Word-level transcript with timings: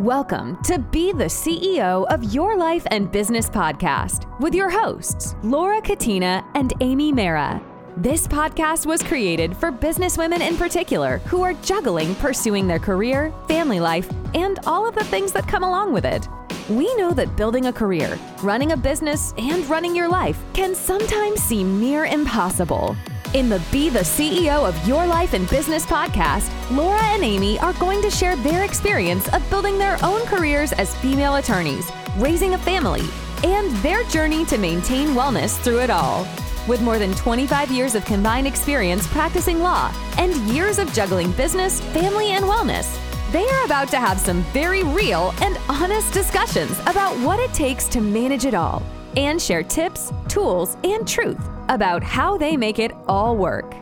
Welcome 0.00 0.62
to 0.64 0.78
Be 0.78 1.10
the 1.12 1.24
CEO 1.24 2.06
of 2.12 2.22
Your 2.34 2.54
Life 2.54 2.86
and 2.90 3.10
Business 3.10 3.48
podcast 3.48 4.28
with 4.40 4.54
your 4.54 4.68
hosts, 4.68 5.36
Laura 5.42 5.80
Katina 5.80 6.44
and 6.54 6.74
Amy 6.82 7.12
Mara. 7.12 7.62
This 7.96 8.28
podcast 8.28 8.84
was 8.84 9.02
created 9.02 9.56
for 9.56 9.72
businesswomen 9.72 10.46
in 10.46 10.58
particular 10.58 11.16
who 11.20 11.40
are 11.40 11.54
juggling 11.54 12.14
pursuing 12.16 12.66
their 12.66 12.78
career, 12.78 13.32
family 13.48 13.80
life, 13.80 14.10
and 14.34 14.58
all 14.66 14.86
of 14.86 14.94
the 14.94 15.04
things 15.04 15.32
that 15.32 15.48
come 15.48 15.62
along 15.62 15.94
with 15.94 16.04
it. 16.04 16.28
We 16.68 16.94
know 16.96 17.12
that 17.12 17.34
building 17.34 17.64
a 17.64 17.72
career, 17.72 18.18
running 18.42 18.72
a 18.72 18.76
business, 18.76 19.32
and 19.38 19.66
running 19.66 19.96
your 19.96 20.10
life 20.10 20.44
can 20.52 20.74
sometimes 20.74 21.40
seem 21.40 21.80
near 21.80 22.04
impossible. 22.04 22.94
In 23.36 23.50
the 23.50 23.62
Be 23.70 23.90
the 23.90 23.98
CEO 23.98 24.66
of 24.66 24.88
Your 24.88 25.06
Life 25.06 25.34
and 25.34 25.46
Business 25.50 25.84
podcast, 25.84 26.50
Laura 26.74 27.02
and 27.02 27.22
Amy 27.22 27.58
are 27.58 27.74
going 27.74 28.00
to 28.00 28.10
share 28.10 28.34
their 28.34 28.64
experience 28.64 29.28
of 29.34 29.50
building 29.50 29.76
their 29.76 30.02
own 30.02 30.24
careers 30.24 30.72
as 30.72 30.96
female 30.96 31.34
attorneys, 31.34 31.92
raising 32.16 32.54
a 32.54 32.58
family, 32.58 33.02
and 33.44 33.70
their 33.82 34.02
journey 34.04 34.46
to 34.46 34.56
maintain 34.56 35.08
wellness 35.08 35.58
through 35.58 35.80
it 35.80 35.90
all. 35.90 36.26
With 36.66 36.80
more 36.80 36.98
than 36.98 37.12
25 37.12 37.70
years 37.70 37.94
of 37.94 38.06
combined 38.06 38.46
experience 38.46 39.06
practicing 39.08 39.60
law 39.60 39.92
and 40.16 40.34
years 40.48 40.78
of 40.78 40.90
juggling 40.94 41.30
business, 41.32 41.82
family, 41.92 42.30
and 42.30 42.46
wellness, 42.46 42.98
they 43.32 43.46
are 43.46 43.66
about 43.66 43.88
to 43.88 43.98
have 43.98 44.18
some 44.18 44.44
very 44.44 44.82
real 44.82 45.34
and 45.42 45.58
honest 45.68 46.10
discussions 46.14 46.78
about 46.86 47.14
what 47.18 47.38
it 47.38 47.52
takes 47.52 47.86
to 47.88 48.00
manage 48.00 48.46
it 48.46 48.54
all 48.54 48.82
and 49.18 49.42
share 49.42 49.62
tips, 49.62 50.10
tools, 50.26 50.78
and 50.84 51.06
truth 51.06 51.50
about 51.68 52.02
how 52.02 52.36
they 52.36 52.56
make 52.56 52.78
it 52.78 52.92
all 53.06 53.36
work. 53.36 53.74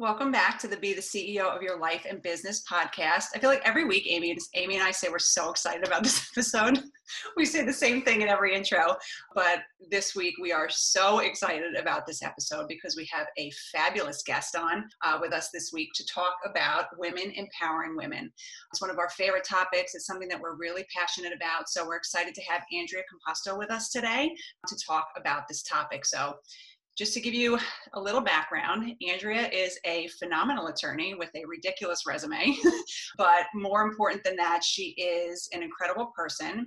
Welcome 0.00 0.30
back 0.30 0.60
to 0.60 0.68
the 0.68 0.76
Be 0.76 0.94
the 0.94 1.00
CEO 1.00 1.54
of 1.54 1.60
Your 1.60 1.76
Life 1.76 2.06
and 2.08 2.22
Business 2.22 2.64
podcast. 2.70 3.26
I 3.34 3.40
feel 3.40 3.50
like 3.50 3.62
every 3.64 3.84
week, 3.84 4.06
Amy, 4.08 4.36
Amy 4.54 4.76
and 4.76 4.84
I 4.84 4.92
say 4.92 5.08
we're 5.10 5.18
so 5.18 5.50
excited 5.50 5.84
about 5.84 6.04
this 6.04 6.30
episode. 6.36 6.84
we 7.36 7.44
say 7.44 7.64
the 7.64 7.72
same 7.72 8.02
thing 8.02 8.22
in 8.22 8.28
every 8.28 8.54
intro, 8.54 8.96
but 9.34 9.60
this 9.90 10.14
week 10.14 10.34
we 10.40 10.52
are 10.52 10.68
so 10.68 11.20
excited 11.20 11.74
about 11.74 12.06
this 12.06 12.22
episode 12.22 12.68
because 12.68 12.96
we 12.96 13.08
have 13.12 13.26
a 13.36 13.50
fabulous 13.72 14.22
guest 14.22 14.56
on 14.56 14.88
uh, 15.04 15.18
with 15.20 15.32
us 15.32 15.50
this 15.50 15.72
week 15.72 15.90
to 15.94 16.06
talk 16.06 16.34
about 16.44 16.86
women 16.98 17.32
empowering 17.34 17.96
women. 17.96 18.30
It's 18.72 18.80
one 18.80 18.90
of 18.90 18.98
our 18.98 19.10
favorite 19.10 19.44
topics. 19.44 19.94
It's 19.94 20.06
something 20.06 20.28
that 20.28 20.40
we're 20.40 20.56
really 20.56 20.86
passionate 20.94 21.32
about. 21.34 21.68
So 21.68 21.86
we're 21.86 21.96
excited 21.96 22.34
to 22.34 22.42
have 22.42 22.62
Andrea 22.72 23.02
Composto 23.02 23.58
with 23.58 23.70
us 23.70 23.90
today 23.90 24.34
to 24.66 24.76
talk 24.86 25.08
about 25.16 25.48
this 25.48 25.62
topic. 25.62 26.04
So 26.04 26.36
just 26.98 27.14
to 27.14 27.20
give 27.20 27.32
you 27.32 27.58
a 27.94 28.00
little 28.00 28.20
background, 28.20 28.92
Andrea 29.08 29.48
is 29.48 29.78
a 29.86 30.08
phenomenal 30.18 30.66
attorney 30.66 31.14
with 31.14 31.30
a 31.36 31.46
ridiculous 31.46 32.02
resume. 32.06 32.56
but 33.16 33.46
more 33.54 33.82
important 33.82 34.24
than 34.24 34.36
that, 34.36 34.64
she 34.64 34.90
is 34.98 35.48
an 35.52 35.62
incredible 35.62 36.12
person 36.16 36.66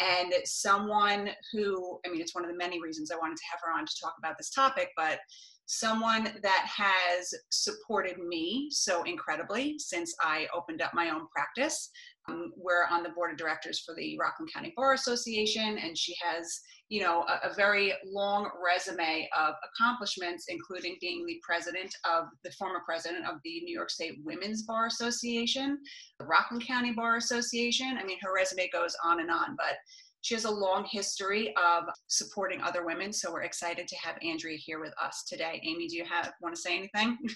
and 0.00 0.32
someone 0.44 1.30
who, 1.52 2.00
I 2.04 2.10
mean, 2.10 2.20
it's 2.20 2.34
one 2.34 2.44
of 2.44 2.50
the 2.50 2.56
many 2.56 2.80
reasons 2.80 3.10
I 3.10 3.16
wanted 3.16 3.36
to 3.36 3.44
have 3.50 3.60
her 3.64 3.78
on 3.78 3.86
to 3.86 3.92
talk 4.00 4.14
about 4.18 4.36
this 4.38 4.50
topic, 4.50 4.90
but 4.96 5.18
someone 5.66 6.24
that 6.42 6.66
has 6.66 7.32
supported 7.50 8.18
me 8.18 8.68
so 8.70 9.02
incredibly 9.04 9.78
since 9.78 10.14
I 10.20 10.46
opened 10.54 10.82
up 10.82 10.92
my 10.94 11.10
own 11.10 11.26
practice. 11.34 11.90
Um, 12.28 12.52
we're 12.56 12.86
on 12.90 13.02
the 13.02 13.10
board 13.10 13.30
of 13.30 13.38
directors 13.38 13.80
for 13.80 13.94
the 13.94 14.16
Rockland 14.18 14.52
County 14.52 14.72
Bar 14.76 14.94
Association, 14.94 15.78
and 15.78 15.96
she 15.96 16.14
has, 16.22 16.60
you 16.88 17.00
know, 17.00 17.22
a, 17.22 17.48
a, 17.48 17.54
very 17.54 17.94
long 18.04 18.50
resume 18.62 19.28
of 19.36 19.54
accomplishments, 19.64 20.46
including 20.48 20.96
being 21.00 21.24
the 21.24 21.40
president 21.42 21.94
of 22.04 22.26
the 22.42 22.50
former 22.52 22.80
president 22.84 23.24
of 23.26 23.36
the 23.42 23.60
New 23.62 23.74
York 23.74 23.90
State 23.90 24.18
Women's 24.22 24.62
Bar 24.62 24.86
Association, 24.86 25.78
the 26.18 26.26
Rockland 26.26 26.66
County 26.66 26.92
Bar 26.92 27.16
Association. 27.16 27.96
I 27.98 28.04
mean, 28.04 28.18
her 28.22 28.34
resume 28.34 28.68
goes 28.70 28.94
on 29.02 29.20
and 29.20 29.30
on, 29.30 29.56
but 29.56 29.76
she 30.20 30.34
has 30.34 30.44
a 30.44 30.50
long 30.50 30.86
history 30.90 31.54
of 31.56 31.84
supporting 32.06 32.60
other 32.60 32.84
women, 32.84 33.12
so 33.12 33.32
we're 33.32 33.42
excited 33.42 33.86
to 33.88 33.96
have 33.96 34.16
Andrea 34.22 34.56
here 34.56 34.80
with 34.80 34.94
us 35.02 35.24
today. 35.28 35.60
Amy, 35.64 35.88
do 35.88 35.96
you 35.96 36.04
have 36.04 36.32
want 36.40 36.54
to 36.54 36.60
say 36.60 36.76
anything? 36.76 37.18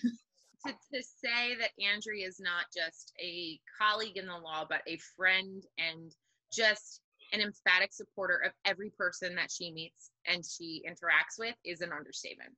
to, 0.66 0.72
to 0.72 1.02
say 1.02 1.54
that 1.58 1.70
Andrea 1.82 2.26
is 2.26 2.40
not 2.40 2.64
just 2.74 3.12
a 3.22 3.58
colleague 3.78 4.16
in 4.16 4.26
the 4.26 4.32
law, 4.32 4.66
but 4.68 4.80
a 4.86 4.98
friend 5.16 5.64
and 5.78 6.14
just 6.52 7.00
an 7.32 7.40
emphatic 7.40 7.92
supporter 7.92 8.36
of 8.44 8.52
every 8.64 8.90
person 8.90 9.34
that 9.34 9.50
she 9.50 9.72
meets 9.72 10.10
and 10.26 10.44
she 10.44 10.82
interacts 10.88 11.38
with 11.38 11.54
is 11.64 11.80
an 11.80 11.92
understatement. 11.92 12.50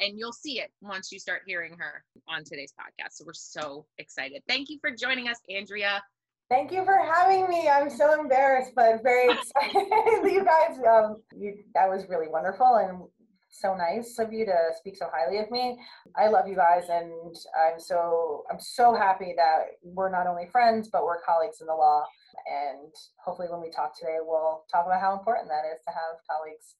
And 0.00 0.16
you'll 0.16 0.32
see 0.32 0.60
it 0.60 0.70
once 0.80 1.10
you 1.10 1.18
start 1.18 1.42
hearing 1.44 1.76
her 1.78 2.04
on 2.28 2.44
today's 2.44 2.72
podcast. 2.72 3.14
So 3.14 3.24
we're 3.26 3.32
so 3.32 3.86
excited. 3.98 4.42
Thank 4.46 4.70
you 4.70 4.78
for 4.80 4.92
joining 4.92 5.28
us, 5.28 5.38
Andrea. 5.50 6.02
Thank 6.48 6.70
you 6.70 6.84
for 6.84 6.96
having 6.96 7.48
me. 7.48 7.68
I'm 7.68 7.90
so 7.90 8.20
embarrassed, 8.20 8.72
but 8.76 9.02
very 9.02 9.32
excited. 9.32 9.74
you 10.32 10.44
guys, 10.44 10.78
um, 10.86 11.22
you, 11.36 11.64
that 11.74 11.88
was 11.88 12.04
really 12.08 12.28
wonderful. 12.28 12.76
And 12.76 13.02
so 13.52 13.76
nice 13.76 14.18
of 14.18 14.32
you 14.32 14.46
to 14.46 14.56
speak 14.76 14.96
so 14.96 15.06
highly 15.12 15.38
of 15.38 15.50
me. 15.50 15.78
I 16.16 16.28
love 16.28 16.48
you 16.48 16.56
guys 16.56 16.84
and 16.88 17.36
I'm 17.54 17.78
so 17.78 18.44
I'm 18.50 18.58
so 18.58 18.94
happy 18.94 19.34
that 19.36 19.76
we're 19.82 20.10
not 20.10 20.26
only 20.26 20.46
friends 20.50 20.88
but 20.88 21.04
we're 21.04 21.20
colleagues 21.20 21.60
in 21.60 21.66
the 21.66 21.74
law 21.74 22.04
and 22.46 22.92
hopefully 23.24 23.48
when 23.50 23.60
we 23.60 23.70
talk 23.70 23.98
today 23.98 24.18
we'll 24.20 24.64
talk 24.70 24.86
about 24.86 25.00
how 25.00 25.16
important 25.16 25.48
that 25.48 25.64
is 25.66 25.80
to 25.86 25.92
have 25.92 26.18
colleagues 26.28 26.76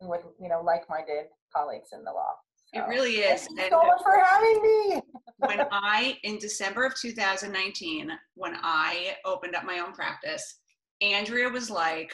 with 0.00 0.22
you 0.40 0.48
know 0.48 0.60
like-minded 0.62 1.26
colleagues 1.54 1.90
in 1.92 2.04
the 2.04 2.10
law. 2.10 2.34
So, 2.74 2.82
it 2.82 2.88
really 2.88 3.16
is. 3.18 3.46
Thank 3.56 3.70
you 3.70 3.78
so 3.80 3.86
much 3.86 4.02
for 4.02 4.18
having 4.22 4.62
me. 4.62 5.00
when 5.38 5.66
I 5.72 6.18
in 6.24 6.38
December 6.38 6.84
of 6.84 6.94
2019 7.00 8.10
when 8.34 8.56
I 8.62 9.16
opened 9.24 9.54
up 9.54 9.64
my 9.64 9.78
own 9.78 9.92
practice, 9.92 10.58
Andrea 11.00 11.48
was 11.48 11.70
like 11.70 12.12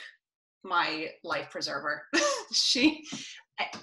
my 0.65 1.11
life 1.25 1.51
preserver. 1.51 2.03
she 2.53 3.05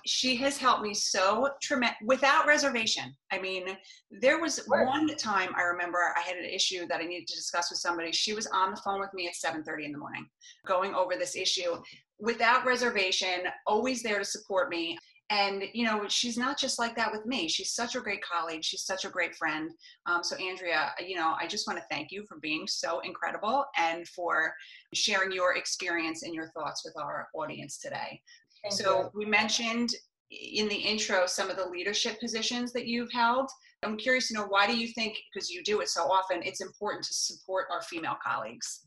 she 0.05 0.35
has 0.37 0.57
helped 0.57 0.81
me 0.81 0.93
so 0.93 1.49
tremendous 1.61 1.97
without 2.03 2.47
reservation. 2.47 3.15
I 3.31 3.39
mean, 3.39 3.77
there 4.09 4.39
was 4.39 4.59
one 4.67 5.15
time 5.17 5.49
I 5.55 5.63
remember 5.63 5.99
I 6.17 6.21
had 6.21 6.37
an 6.37 6.45
issue 6.45 6.87
that 6.87 7.01
I 7.01 7.05
needed 7.05 7.27
to 7.27 7.35
discuss 7.35 7.69
with 7.69 7.79
somebody. 7.79 8.11
She 8.11 8.33
was 8.33 8.47
on 8.47 8.71
the 8.71 8.81
phone 8.81 8.99
with 8.99 9.13
me 9.13 9.27
at 9.27 9.35
7:30 9.35 9.85
in 9.85 9.91
the 9.91 9.97
morning, 9.97 10.27
going 10.65 10.95
over 10.95 11.15
this 11.15 11.35
issue 11.35 11.81
without 12.19 12.65
reservation, 12.65 13.47
always 13.65 14.03
there 14.03 14.19
to 14.19 14.25
support 14.25 14.69
me. 14.69 14.97
And 15.31 15.63
you 15.73 15.85
know, 15.85 16.07
she's 16.07 16.39
not 16.39 16.57
just 16.57 16.79
like 16.79 16.95
that 16.95 17.11
with 17.11 17.25
me. 17.27 17.47
She's 17.47 17.71
such 17.71 17.95
a 17.95 17.99
great 17.99 18.21
colleague. 18.23 18.63
She's 18.63 18.81
such 18.81 19.05
a 19.05 19.09
great 19.09 19.35
friend. 19.35 19.69
Um, 20.07 20.23
so, 20.23 20.35
Andrea, 20.37 20.91
you 21.05 21.15
know, 21.15 21.35
I 21.39 21.45
just 21.45 21.67
want 21.67 21.77
to 21.77 21.85
thank 21.89 22.11
you 22.11 22.25
for 22.27 22.39
being 22.39 22.65
so 22.67 22.99
incredible 23.01 23.65
and 23.77 24.07
for 24.07 24.55
sharing 24.95 25.31
your 25.31 25.55
experience 25.55 26.23
and 26.23 26.33
your 26.33 26.49
thoughts 26.49 26.83
with 26.83 26.97
our 26.97 27.27
audience 27.35 27.77
today. 27.77 28.19
Thank 28.63 28.73
so 28.73 29.01
you. 29.01 29.11
we 29.13 29.25
mentioned 29.25 29.91
in 30.31 30.67
the 30.67 30.75
intro 30.75 31.25
some 31.25 31.49
of 31.49 31.57
the 31.57 31.65
leadership 31.65 32.19
positions 32.19 32.71
that 32.73 32.85
you've 32.85 33.11
held. 33.11 33.49
I'm 33.83 33.97
curious 33.97 34.27
to 34.27 34.33
know 34.33 34.45
why 34.45 34.67
do 34.67 34.77
you 34.77 34.87
think, 34.89 35.17
because 35.33 35.49
you 35.49 35.63
do 35.63 35.79
it 35.81 35.89
so 35.89 36.03
often, 36.03 36.41
it's 36.43 36.61
important 36.61 37.05
to 37.05 37.13
support 37.13 37.67
our 37.71 37.81
female 37.81 38.17
colleagues? 38.21 38.85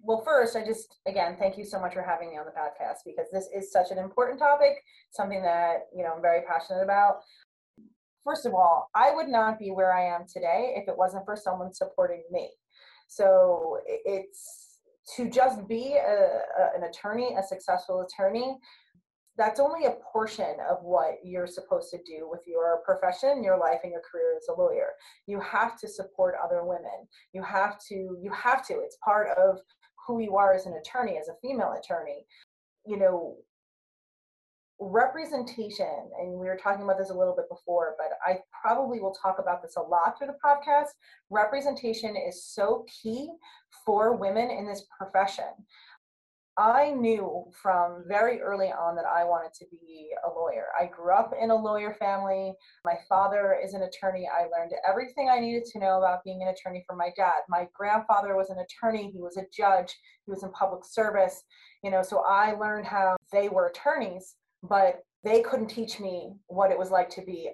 Well, 0.00 0.22
first, 0.24 0.56
I 0.56 0.64
just, 0.64 0.96
again, 1.06 1.36
thank 1.38 1.56
you 1.56 1.64
so 1.64 1.80
much 1.80 1.94
for 1.94 2.02
having 2.02 2.30
me 2.30 2.36
on 2.36 2.44
the 2.44 2.50
podcast 2.50 2.98
because 3.06 3.26
this 3.32 3.48
is 3.54 3.72
such 3.72 3.90
an 3.90 3.98
important 3.98 4.38
topic, 4.38 4.82
something 5.12 5.42
that, 5.42 5.86
you 5.96 6.02
know, 6.02 6.12
I'm 6.14 6.22
very 6.22 6.42
passionate 6.42 6.82
about. 6.82 7.20
First 8.24 8.44
of 8.44 8.52
all, 8.52 8.90
I 8.94 9.14
would 9.14 9.28
not 9.28 9.58
be 9.58 9.70
where 9.70 9.92
I 9.92 10.14
am 10.14 10.26
today 10.32 10.74
if 10.76 10.88
it 10.88 10.96
wasn't 10.96 11.24
for 11.24 11.36
someone 11.36 11.72
supporting 11.72 12.22
me. 12.30 12.50
So 13.08 13.78
it's, 13.86 14.71
to 15.16 15.28
just 15.30 15.66
be 15.68 15.94
a, 15.94 16.40
a, 16.60 16.76
an 16.76 16.84
attorney, 16.84 17.34
a 17.38 17.42
successful 17.42 18.02
attorney, 18.02 18.56
that's 19.36 19.60
only 19.60 19.86
a 19.86 19.96
portion 20.12 20.56
of 20.70 20.78
what 20.82 21.14
you're 21.24 21.46
supposed 21.46 21.90
to 21.90 21.98
do 21.98 22.28
with 22.30 22.40
your 22.46 22.82
profession, 22.84 23.42
your 23.42 23.58
life, 23.58 23.80
and 23.82 23.92
your 23.92 24.02
career 24.02 24.36
as 24.36 24.48
a 24.48 24.60
lawyer. 24.60 24.90
You 25.26 25.40
have 25.40 25.78
to 25.80 25.88
support 25.88 26.34
other 26.42 26.64
women. 26.64 27.08
You 27.32 27.42
have 27.42 27.78
to, 27.88 27.94
you 27.94 28.30
have 28.32 28.66
to. 28.66 28.74
It's 28.74 28.98
part 29.02 29.28
of 29.38 29.58
who 30.06 30.20
you 30.20 30.36
are 30.36 30.52
as 30.52 30.66
an 30.66 30.74
attorney, 30.74 31.16
as 31.18 31.28
a 31.28 31.36
female 31.40 31.74
attorney. 31.78 32.26
You 32.84 32.98
know, 32.98 33.36
representation, 34.90 36.10
and 36.18 36.32
we 36.32 36.46
were 36.46 36.58
talking 36.60 36.82
about 36.82 36.98
this 36.98 37.10
a 37.10 37.14
little 37.14 37.34
bit 37.36 37.48
before, 37.48 37.94
but 37.98 38.08
I 38.26 38.40
probably 38.62 39.00
will 39.00 39.14
talk 39.14 39.36
about 39.38 39.62
this 39.62 39.76
a 39.76 39.80
lot 39.80 40.18
through 40.18 40.28
the 40.28 40.38
podcast. 40.44 40.88
Representation 41.30 42.16
is 42.16 42.44
so 42.44 42.84
key 43.02 43.30
for 43.84 44.16
women 44.16 44.50
in 44.50 44.66
this 44.66 44.84
profession. 44.96 45.44
I 46.58 46.90
knew 46.90 47.44
from 47.62 48.04
very 48.06 48.42
early 48.42 48.66
on 48.66 48.94
that 48.96 49.06
I 49.06 49.24
wanted 49.24 49.54
to 49.54 49.64
be 49.70 50.10
a 50.26 50.28
lawyer. 50.28 50.66
I 50.78 50.84
grew 50.84 51.14
up 51.14 51.32
in 51.40 51.50
a 51.50 51.56
lawyer 51.56 51.94
family. 51.94 52.52
My 52.84 52.96
father 53.08 53.58
is 53.64 53.72
an 53.72 53.82
attorney. 53.82 54.28
I 54.28 54.42
learned 54.42 54.72
everything 54.86 55.30
I 55.30 55.40
needed 55.40 55.64
to 55.72 55.78
know 55.78 55.96
about 55.96 56.22
being 56.24 56.42
an 56.42 56.48
attorney 56.48 56.84
from 56.86 56.98
my 56.98 57.08
dad. 57.16 57.40
My 57.48 57.68
grandfather 57.72 58.36
was 58.36 58.50
an 58.50 58.58
attorney. 58.58 59.10
He 59.10 59.22
was 59.22 59.38
a 59.38 59.46
judge. 59.56 59.96
He 60.26 60.30
was 60.30 60.42
in 60.42 60.50
public 60.50 60.84
service. 60.84 61.42
You 61.82 61.90
know, 61.90 62.02
so 62.02 62.22
I 62.28 62.52
learned 62.52 62.86
how 62.86 63.16
they 63.32 63.48
were 63.48 63.68
attorneys 63.68 64.34
but 64.62 65.02
they 65.24 65.40
couldn't 65.42 65.68
teach 65.68 66.00
me 66.00 66.34
what 66.46 66.70
it 66.70 66.78
was 66.78 66.90
like 66.90 67.08
to 67.10 67.22
be 67.22 67.50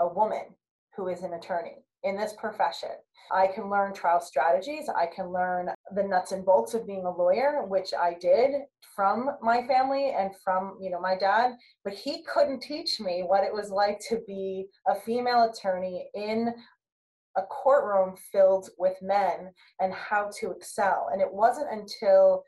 a 0.00 0.08
woman 0.08 0.54
who 0.96 1.08
is 1.08 1.22
an 1.22 1.34
attorney 1.34 1.84
in 2.04 2.16
this 2.16 2.34
profession. 2.38 2.90
I 3.32 3.48
can 3.48 3.70
learn 3.70 3.92
trial 3.92 4.20
strategies. 4.20 4.88
I 4.88 5.06
can 5.06 5.32
learn 5.32 5.70
the 5.94 6.02
nuts 6.02 6.32
and 6.32 6.44
bolts 6.44 6.74
of 6.74 6.86
being 6.86 7.04
a 7.04 7.10
lawyer, 7.10 7.64
which 7.66 7.92
I 7.92 8.14
did 8.20 8.52
from 8.94 9.30
my 9.42 9.66
family 9.66 10.14
and 10.16 10.30
from, 10.42 10.78
you 10.80 10.90
know, 10.90 11.00
my 11.00 11.16
dad, 11.16 11.52
but 11.84 11.92
he 11.92 12.22
couldn't 12.22 12.60
teach 12.60 13.00
me 13.00 13.22
what 13.26 13.44
it 13.44 13.52
was 13.52 13.70
like 13.70 14.00
to 14.08 14.20
be 14.26 14.66
a 14.86 14.94
female 14.94 15.50
attorney 15.50 16.08
in 16.14 16.54
a 17.36 17.42
courtroom 17.42 18.16
filled 18.32 18.70
with 18.78 18.96
men 19.02 19.52
and 19.80 19.92
how 19.92 20.30
to 20.40 20.50
excel. 20.50 21.08
And 21.12 21.20
it 21.20 21.32
wasn't 21.32 21.70
until, 21.70 22.42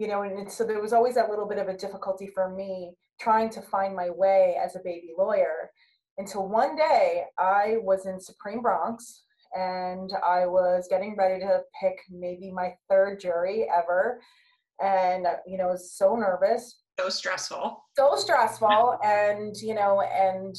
you 0.00 0.08
know, 0.08 0.22
and 0.22 0.50
so 0.50 0.64
there 0.64 0.80
was 0.80 0.94
always 0.94 1.14
that 1.16 1.28
little 1.28 1.46
bit 1.46 1.58
of 1.58 1.68
a 1.68 1.76
difficulty 1.76 2.26
for 2.26 2.48
me 2.48 2.94
trying 3.20 3.50
to 3.50 3.60
find 3.60 3.94
my 3.94 4.08
way 4.08 4.56
as 4.58 4.74
a 4.74 4.80
baby 4.82 5.10
lawyer 5.16 5.70
until 6.16 6.48
one 6.48 6.74
day 6.74 7.24
I 7.38 7.76
was 7.82 8.06
in 8.06 8.18
Supreme 8.18 8.62
Bronx 8.62 9.24
and 9.54 10.10
I 10.26 10.46
was 10.46 10.86
getting 10.88 11.16
ready 11.18 11.38
to 11.40 11.60
pick 11.78 11.98
maybe 12.10 12.50
my 12.50 12.72
third 12.88 13.20
jury 13.20 13.66
ever. 13.70 14.22
And, 14.82 15.26
you 15.46 15.58
know, 15.58 15.64
I 15.64 15.72
was 15.72 15.92
so 15.92 16.16
nervous. 16.16 16.80
So 16.98 17.10
stressful. 17.10 17.84
So 17.94 18.16
stressful. 18.16 18.96
and, 19.04 19.54
you 19.58 19.74
know, 19.74 20.00
and 20.00 20.56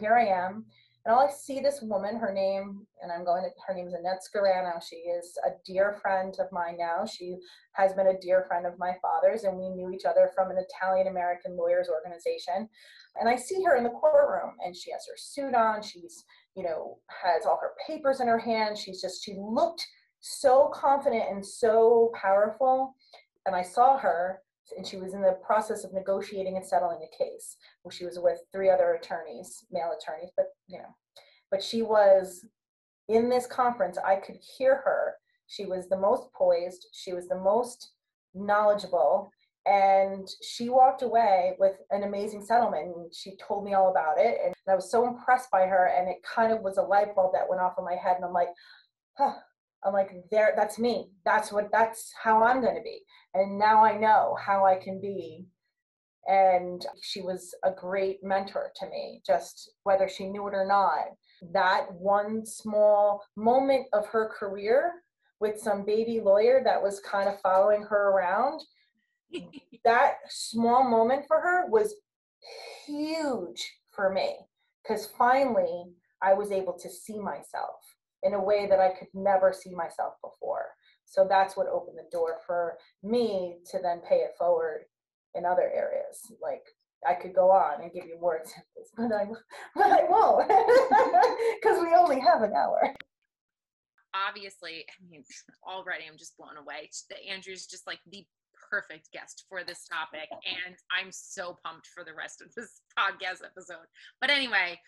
here 0.00 0.16
I 0.16 0.28
am. 0.28 0.64
And 1.08 1.16
all 1.16 1.26
I 1.26 1.30
see 1.30 1.58
this 1.58 1.80
woman, 1.80 2.18
her 2.18 2.34
name, 2.34 2.86
and 3.00 3.10
I'm 3.10 3.24
going 3.24 3.42
to, 3.42 3.48
her 3.66 3.72
name 3.72 3.88
is 3.88 3.94
Annette 3.94 4.20
Scarano. 4.20 4.78
She 4.86 4.96
is 4.96 5.38
a 5.42 5.52
dear 5.64 5.98
friend 6.02 6.36
of 6.38 6.52
mine 6.52 6.76
now. 6.78 7.06
She 7.06 7.38
has 7.72 7.94
been 7.94 8.08
a 8.08 8.20
dear 8.20 8.44
friend 8.46 8.66
of 8.66 8.78
my 8.78 8.92
father's, 9.00 9.44
and 9.44 9.56
we 9.56 9.70
knew 9.70 9.90
each 9.90 10.04
other 10.04 10.30
from 10.34 10.50
an 10.50 10.58
Italian 10.58 11.06
American 11.06 11.56
lawyers 11.56 11.88
organization. 11.88 12.68
And 13.18 13.26
I 13.26 13.36
see 13.36 13.62
her 13.62 13.74
in 13.78 13.84
the 13.84 13.88
courtroom, 13.88 14.56
and 14.62 14.76
she 14.76 14.90
has 14.90 15.00
her 15.06 15.16
suit 15.16 15.54
on. 15.54 15.80
She's, 15.80 16.26
you 16.54 16.62
know, 16.62 16.98
has 17.08 17.46
all 17.46 17.58
her 17.62 17.72
papers 17.86 18.20
in 18.20 18.28
her 18.28 18.38
hand. 18.38 18.76
She's 18.76 19.00
just, 19.00 19.24
she 19.24 19.34
looked 19.38 19.86
so 20.20 20.70
confident 20.74 21.24
and 21.30 21.42
so 21.42 22.12
powerful. 22.20 22.94
And 23.46 23.56
I 23.56 23.62
saw 23.62 23.96
her, 23.96 24.42
and 24.76 24.86
she 24.86 24.96
was 24.96 25.14
in 25.14 25.22
the 25.22 25.38
process 25.44 25.84
of 25.84 25.92
negotiating 25.92 26.56
and 26.56 26.66
settling 26.66 27.00
a 27.02 27.16
case. 27.16 27.56
Well, 27.82 27.92
she 27.92 28.04
was 28.04 28.18
with 28.18 28.38
three 28.52 28.70
other 28.70 28.94
attorneys, 28.94 29.64
male 29.70 29.92
attorneys, 29.96 30.30
but 30.36 30.46
you 30.66 30.78
know, 30.78 30.94
but 31.50 31.62
she 31.62 31.82
was 31.82 32.44
in 33.08 33.28
this 33.28 33.46
conference. 33.46 33.98
I 33.98 34.16
could 34.16 34.36
hear 34.36 34.76
her. 34.84 35.14
She 35.46 35.64
was 35.64 35.88
the 35.88 35.98
most 35.98 36.32
poised. 36.32 36.86
She 36.92 37.12
was 37.12 37.28
the 37.28 37.38
most 37.38 37.92
knowledgeable 38.34 39.30
and 39.66 40.28
she 40.42 40.68
walked 40.68 41.02
away 41.02 41.54
with 41.58 41.74
an 41.90 42.04
amazing 42.04 42.44
settlement 42.44 42.96
and 42.96 43.14
she 43.14 43.36
told 43.36 43.64
me 43.64 43.74
all 43.74 43.90
about 43.90 44.18
it 44.18 44.38
and 44.44 44.54
i 44.68 44.74
was 44.74 44.90
so 44.90 45.06
impressed 45.06 45.50
by 45.50 45.62
her 45.62 45.92
and 45.98 46.08
it 46.08 46.16
kind 46.22 46.52
of 46.52 46.60
was 46.60 46.78
a 46.78 46.82
light 46.82 47.14
bulb 47.14 47.32
that 47.32 47.48
went 47.48 47.60
off 47.60 47.74
in 47.78 47.84
my 47.84 47.96
head 47.96 48.16
and 48.16 48.24
i'm 48.24 48.32
like 48.32 48.48
huh. 49.16 49.34
I'm 49.84 49.92
like 49.92 50.10
there 50.30 50.52
that's 50.56 50.78
me. 50.78 51.10
That's 51.24 51.52
what 51.52 51.70
that's 51.72 52.12
how 52.22 52.42
i'm 52.42 52.60
going 52.60 52.76
to 52.76 52.82
be. 52.82 53.00
And 53.34 53.58
now 53.58 53.84
i 53.84 53.96
know 53.96 54.36
how 54.40 54.64
i 54.64 54.76
can 54.76 55.00
be. 55.00 55.46
And 56.26 56.84
she 57.00 57.22
was 57.22 57.54
a 57.64 57.70
great 57.70 58.22
mentor 58.22 58.70
to 58.76 58.88
me 58.88 59.22
just 59.26 59.72
whether 59.84 60.08
she 60.08 60.28
knew 60.28 60.46
it 60.46 60.54
or 60.54 60.66
not. 60.66 61.06
That 61.52 61.86
one 61.92 62.44
small 62.44 63.22
moment 63.36 63.86
of 63.92 64.06
her 64.08 64.28
career 64.38 64.92
with 65.40 65.58
some 65.58 65.84
baby 65.84 66.20
lawyer 66.20 66.62
that 66.64 66.82
was 66.82 67.00
kind 67.00 67.28
of 67.28 67.40
following 67.40 67.82
her 67.82 68.10
around 68.10 68.60
that 69.84 70.16
small 70.28 70.88
moment 70.88 71.24
for 71.26 71.40
her 71.40 71.66
was 71.68 71.94
huge 72.86 73.72
for 73.90 74.10
me 74.10 74.36
because 74.82 75.06
finally 75.18 75.84
I 76.22 76.34
was 76.34 76.50
able 76.50 76.78
to 76.78 76.90
see 76.90 77.18
myself 77.18 77.80
in 78.22 78.34
a 78.34 78.42
way 78.42 78.66
that 78.68 78.80
I 78.80 78.90
could 78.98 79.08
never 79.14 79.52
see 79.52 79.74
myself 79.74 80.14
before. 80.22 80.66
So 81.04 81.26
that's 81.28 81.56
what 81.56 81.68
opened 81.68 81.98
the 81.98 82.08
door 82.10 82.38
for 82.46 82.76
me 83.02 83.58
to 83.70 83.78
then 83.82 84.00
pay 84.08 84.16
it 84.16 84.32
forward 84.38 84.84
in 85.34 85.44
other 85.44 85.70
areas. 85.74 86.32
Like 86.42 86.64
I 87.06 87.14
could 87.14 87.34
go 87.34 87.50
on 87.50 87.82
and 87.82 87.92
give 87.92 88.06
you 88.06 88.20
more 88.20 88.36
examples, 88.42 88.90
but 88.96 89.12
I, 89.12 89.26
but 89.74 89.86
I 89.86 90.04
won't 90.08 90.48
because 91.62 91.80
we 91.82 91.94
only 91.94 92.20
have 92.20 92.42
an 92.42 92.52
hour. 92.52 92.94
Obviously, 94.14 94.84
I 94.88 95.10
mean, 95.10 95.22
already 95.66 96.04
I'm 96.10 96.18
just 96.18 96.36
blown 96.36 96.56
away. 96.56 96.90
Andrea's 97.30 97.66
just 97.66 97.86
like 97.86 98.00
the 98.10 98.24
perfect 98.70 99.10
guest 99.12 99.44
for 99.48 99.64
this 99.64 99.86
topic. 99.86 100.28
And 100.32 100.74
I'm 100.90 101.10
so 101.10 101.58
pumped 101.64 101.88
for 101.88 102.04
the 102.04 102.14
rest 102.14 102.42
of 102.42 102.52
this 102.54 102.80
podcast 102.98 103.44
episode. 103.44 103.86
But 104.20 104.30
anyway, 104.30 104.78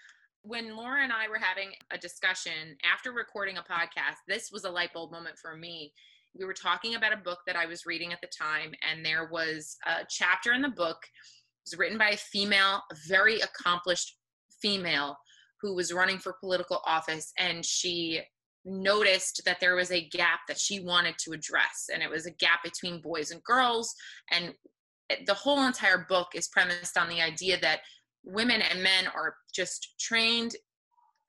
when 0.43 0.77
Laura 0.77 1.03
and 1.03 1.13
I 1.13 1.29
were 1.29 1.39
having 1.39 1.73
a 1.91 1.99
discussion 1.99 2.77
after 2.91 3.13
recording 3.13 3.59
a 3.59 3.63
podcast, 3.63 4.17
this 4.27 4.51
was 4.51 4.65
a 4.65 4.71
light 4.71 4.93
bulb 4.93 5.13
moment 5.13 5.39
for 5.39 5.57
me. 5.57 5.93
We 6.35 6.45
were 6.45 6.55
talking 6.55 6.95
about 6.95 7.13
a 7.13 7.19
book 7.19 7.41
that 7.47 7.57
I 7.57 7.67
was 7.67 7.87
reading 7.87 8.13
at 8.13 8.21
the 8.21 8.29
time, 8.29 8.73
and 8.89 9.05
there 9.05 9.29
was 9.31 9.77
a 9.87 10.05
chapter 10.09 10.53
in 10.53 10.63
the 10.63 10.69
book. 10.69 10.99
It 11.03 11.71
was 11.71 11.79
written 11.79 11.99
by 11.99 12.11
a 12.11 12.17
female, 12.17 12.83
a 12.91 12.97
very 13.09 13.41
accomplished 13.41 14.17
female 14.63 15.17
who 15.61 15.75
was 15.75 15.93
running 15.93 16.19
for 16.19 16.37
political 16.41 16.81
office, 16.87 17.33
and 17.39 17.65
she 17.65 18.23
noticed 18.65 19.43
that 19.45 19.61
there 19.61 19.75
was 19.75 19.91
a 19.91 20.09
gap 20.09 20.41
that 20.49 20.59
she 20.59 20.81
wanted 20.81 21.15
to 21.19 21.33
address 21.33 21.89
and 21.91 22.03
it 22.03 22.11
was 22.11 22.27
a 22.27 22.31
gap 22.33 22.63
between 22.63 23.01
boys 23.01 23.31
and 23.31 23.43
girls 23.43 23.95
and 24.31 24.53
the 25.27 25.35
whole 25.35 25.65
entire 25.65 26.07
book 26.09 26.29
is 26.35 26.49
premised 26.49 26.97
on 26.97 27.09
the 27.09 27.21
idea 27.21 27.59
that 27.61 27.81
women 28.25 28.63
and 28.63 28.83
men 28.83 29.07
are 29.15 29.35
just 29.53 29.95
trained 29.99 30.55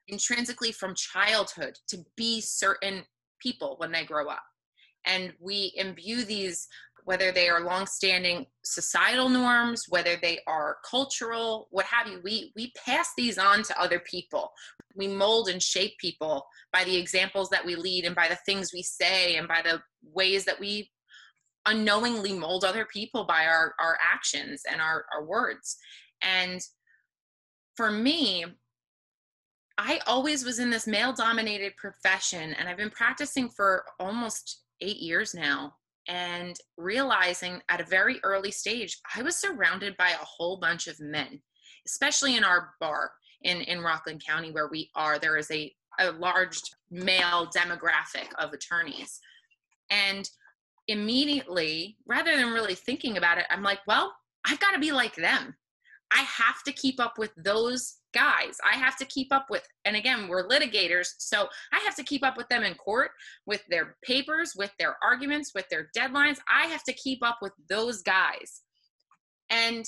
intrinsically 0.08 0.72
from 0.72 0.94
childhood 0.94 1.78
to 1.88 2.04
be 2.16 2.40
certain 2.40 3.04
people 3.40 3.76
when 3.78 3.92
they 3.92 4.04
grow 4.04 4.28
up. 4.28 4.42
And 5.06 5.32
we 5.40 5.72
imbue 5.76 6.24
these 6.24 6.68
whether 7.04 7.32
they 7.32 7.48
are 7.48 7.64
long-standing 7.64 8.46
societal 8.64 9.28
norms 9.28 9.86
whether 9.88 10.16
they 10.22 10.38
are 10.46 10.76
cultural 10.88 11.66
what 11.72 11.84
have 11.84 12.06
you 12.06 12.20
we 12.22 12.52
we 12.54 12.72
pass 12.86 13.10
these 13.16 13.38
on 13.38 13.62
to 13.64 13.80
other 13.80 14.00
people. 14.00 14.52
We 14.94 15.08
mold 15.08 15.48
and 15.48 15.60
shape 15.60 15.98
people 15.98 16.46
by 16.72 16.84
the 16.84 16.96
examples 16.96 17.48
that 17.50 17.64
we 17.64 17.74
lead 17.74 18.04
and 18.04 18.14
by 18.14 18.28
the 18.28 18.38
things 18.46 18.72
we 18.72 18.82
say 18.82 19.36
and 19.36 19.48
by 19.48 19.62
the 19.64 19.82
ways 20.04 20.44
that 20.44 20.60
we 20.60 20.90
unknowingly 21.66 22.32
mold 22.32 22.64
other 22.64 22.84
people 22.84 23.24
by 23.24 23.46
our 23.46 23.74
our 23.80 23.98
actions 24.02 24.62
and 24.70 24.80
our 24.80 25.04
our 25.12 25.24
words. 25.24 25.76
And 26.22 26.60
for 27.76 27.90
me 27.90 28.44
I 29.78 30.00
always 30.06 30.44
was 30.44 30.58
in 30.58 30.70
this 30.70 30.86
male 30.86 31.12
dominated 31.12 31.74
profession 31.76 32.52
and 32.54 32.68
I've 32.68 32.76
been 32.76 32.90
practicing 32.90 33.48
for 33.48 33.84
almost 33.98 34.62
8 34.80 34.96
years 34.98 35.34
now 35.34 35.74
and 36.08 36.56
realizing 36.76 37.60
at 37.68 37.80
a 37.80 37.84
very 37.84 38.18
early 38.24 38.50
stage 38.50 38.98
i 39.14 39.22
was 39.22 39.36
surrounded 39.36 39.96
by 39.96 40.08
a 40.08 40.24
whole 40.24 40.56
bunch 40.56 40.88
of 40.88 40.98
men 40.98 41.40
especially 41.86 42.36
in 42.36 42.42
our 42.42 42.70
bar 42.80 43.12
in 43.42 43.60
in 43.60 43.80
rockland 43.80 44.20
county 44.26 44.50
where 44.50 44.66
we 44.66 44.90
are 44.96 45.20
there 45.20 45.36
is 45.36 45.48
a 45.52 45.72
a 45.98 46.10
large 46.12 46.60
male 46.90 47.48
demographic 47.54 48.32
of 48.38 48.52
attorneys. 48.52 49.20
And 49.90 50.28
immediately 50.88 51.96
rather 52.06 52.36
than 52.36 52.52
really 52.52 52.74
thinking 52.74 53.16
about 53.16 53.38
it 53.38 53.44
i'm 53.50 53.62
like 53.62 53.78
well 53.86 54.12
i've 54.44 54.58
got 54.58 54.72
to 54.72 54.80
be 54.80 54.90
like 54.90 55.14
them 55.14 55.54
i 56.14 56.22
have 56.22 56.62
to 56.64 56.72
keep 56.72 57.00
up 57.00 57.18
with 57.18 57.32
those 57.36 57.98
guys 58.12 58.58
I 58.64 58.76
have 58.76 58.96
to 58.98 59.04
keep 59.04 59.32
up 59.32 59.46
with. 59.50 59.66
And 59.84 59.96
again, 59.96 60.28
we're 60.28 60.48
litigators, 60.48 61.08
so 61.18 61.48
I 61.72 61.78
have 61.80 61.96
to 61.96 62.04
keep 62.04 62.24
up 62.24 62.36
with 62.36 62.48
them 62.48 62.62
in 62.62 62.74
court, 62.74 63.10
with 63.46 63.62
their 63.68 63.96
papers, 64.04 64.52
with 64.56 64.72
their 64.78 64.96
arguments, 65.02 65.52
with 65.54 65.68
their 65.70 65.88
deadlines. 65.96 66.38
I 66.52 66.66
have 66.66 66.84
to 66.84 66.92
keep 66.92 67.24
up 67.24 67.38
with 67.42 67.52
those 67.68 68.02
guys. 68.02 68.62
And 69.50 69.84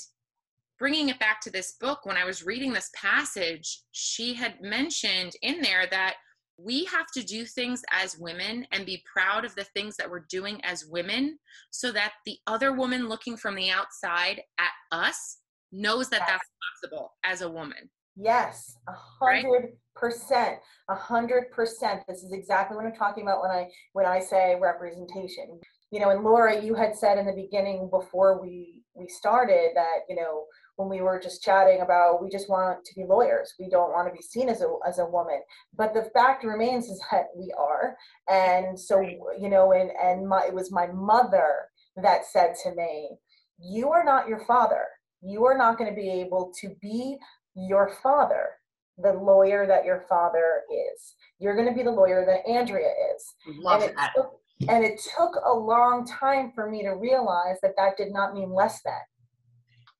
bringing 0.77 1.09
it 1.09 1.19
back 1.19 1.41
to 1.41 1.49
this 1.49 1.75
book, 1.79 2.05
when 2.05 2.17
I 2.17 2.25
was 2.25 2.45
reading 2.45 2.73
this 2.73 2.91
passage, 2.95 3.81
she 3.91 4.33
had 4.33 4.61
mentioned 4.61 5.33
in 5.41 5.61
there 5.61 5.87
that 5.91 6.15
we 6.57 6.85
have 6.85 7.07
to 7.13 7.23
do 7.23 7.45
things 7.45 7.83
as 7.91 8.17
women 8.17 8.65
and 8.71 8.85
be 8.85 9.03
proud 9.11 9.43
of 9.43 9.53
the 9.55 9.65
things 9.75 9.97
that 9.97 10.09
we're 10.09 10.25
doing 10.29 10.63
as 10.63 10.85
women 10.85 11.37
so 11.69 11.91
that 11.91 12.13
the 12.25 12.37
other 12.47 12.71
woman 12.71 13.09
looking 13.09 13.35
from 13.35 13.55
the 13.55 13.69
outside 13.69 14.41
at 14.57 14.71
us 14.91 15.39
knows 15.75 16.09
that 16.09 16.21
that's 16.27 16.49
possible 16.81 17.13
as 17.23 17.41
a 17.41 17.49
woman. 17.49 17.89
Yes, 18.15 18.77
a 18.87 18.93
hundred 18.93 19.73
percent, 19.95 20.57
a 20.89 20.95
hundred 20.95 21.51
percent. 21.51 22.01
This 22.07 22.23
is 22.23 22.31
exactly 22.31 22.77
what 22.77 22.85
I'm 22.85 22.95
talking 22.95 23.23
about 23.23 23.41
when 23.41 23.51
I 23.51 23.67
when 23.93 24.05
I 24.05 24.19
say 24.19 24.55
representation. 24.59 25.59
You 25.91 25.99
know, 25.99 26.09
and 26.09 26.23
Laura, 26.23 26.61
you 26.61 26.75
had 26.75 26.95
said 26.95 27.17
in 27.17 27.25
the 27.25 27.33
beginning 27.33 27.89
before 27.89 28.41
we 28.41 28.83
we 28.93 29.07
started 29.07 29.71
that 29.75 29.99
you 30.07 30.15
know 30.15 30.45
when 30.77 30.89
we 30.89 31.01
were 31.01 31.19
just 31.19 31.43
chatting 31.43 31.81
about 31.81 32.21
we 32.21 32.29
just 32.29 32.49
want 32.49 32.85
to 32.85 32.95
be 32.95 33.03
lawyers. 33.05 33.53
We 33.59 33.69
don't 33.69 33.91
want 33.91 34.07
to 34.07 34.13
be 34.13 34.21
seen 34.21 34.47
as 34.47 34.61
a 34.61 34.73
as 34.87 34.99
a 34.99 35.05
woman. 35.05 35.41
But 35.75 35.93
the 35.93 36.09
fact 36.13 36.45
remains 36.45 36.85
is 36.87 37.01
that 37.11 37.25
we 37.35 37.53
are. 37.57 37.97
And 38.29 38.79
so 38.79 39.01
you 39.01 39.49
know 39.49 39.73
and 39.73 39.91
and 40.01 40.27
my 40.27 40.45
it 40.47 40.53
was 40.53 40.71
my 40.71 40.87
mother 40.87 41.67
that 41.97 42.25
said 42.25 42.55
to 42.63 42.73
me 42.75 43.09
you 43.57 43.89
are 43.89 44.03
not 44.03 44.27
your 44.27 44.39
father 44.45 44.85
you 45.25 45.45
are 45.45 45.57
not 45.57 45.77
going 45.77 45.89
to 45.89 45.95
be 45.95 46.09
able 46.09 46.53
to 46.61 46.75
be 46.81 47.17
your 47.55 47.91
father 48.03 48.49
the 48.97 49.13
lawyer 49.13 49.67
that 49.67 49.83
your 49.85 50.05
father 50.07 50.61
is. 50.71 51.15
You're 51.39 51.55
going 51.55 51.67
to 51.67 51.73
be 51.73 51.83
the 51.83 51.91
lawyer 51.91 52.25
that 52.25 52.49
Andrea 52.49 52.91
is. 53.15 53.33
Love 53.57 53.83
and 53.83 53.97
that. 53.97 54.11
It 54.15 54.21
took, 54.21 54.39
and 54.69 54.85
it 54.85 55.01
took 55.17 55.35
a 55.45 55.53
long 55.53 56.07
time 56.07 56.51
for 56.55 56.69
me 56.69 56.81
to 56.83 56.91
realize 56.91 57.57
that 57.61 57.75
that 57.77 57.97
did 57.97 58.13
not 58.13 58.33
mean 58.33 58.51
less 58.53 58.81
than. 58.83 58.93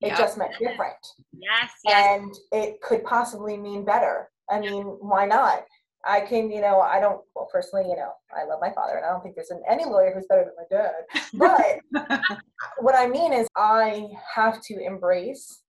It 0.01 0.07
Yep. 0.09 0.17
just 0.17 0.37
meant 0.37 0.51
different. 0.59 0.95
Yes, 1.33 1.71
yes. 1.83 2.19
And 2.19 2.33
it 2.51 2.81
could 2.81 3.03
possibly 3.03 3.57
mean 3.57 3.83
better. 3.83 4.29
I 4.49 4.59
mean, 4.59 4.85
why 4.85 5.25
not? 5.25 5.65
I 6.05 6.21
can, 6.21 6.51
you 6.51 6.61
know, 6.61 6.81
I 6.81 6.99
don't, 6.99 7.21
well, 7.35 7.49
personally, 7.51 7.89
you 7.89 7.95
know, 7.95 8.11
I 8.35 8.45
love 8.45 8.59
my 8.61 8.71
father 8.73 8.95
and 8.95 9.05
I 9.05 9.09
don't 9.09 9.23
think 9.23 9.35
there's 9.35 9.49
an, 9.49 9.61
any 9.69 9.85
lawyer 9.85 10.13
who's 10.13 10.27
better 10.27 10.45
than 10.45 10.53
my 10.55 10.77
dad. 10.77 10.91
But 11.33 12.37
what 12.79 12.95
I 12.95 13.07
mean 13.07 13.33
is, 13.33 13.47
I 13.55 14.07
have 14.35 14.61
to 14.63 14.79
embrace 14.79 15.61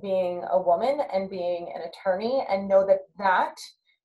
being 0.00 0.44
a 0.50 0.60
woman 0.60 1.00
and 1.12 1.30
being 1.30 1.72
an 1.74 1.82
attorney 1.82 2.44
and 2.48 2.68
know 2.68 2.86
that 2.86 3.00
that 3.18 3.54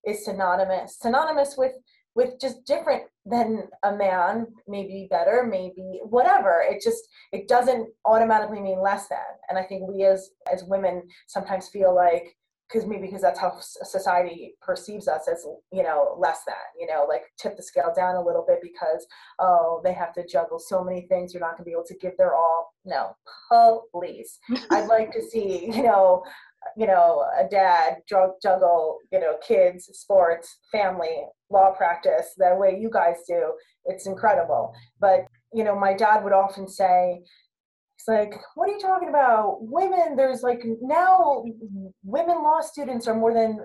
is 0.05 0.25
synonymous 0.25 0.97
synonymous 0.99 1.55
with 1.57 1.73
with 2.15 2.39
just 2.39 2.65
different 2.65 3.03
than 3.25 3.67
a 3.83 3.95
man 3.95 4.47
maybe 4.67 5.07
better 5.09 5.47
maybe 5.49 5.99
whatever 6.03 6.63
it 6.67 6.81
just 6.81 7.03
it 7.31 7.47
doesn't 7.47 7.87
automatically 8.05 8.61
mean 8.61 8.81
less 8.81 9.07
than 9.07 9.19
and 9.49 9.57
i 9.57 9.63
think 9.63 9.83
we 9.87 10.03
as 10.03 10.29
as 10.51 10.63
women 10.63 11.03
sometimes 11.27 11.69
feel 11.69 11.93
like 11.93 12.35
because 12.71 12.87
maybe 12.87 13.07
because 13.07 13.21
that's 13.21 13.39
how 13.39 13.57
society 13.59 14.53
perceives 14.61 15.07
us 15.07 15.27
as 15.31 15.45
you 15.71 15.83
know 15.83 16.15
less 16.19 16.39
than 16.45 16.55
you 16.79 16.85
know 16.85 17.05
like 17.07 17.23
tip 17.37 17.57
the 17.57 17.63
scale 17.63 17.91
down 17.95 18.15
a 18.15 18.23
little 18.23 18.45
bit 18.47 18.59
because 18.61 19.05
oh 19.39 19.81
they 19.83 19.93
have 19.93 20.13
to 20.13 20.25
juggle 20.27 20.59
so 20.59 20.83
many 20.83 21.01
things 21.01 21.33
you're 21.33 21.41
not 21.41 21.57
going 21.57 21.63
to 21.63 21.63
be 21.63 21.71
able 21.71 21.85
to 21.85 21.97
give 21.97 22.13
their 22.17 22.35
all. 22.35 22.73
No 22.85 23.15
please 23.93 24.39
i'd 24.71 24.87
like 24.87 25.11
to 25.11 25.21
see 25.21 25.65
you 25.65 25.83
know 25.83 26.23
you 26.77 26.87
know 26.87 27.25
a 27.39 27.47
dad 27.47 27.97
drug 28.07 28.31
juggle 28.41 28.97
you 29.11 29.19
know 29.19 29.37
kids 29.45 29.89
sports 29.93 30.59
family 30.71 31.23
law 31.49 31.71
practice 31.71 32.33
the 32.37 32.55
way 32.55 32.77
you 32.79 32.89
guys 32.91 33.17
do 33.27 33.53
it's 33.89 34.07
incredible. 34.07 34.73
But 34.99 35.25
you 35.53 35.63
know 35.63 35.77
my 35.77 35.93
dad 35.93 36.23
would 36.23 36.33
often 36.33 36.67
say 36.67 37.21
it's 37.99 38.07
like, 38.07 38.33
what 38.55 38.69
are 38.69 38.71
you 38.71 38.79
talking 38.79 39.09
about? 39.09 39.57
Women, 39.59 40.15
there's 40.15 40.41
like 40.41 40.61
now 40.81 41.43
women 42.03 42.41
law 42.41 42.61
students 42.61 43.07
are 43.07 43.13
more 43.13 43.33
than 43.33 43.59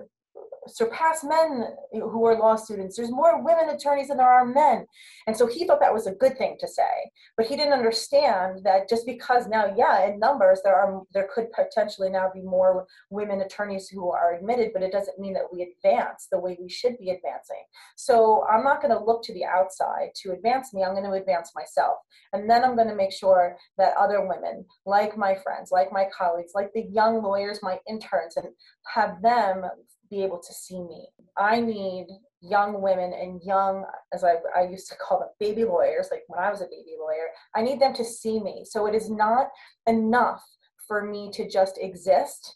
surpass 0.67 1.23
men 1.23 1.65
who 1.91 2.25
are 2.25 2.37
law 2.37 2.55
students. 2.55 2.97
There's 2.97 3.11
more 3.11 3.43
women 3.43 3.69
attorneys 3.69 4.07
than 4.07 4.17
there 4.17 4.27
are 4.27 4.45
men. 4.45 4.85
And 5.27 5.35
so 5.35 5.47
he 5.47 5.65
thought 5.65 5.79
that 5.79 5.93
was 5.93 6.07
a 6.07 6.13
good 6.13 6.37
thing 6.37 6.57
to 6.59 6.67
say. 6.67 7.11
But 7.37 7.47
he 7.47 7.55
didn't 7.55 7.73
understand 7.73 8.61
that 8.63 8.89
just 8.89 9.05
because 9.05 9.47
now, 9.47 9.73
yeah, 9.75 10.07
in 10.07 10.19
numbers 10.19 10.61
there 10.63 10.75
are 10.75 11.03
there 11.13 11.29
could 11.33 11.51
potentially 11.51 12.09
now 12.09 12.29
be 12.33 12.41
more 12.41 12.85
women 13.09 13.41
attorneys 13.41 13.87
who 13.87 14.11
are 14.11 14.35
admitted, 14.35 14.71
but 14.73 14.83
it 14.83 14.91
doesn't 14.91 15.19
mean 15.19 15.33
that 15.33 15.51
we 15.51 15.61
advance 15.61 16.27
the 16.31 16.39
way 16.39 16.57
we 16.59 16.69
should 16.69 16.97
be 16.97 17.09
advancing. 17.09 17.63
So 17.95 18.45
I'm 18.49 18.63
not 18.63 18.81
going 18.81 18.95
to 18.95 19.03
look 19.03 19.23
to 19.23 19.33
the 19.33 19.45
outside 19.45 20.09
to 20.23 20.31
advance 20.31 20.73
me. 20.73 20.83
I'm 20.83 20.93
going 20.93 21.05
to 21.05 21.11
advance 21.11 21.51
myself. 21.55 21.97
And 22.33 22.49
then 22.49 22.63
I'm 22.63 22.75
going 22.75 22.89
to 22.89 22.95
make 22.95 23.11
sure 23.11 23.57
that 23.77 23.93
other 23.97 24.25
women, 24.25 24.65
like 24.85 25.17
my 25.17 25.35
friends, 25.35 25.71
like 25.71 25.91
my 25.91 26.05
colleagues, 26.15 26.51
like 26.55 26.71
the 26.73 26.85
young 26.91 27.21
lawyers, 27.21 27.59
my 27.61 27.79
interns, 27.87 28.37
and 28.37 28.47
have 28.93 29.21
them 29.21 29.63
be 30.09 30.23
able 30.23 30.39
to 30.39 30.53
see 30.53 30.81
me. 30.81 31.07
I 31.37 31.59
need 31.59 32.07
young 32.41 32.81
women 32.81 33.13
and 33.13 33.41
young, 33.43 33.85
as 34.13 34.23
I, 34.23 34.35
I 34.55 34.67
used 34.67 34.87
to 34.89 34.95
call 34.97 35.19
them, 35.19 35.29
baby 35.39 35.65
lawyers, 35.65 36.09
like 36.11 36.23
when 36.27 36.43
I 36.43 36.49
was 36.49 36.61
a 36.61 36.65
baby 36.65 36.93
lawyer, 36.99 37.27
I 37.55 37.61
need 37.61 37.79
them 37.79 37.93
to 37.95 38.05
see 38.05 38.39
me. 38.39 38.63
So 38.65 38.85
it 38.85 38.95
is 38.95 39.09
not 39.09 39.47
enough 39.87 40.43
for 40.87 41.03
me 41.03 41.31
to 41.33 41.49
just 41.49 41.77
exist 41.79 42.55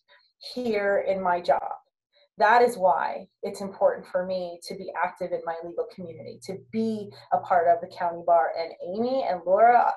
here 0.54 1.06
in 1.08 1.22
my 1.22 1.42
job. 1.42 1.72
That 2.38 2.62
is 2.62 2.78
why 2.78 3.28
it's 3.44 3.60
important 3.60 4.08
for 4.08 4.26
me 4.26 4.60
to 4.64 4.76
be 4.76 4.92
active 5.02 5.32
in 5.34 5.42
my 5.46 5.56
legal 5.64 5.88
community, 5.94 6.40
to 6.44 6.58
be 6.72 7.12
a 7.34 7.38
part 7.40 7.68
of 7.68 7.82
the 7.82 7.94
county 7.94 8.24
bar. 8.26 8.52
And 8.58 8.72
Amy 8.96 9.26
and 9.30 9.42
Laura 9.46 9.92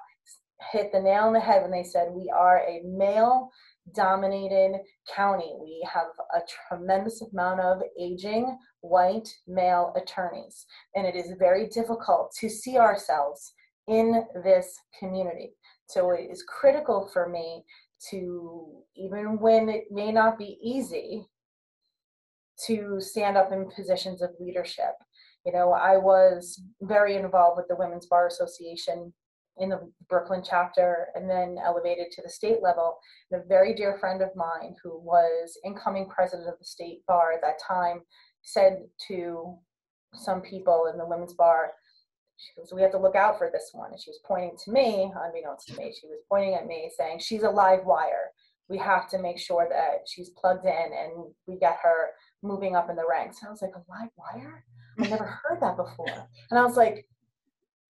hit 0.72 0.90
the 0.92 1.00
nail 1.00 1.24
on 1.24 1.32
the 1.32 1.40
head 1.40 1.62
when 1.62 1.70
they 1.70 1.84
said 1.84 2.08
we 2.10 2.30
are 2.30 2.58
a 2.58 2.82
male 2.84 3.50
dominated 3.94 4.80
county. 5.14 5.54
We 5.60 5.86
have 5.92 6.06
a 6.34 6.40
tremendous 6.68 7.22
amount 7.32 7.60
of 7.60 7.82
aging 8.00 8.56
white 8.80 9.28
male 9.46 9.92
attorneys, 9.96 10.66
and 10.94 11.06
it 11.06 11.16
is 11.16 11.32
very 11.38 11.68
difficult 11.68 12.32
to 12.40 12.48
see 12.48 12.78
ourselves 12.78 13.52
in 13.88 14.24
this 14.44 14.78
community. 14.98 15.54
So 15.86 16.10
it 16.12 16.28
is 16.30 16.44
critical 16.48 17.10
for 17.12 17.28
me 17.28 17.64
to, 18.10 18.82
even 18.96 19.38
when 19.38 19.68
it 19.68 19.84
may 19.90 20.12
not 20.12 20.38
be 20.38 20.58
easy, 20.62 21.26
to 22.66 23.00
stand 23.00 23.36
up 23.36 23.52
in 23.52 23.70
positions 23.74 24.22
of 24.22 24.30
leadership. 24.38 24.94
You 25.44 25.52
know, 25.52 25.72
I 25.72 25.96
was 25.96 26.62
very 26.82 27.16
involved 27.16 27.56
with 27.56 27.66
the 27.68 27.76
Women's 27.76 28.06
Bar 28.06 28.28
Association 28.28 29.12
in 29.58 29.68
the 29.68 29.90
Brooklyn 30.08 30.42
chapter 30.44 31.08
and 31.14 31.28
then 31.28 31.58
elevated 31.62 32.10
to 32.12 32.22
the 32.22 32.28
state 32.28 32.62
level. 32.62 32.98
And 33.30 33.42
a 33.42 33.46
very 33.46 33.74
dear 33.74 33.98
friend 33.98 34.22
of 34.22 34.34
mine 34.34 34.76
who 34.82 34.98
was 34.98 35.58
incoming 35.64 36.08
president 36.08 36.48
of 36.48 36.58
the 36.58 36.64
state 36.64 37.04
bar 37.06 37.32
at 37.32 37.42
that 37.42 37.60
time 37.66 38.00
said 38.42 38.82
to 39.08 39.56
some 40.14 40.40
people 40.40 40.88
in 40.92 40.98
the 40.98 41.06
women's 41.06 41.34
bar, 41.34 41.72
she 42.36 42.60
goes, 42.60 42.72
We 42.72 42.82
have 42.82 42.90
to 42.92 42.98
look 42.98 43.14
out 43.14 43.38
for 43.38 43.50
this 43.52 43.70
one. 43.72 43.92
And 43.92 44.00
she 44.00 44.10
was 44.10 44.20
pointing 44.26 44.56
to 44.64 44.72
me, 44.72 45.12
unbeknownst 45.14 45.68
to 45.68 45.76
me, 45.76 45.94
she 45.98 46.06
was 46.06 46.20
pointing 46.28 46.54
at 46.54 46.66
me 46.66 46.90
saying, 46.96 47.20
She's 47.20 47.42
a 47.42 47.50
live 47.50 47.84
wire. 47.84 48.32
We 48.68 48.78
have 48.78 49.08
to 49.10 49.18
make 49.18 49.38
sure 49.38 49.68
that 49.70 50.08
she's 50.08 50.30
plugged 50.30 50.64
in 50.64 50.72
and 50.72 51.32
we 51.46 51.58
get 51.58 51.78
her 51.82 52.10
moving 52.42 52.74
up 52.74 52.90
in 52.90 52.96
the 52.96 53.06
ranks. 53.08 53.40
And 53.40 53.48
I 53.48 53.50
was 53.52 53.62
like, 53.62 53.74
A 53.74 53.84
live 53.90 54.10
wire? 54.16 54.64
I 54.98 55.08
never 55.08 55.24
heard 55.24 55.60
that 55.60 55.76
before. 55.76 56.28
And 56.50 56.58
I 56.58 56.64
was 56.64 56.76
like, 56.76 57.06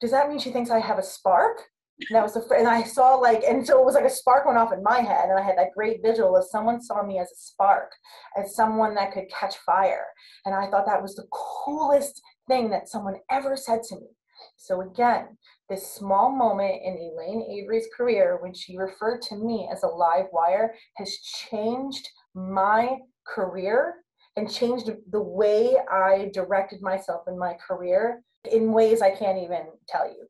does 0.03 0.11
that 0.11 0.29
mean 0.29 0.41
she 0.41 0.51
thinks 0.51 0.69
I 0.69 0.81
have 0.81 0.99
a 0.99 1.03
spark? 1.03 1.63
And 2.11 2.17
that 2.17 2.25
was 2.25 2.35
the 2.35 2.45
and 2.57 2.67
I 2.67 2.83
saw 2.83 3.15
like 3.15 3.45
and 3.45 3.65
so 3.65 3.79
it 3.79 3.85
was 3.85 3.95
like 3.95 4.05
a 4.05 4.11
spark 4.11 4.45
went 4.45 4.59
off 4.59 4.73
in 4.73 4.83
my 4.83 4.99
head 4.99 5.29
and 5.29 5.39
I 5.39 5.43
had 5.43 5.57
that 5.57 5.71
great 5.77 6.03
visual 6.03 6.37
of 6.37 6.45
someone 6.45 6.83
saw 6.83 7.05
me 7.05 7.21
as 7.21 7.31
a 7.31 7.37
spark, 7.37 7.93
as 8.37 8.57
someone 8.57 8.97
that 8.97 9.13
could 9.13 9.31
catch 9.31 9.57
fire. 9.59 10.07
And 10.45 10.55
I 10.55 10.69
thought 10.69 10.87
that 10.87 11.01
was 11.01 11.15
the 11.15 11.29
coolest 11.31 12.21
thing 12.49 12.71
that 12.71 12.89
someone 12.89 13.21
ever 13.31 13.57
said 13.57 13.85
to 13.85 13.95
me. 13.95 14.09
So 14.57 14.81
again, 14.81 15.39
this 15.69 15.95
small 15.95 16.33
moment 16.33 16.83
in 16.83 16.95
Elaine 16.95 17.47
Avery's 17.49 17.87
career 17.97 18.39
when 18.43 18.53
she 18.53 18.77
referred 18.77 19.23
to 19.23 19.37
me 19.37 19.69
as 19.73 19.85
a 19.85 19.87
live 19.87 20.27
wire 20.33 20.75
has 20.97 21.17
changed 21.19 22.09
my 22.35 22.97
career 23.25 24.03
and 24.37 24.53
changed 24.53 24.91
the 25.13 25.23
way 25.23 25.77
I 25.89 26.31
directed 26.35 26.83
myself 26.83 27.23
in 27.29 27.39
my 27.39 27.55
career 27.65 28.25
in 28.51 28.73
ways 28.73 29.03
I 29.03 29.11
can't 29.11 29.39
even 29.39 29.67
tell 29.89 30.07
you. 30.07 30.27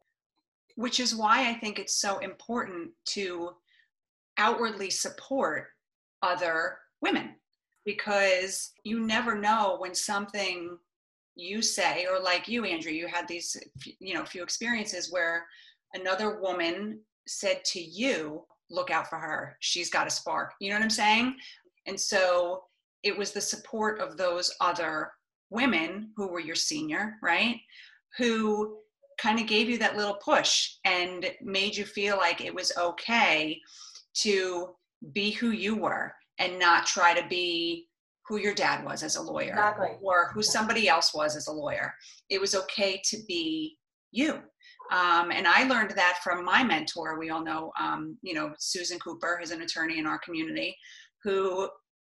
Which 0.77 1.01
is 1.01 1.15
why 1.15 1.49
I 1.49 1.55
think 1.55 1.79
it's 1.79 1.97
so 1.97 2.19
important 2.19 2.91
to 3.07 3.51
outwardly 4.39 4.91
support 4.91 5.69
other 6.23 6.79
women 7.01 7.35
because 7.85 8.73
you 8.85 9.01
never 9.01 9.35
know 9.35 9.77
when 9.79 9.95
something 9.95 10.79
you 11.35 11.61
say 11.61 12.07
or 12.11 12.21
like 12.21 12.47
you 12.47 12.65
andrea 12.65 12.95
you 12.95 13.07
had 13.07 13.27
these 13.27 13.57
you 13.99 14.15
know 14.15 14.25
few 14.25 14.43
experiences 14.43 15.11
where 15.11 15.47
another 15.95 16.41
woman 16.41 17.01
said 17.27 17.65
to 17.65 17.81
you 17.81 18.45
look 18.73 18.91
out 18.91 19.09
for 19.09 19.19
her. 19.19 19.57
She's 19.61 19.91
got 19.91 20.07
a 20.07 20.11
spark. 20.11 20.55
You 20.61 20.71
know 20.71 20.77
what 20.77 20.85
i'm 20.85 20.91
saying? 20.91 21.37
And 21.87 21.99
so 21.99 22.65
it 23.03 23.17
was 23.17 23.33
the 23.33 23.41
support 23.41 24.01
of 24.01 24.17
those 24.17 24.55
other 24.61 25.13
women 25.51 26.11
who 26.17 26.29
were 26.29 26.41
your 26.41 26.57
senior 26.57 27.19
right 27.23 27.57
who 28.19 28.79
kind 29.19 29.39
of 29.39 29.47
gave 29.47 29.69
you 29.69 29.79
that 29.79 29.97
little 29.97 30.15
push 30.25 30.71
and 30.85 31.31
made 31.43 31.77
you 31.77 31.85
feel 31.85 32.17
like 32.17 32.41
it 32.41 32.55
was 32.55 32.73
okay 32.77 33.61
to 34.15 34.69
be 35.13 35.31
who 35.31 35.51
you 35.51 35.77
were 35.77 36.13
and 36.39 36.59
not 36.59 36.87
try 36.87 37.19
to 37.19 37.27
be 37.29 37.89
who 38.27 38.39
your 38.39 38.55
dad 38.55 38.85
was 38.85 39.03
as 39.03 39.17
a 39.17 39.23
lawyer 39.23 39.51
Exactly. 39.51 39.89
or 40.01 40.31
who 40.33 40.43
somebody 40.43 40.89
else 40.89 41.13
was 41.15 41.37
as 41.37 41.49
a 41.49 41.53
lawyer. 41.53 41.93
It 42.31 42.41
was 42.41 42.55
okay 42.55 43.01
to 43.07 43.19
be 43.27 43.77
you. 44.11 44.35
Um, 44.91 45.31
and 45.31 45.47
I 45.47 45.65
learned 45.65 45.93
that 45.93 46.19
from 46.23 46.45
my 46.45 46.63
mentor. 46.63 47.19
We 47.19 47.31
all 47.31 47.43
know, 47.43 47.73
um, 47.81 48.17
you 48.23 48.35
know, 48.35 48.53
Susan 48.59 48.99
Cooper 48.99 49.41
is 49.43 49.51
an 49.51 49.63
attorney 49.63 49.99
in 49.99 50.07
our 50.07 50.19
community 50.19 50.77
who 51.25 51.69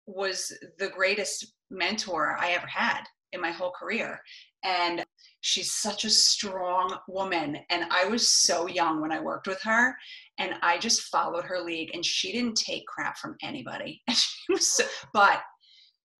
was 0.06 0.52
the 0.78 0.90
greatest 0.90 1.54
mentor 1.70 2.38
I 2.40 2.52
ever 2.52 2.68
had 2.68 3.04
in 3.34 3.42
my 3.42 3.52
whole 3.52 3.72
career. 3.72 4.20
And 4.64 5.06
she's 5.42 5.74
such 5.74 6.06
a 6.06 6.10
strong 6.10 6.98
woman. 7.08 7.58
And 7.70 7.86
I 7.92 8.06
was 8.06 8.30
so 8.30 8.68
young 8.68 9.02
when 9.02 9.12
I 9.12 9.20
worked 9.22 9.48
with 9.48 9.62
her, 9.64 9.96
and 10.38 10.56
I 10.62 10.78
just 10.78 11.04
followed 11.04 11.46
her 11.46 11.60
lead. 11.62 11.92
And 11.94 12.06
she 12.06 12.32
didn't 12.32 12.56
take 12.58 12.86
crap 12.88 13.18
from 13.18 13.36
anybody. 13.42 14.02
She 14.14 14.54
was 14.54 14.68
so, 14.68 14.84
but 15.14 15.42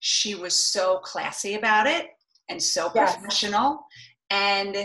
she 0.00 0.34
was 0.34 0.54
so 0.54 0.98
classy 0.98 1.54
about 1.54 1.86
it 1.86 2.06
and 2.48 2.62
so 2.62 2.90
Yes. 2.94 3.16
professional 3.16 3.84
and 4.30 4.76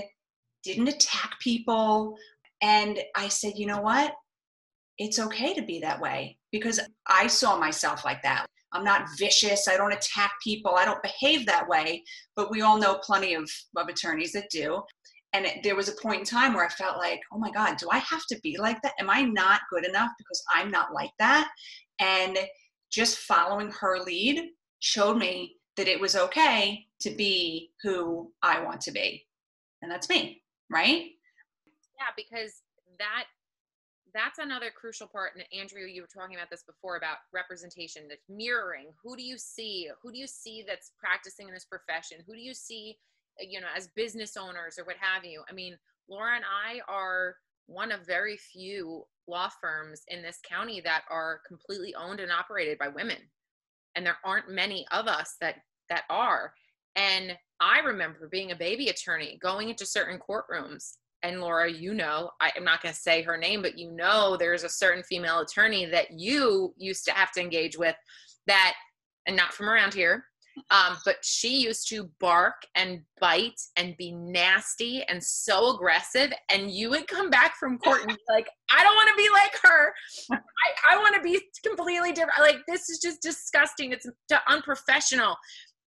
didn't 0.63 0.88
attack 0.89 1.39
people. 1.39 2.18
And 2.62 3.00
I 3.15 3.27
said, 3.27 3.54
you 3.56 3.68
know 3.68 3.82
what? 3.82 4.13
It's 4.98 5.20
okay 5.20 5.54
to 5.54 5.62
be 5.62 5.80
that 5.80 6.01
way 6.01 6.38
because 6.51 6.80
I 7.08 7.27
saw 7.27 7.58
myself 7.58 8.04
like 8.04 8.24
that. 8.24 8.46
I'm 8.75 8.84
not 8.84 9.08
vicious. 9.17 9.67
I 9.67 9.77
don't 9.77 9.94
attack 9.94 10.34
people. 10.44 10.75
I 10.75 10.86
don't 10.86 11.01
behave 11.01 11.46
that 11.46 11.67
way. 11.67 12.03
But 12.36 12.51
we 12.51 12.62
all 12.62 12.77
know 12.77 12.96
plenty 12.96 13.34
of, 13.34 13.50
of 13.77 13.88
attorneys 13.88 14.34
that 14.34 14.50
do. 14.51 14.82
And 15.34 15.46
it, 15.46 15.63
there 15.63 15.75
was 15.75 15.89
a 15.89 16.01
point 16.01 16.20
in 16.20 16.25
time 16.25 16.53
where 16.53 16.65
I 16.65 16.70
felt 16.70 16.98
like, 16.98 17.22
oh 17.32 17.38
my 17.38 17.51
God, 17.51 17.77
do 17.77 17.88
I 17.91 18.00
have 18.00 18.25
to 18.27 18.39
be 18.41 18.58
like 18.58 18.82
that? 18.82 18.94
Am 19.00 19.10
I 19.10 19.24
not 19.24 19.62
good 19.70 19.86
enough 19.86 20.12
because 20.17 20.44
I'm 20.53 20.70
not 20.72 20.94
like 20.94 21.12
that? 21.20 21.50
And 22.00 22.38
just 22.91 23.20
following 23.20 23.72
her 23.72 24.00
lead 24.00 24.50
showed 24.79 25.17
me 25.17 25.55
that 25.77 25.88
it 25.88 26.00
was 26.00 26.15
okay 26.15 26.86
to 27.01 27.10
be 27.10 27.72
who 27.84 28.32
I 28.41 28.63
want 28.63 28.82
to 28.82 28.91
be. 28.91 29.25
And 29.82 29.91
that's 29.91 30.10
me, 30.10 30.41
right? 30.70 31.08
Yeah, 31.98 32.13
because 32.15 32.62
that 33.00 33.25
that's 34.15 34.39
another 34.39 34.72
crucial 34.74 35.07
part 35.07 35.31
and 35.36 35.43
andrea 35.60 35.88
you 35.88 36.01
were 36.01 36.07
talking 36.07 36.38
about 36.38 36.50
this 36.50 36.63
before 36.63 36.95
about 36.95 37.17
representation 37.34 38.07
the 38.07 38.15
mirroring. 38.34 38.88
Who 39.03 39.15
do 39.17 39.24
you 39.24 39.38
see? 39.38 39.89
Who 40.01 40.12
do 40.12 40.17
you 40.17 40.25
see 40.25 40.63
that's 40.65 40.93
practicing 40.98 41.48
in 41.48 41.53
this 41.53 41.65
profession? 41.65 42.19
Who 42.25 42.34
do 42.34 42.39
you 42.39 42.53
see 42.53 42.98
uh, 43.41 43.45
you 43.48 43.60
know 43.60 43.67
as 43.75 43.89
business 43.89 44.38
owners 44.38 44.79
or 44.79 44.86
what 44.86 44.95
have 45.00 45.25
you? 45.25 45.43
I 45.50 45.53
mean 45.53 45.77
laura 46.07 46.36
and 46.36 46.45
i 46.45 46.79
are 46.88 47.36
one 47.67 47.91
of 47.91 48.05
very 48.05 48.38
few 48.38 49.03
law 49.27 49.50
firms 49.60 50.03
in 50.07 50.22
this 50.22 50.39
county 50.48 50.79
that 50.81 51.01
are 51.10 51.41
completely 51.48 51.93
owned 51.95 52.19
and 52.19 52.31
operated 52.31 52.77
by 52.77 52.88
women. 52.88 53.17
And 53.95 54.05
there 54.05 54.17
aren't 54.24 54.50
many 54.50 54.86
of 54.91 55.07
us 55.07 55.36
that 55.41 55.55
that 55.89 56.03
are. 56.10 56.53
And 56.95 57.38
i 57.60 57.79
remember 57.79 58.29
being 58.29 58.51
a 58.51 58.55
baby 58.55 58.88
attorney 58.88 59.38
going 59.41 59.69
into 59.69 59.86
certain 59.86 60.19
courtrooms 60.19 60.93
and 61.25 61.41
Laura, 61.41 61.70
you 61.72 61.94
know, 61.94 62.29
I, 62.39 62.51
am 62.55 62.63
not 62.63 62.82
going 62.82 62.94
to 62.94 63.00
say 63.00 63.22
her 63.24 63.38
name, 63.38 63.62
but 63.62 63.77
you 63.77 63.91
know, 63.91 64.38
there's 64.38 64.63
a 64.63 64.70
certain 64.70 65.03
female 65.03 65.39
attorney 65.39 65.86
that 65.88 66.12
you 66.12 66.74
used 66.77 67.03
to 67.05 67.12
have 67.12 67.32
to 67.34 67.41
engage 67.41 67.77
with 67.77 67.96
that, 68.48 68.75
and 69.27 69.36
not 69.36 69.53
from 69.53 69.67
around 69.67 69.94
here, 69.94 70.25
um, 70.70 70.98
but 71.03 71.17
she 71.24 71.58
used 71.58 71.89
to 71.89 72.10
bark 72.20 72.55
and 72.75 73.01
bite 73.20 73.60
and 73.75 73.98
be 73.98 74.12
nasty 74.12 75.03
and 75.10 75.22
so 75.22 75.75
aggressive. 75.75 76.32
And 76.51 76.70
you 76.70 76.91
would 76.91 77.08
come 77.08 77.29
back 77.29 77.55
from 77.60 77.79
court 77.79 78.01
and 78.01 78.10
be 78.10 78.17
like, 78.29 78.48
I 78.72 78.84
don't 78.84 78.96
want 78.96 79.10
to 79.10 79.15
be 79.15 79.29
like 79.34 79.58
her. 79.63 79.94
I, 80.32 80.94
I 80.94 80.98
want 80.98 81.15
to 81.15 81.22
be 81.22 81.41
completely 81.65 82.12
different. 82.12 82.39
Like, 82.39 82.60
this 82.67 82.89
is 82.89 83.00
just 83.00 83.22
disgusting. 83.22 83.91
It's 83.91 84.05
unprofessional. 84.48 85.36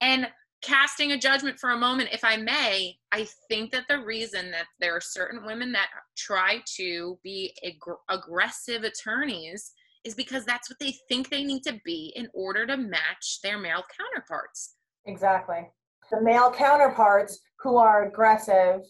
And 0.02 0.28
casting 0.62 1.12
a 1.12 1.18
judgment 1.18 1.60
for 1.60 1.72
a 1.72 1.78
moment, 1.78 2.10
if 2.12 2.24
I 2.24 2.38
may, 2.38 2.98
I 3.12 3.28
think 3.48 3.72
that 3.72 3.86
the 3.88 4.00
reason 4.00 4.52
that 4.52 4.66
there 4.80 4.96
are 4.96 5.02
certain 5.02 5.46
women 5.46 5.72
that 5.72 5.88
try 6.18 6.62
to 6.78 7.18
be 7.24 7.54
ag- 7.64 7.78
aggressive 8.10 8.84
attorneys 8.84 9.72
is 10.04 10.14
because 10.16 10.46
that's 10.46 10.70
what 10.70 10.80
they 10.80 10.96
think 11.08 11.30
they 11.30 11.44
need 11.44 11.64
to 11.64 11.80
be 11.84 12.14
in 12.16 12.28
order 12.34 12.66
to 12.66 12.78
match 12.78 13.40
their 13.44 13.58
male 13.58 13.84
counterparts. 13.98 14.76
Exactly. 15.06 15.70
The 16.12 16.22
male 16.22 16.52
counterparts 16.52 17.40
who 17.60 17.78
are 17.78 18.08
aggressive 18.08 18.82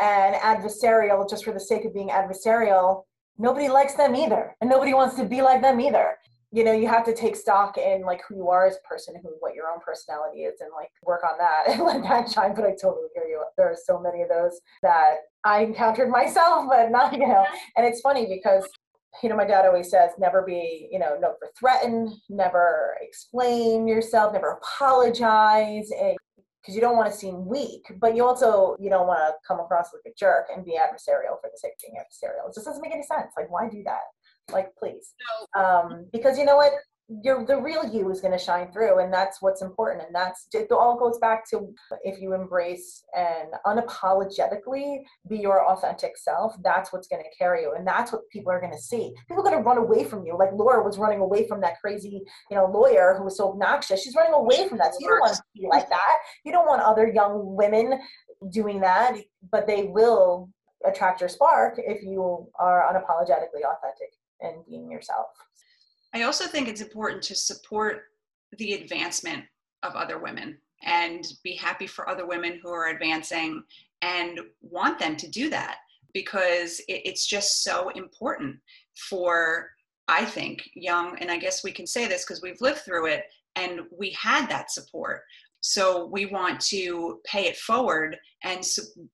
and 0.00 0.34
adversarial 0.36 1.28
just 1.28 1.44
for 1.44 1.52
the 1.52 1.60
sake 1.60 1.84
of 1.84 1.94
being 1.94 2.08
adversarial, 2.08 3.02
nobody 3.38 3.68
likes 3.68 3.94
them 3.94 4.14
either. 4.14 4.54
And 4.60 4.70
nobody 4.70 4.94
wants 4.94 5.16
to 5.16 5.24
be 5.24 5.42
like 5.42 5.62
them 5.62 5.80
either 5.80 6.16
you 6.52 6.64
know 6.64 6.72
you 6.72 6.88
have 6.88 7.04
to 7.04 7.14
take 7.14 7.36
stock 7.36 7.78
in 7.78 8.02
like 8.02 8.22
who 8.28 8.36
you 8.36 8.48
are 8.48 8.66
as 8.66 8.76
a 8.76 8.88
person 8.88 9.14
who 9.22 9.30
what 9.40 9.54
your 9.54 9.68
own 9.68 9.78
personality 9.80 10.40
is 10.40 10.60
and 10.60 10.70
like 10.74 10.90
work 11.02 11.22
on 11.24 11.38
that 11.38 11.68
and 11.68 11.84
let 11.84 12.02
that 12.02 12.30
shine. 12.30 12.54
But 12.54 12.64
i 12.64 12.70
totally 12.70 13.08
hear 13.14 13.24
you. 13.24 13.42
There 13.56 13.66
are 13.66 13.76
so 13.84 14.00
many 14.00 14.22
of 14.22 14.28
those 14.28 14.60
that 14.82 15.16
i 15.44 15.60
encountered 15.60 16.10
myself 16.20 16.66
but 16.68 16.90
not 16.90 17.12
you 17.12 17.20
know. 17.20 17.44
And 17.76 17.86
it's 17.86 18.00
funny 18.00 18.26
because 18.26 18.66
you 19.22 19.28
know 19.28 19.36
my 19.36 19.44
dad 19.44 19.66
always 19.66 19.90
says 19.90 20.10
never 20.18 20.42
be 20.42 20.88
you 20.90 20.98
know 20.98 21.16
never 21.20 21.36
threaten 21.58 22.16
never 22.28 22.96
explain 23.00 23.88
yourself 23.88 24.32
never 24.32 24.60
apologize 24.62 25.90
eh, 25.98 26.14
because 26.60 26.74
you 26.74 26.80
don't 26.80 26.96
want 26.96 27.10
to 27.10 27.16
seem 27.16 27.46
weak 27.46 27.82
but 28.00 28.14
you 28.14 28.24
also 28.24 28.76
you 28.78 28.88
don't 28.88 29.08
want 29.08 29.18
to 29.18 29.32
come 29.46 29.58
across 29.58 29.88
like 29.92 30.12
a 30.12 30.14
jerk 30.16 30.46
and 30.54 30.64
be 30.64 30.72
adversarial 30.72 31.40
for 31.40 31.50
the 31.50 31.58
sake 31.58 31.72
of 31.72 31.80
being 31.82 31.96
adversarial. 31.98 32.48
It 32.48 32.54
just 32.54 32.66
doesn't 32.66 32.82
make 32.82 32.92
any 32.92 33.02
sense. 33.02 33.32
Like 33.36 33.50
why 33.50 33.68
do 33.68 33.82
that 33.84 34.06
like 34.52 34.74
please. 34.76 35.14
Um, 35.56 36.06
because 36.12 36.38
you 36.38 36.44
know 36.44 36.56
what? 36.56 36.72
Your 37.24 37.44
the 37.44 37.60
real 37.60 37.84
you 37.92 38.08
is 38.12 38.20
going 38.20 38.38
to 38.38 38.38
shine 38.38 38.70
through 38.70 39.00
and 39.00 39.12
that's 39.12 39.42
what's 39.42 39.62
important 39.62 40.06
and 40.06 40.14
that's 40.14 40.46
it 40.52 40.70
all 40.70 40.96
goes 40.96 41.18
back 41.18 41.44
to 41.50 41.74
if 42.04 42.20
you 42.20 42.34
embrace 42.34 43.02
and 43.16 43.48
unapologetically 43.66 44.98
be 45.28 45.38
your 45.38 45.68
authentic 45.72 46.16
self 46.16 46.54
that's 46.62 46.92
what's 46.92 47.08
going 47.08 47.20
to 47.20 47.28
carry 47.36 47.62
you 47.62 47.74
and 47.76 47.84
that's 47.84 48.12
what 48.12 48.20
people 48.30 48.52
are 48.52 48.60
going 48.60 48.72
to 48.72 48.78
see. 48.78 49.12
People 49.26 49.40
are 49.44 49.50
going 49.50 49.60
to 49.60 49.68
run 49.68 49.78
away 49.78 50.04
from 50.04 50.24
you. 50.24 50.38
Like 50.38 50.50
laura 50.52 50.84
was 50.84 50.98
running 50.98 51.18
away 51.18 51.48
from 51.48 51.60
that 51.62 51.80
crazy 51.80 52.22
you 52.48 52.56
know 52.56 52.66
lawyer 52.66 53.16
who 53.18 53.24
was 53.24 53.36
so 53.36 53.50
obnoxious. 53.50 54.04
She's 54.04 54.14
running 54.14 54.34
away 54.34 54.68
from 54.68 54.78
that 54.78 54.94
so 54.94 54.98
you 55.00 55.08
don't 55.08 55.18
want 55.18 55.34
to 55.34 55.42
be 55.52 55.66
like 55.68 55.88
that. 55.88 56.18
You 56.44 56.52
don't 56.52 56.68
want 56.68 56.80
other 56.80 57.08
young 57.08 57.56
women 57.56 57.98
doing 58.52 58.80
that 58.80 59.16
but 59.50 59.66
they 59.66 59.84
will 59.84 60.48
attract 60.86 61.20
your 61.20 61.28
spark 61.28 61.74
if 61.78 62.02
you 62.02 62.48
are 62.58 62.82
unapologetically 62.90 63.62
authentic 63.64 64.12
and 64.42 64.64
being 64.68 64.90
yourself. 64.90 65.26
I 66.14 66.22
also 66.22 66.46
think 66.46 66.68
it's 66.68 66.80
important 66.80 67.22
to 67.24 67.34
support 67.34 68.02
the 68.58 68.74
advancement 68.74 69.44
of 69.82 69.94
other 69.94 70.18
women 70.18 70.58
and 70.82 71.26
be 71.44 71.54
happy 71.54 71.86
for 71.86 72.08
other 72.08 72.26
women 72.26 72.58
who 72.62 72.70
are 72.70 72.88
advancing 72.88 73.62
and 74.02 74.40
want 74.60 74.98
them 74.98 75.16
to 75.16 75.28
do 75.28 75.50
that 75.50 75.76
because 76.12 76.80
it's 76.88 77.26
just 77.26 77.62
so 77.62 77.90
important 77.90 78.56
for 79.08 79.70
i 80.08 80.24
think 80.24 80.68
young 80.74 81.16
and 81.20 81.30
i 81.30 81.36
guess 81.36 81.62
we 81.62 81.70
can 81.70 81.86
say 81.86 82.08
this 82.08 82.24
because 82.24 82.42
we've 82.42 82.60
lived 82.60 82.80
through 82.80 83.06
it 83.06 83.24
and 83.56 83.80
we 83.96 84.10
had 84.10 84.48
that 84.48 84.70
support 84.70 85.22
so 85.60 86.06
we 86.06 86.26
want 86.26 86.58
to 86.58 87.20
pay 87.26 87.46
it 87.46 87.56
forward 87.56 88.16
and 88.44 88.66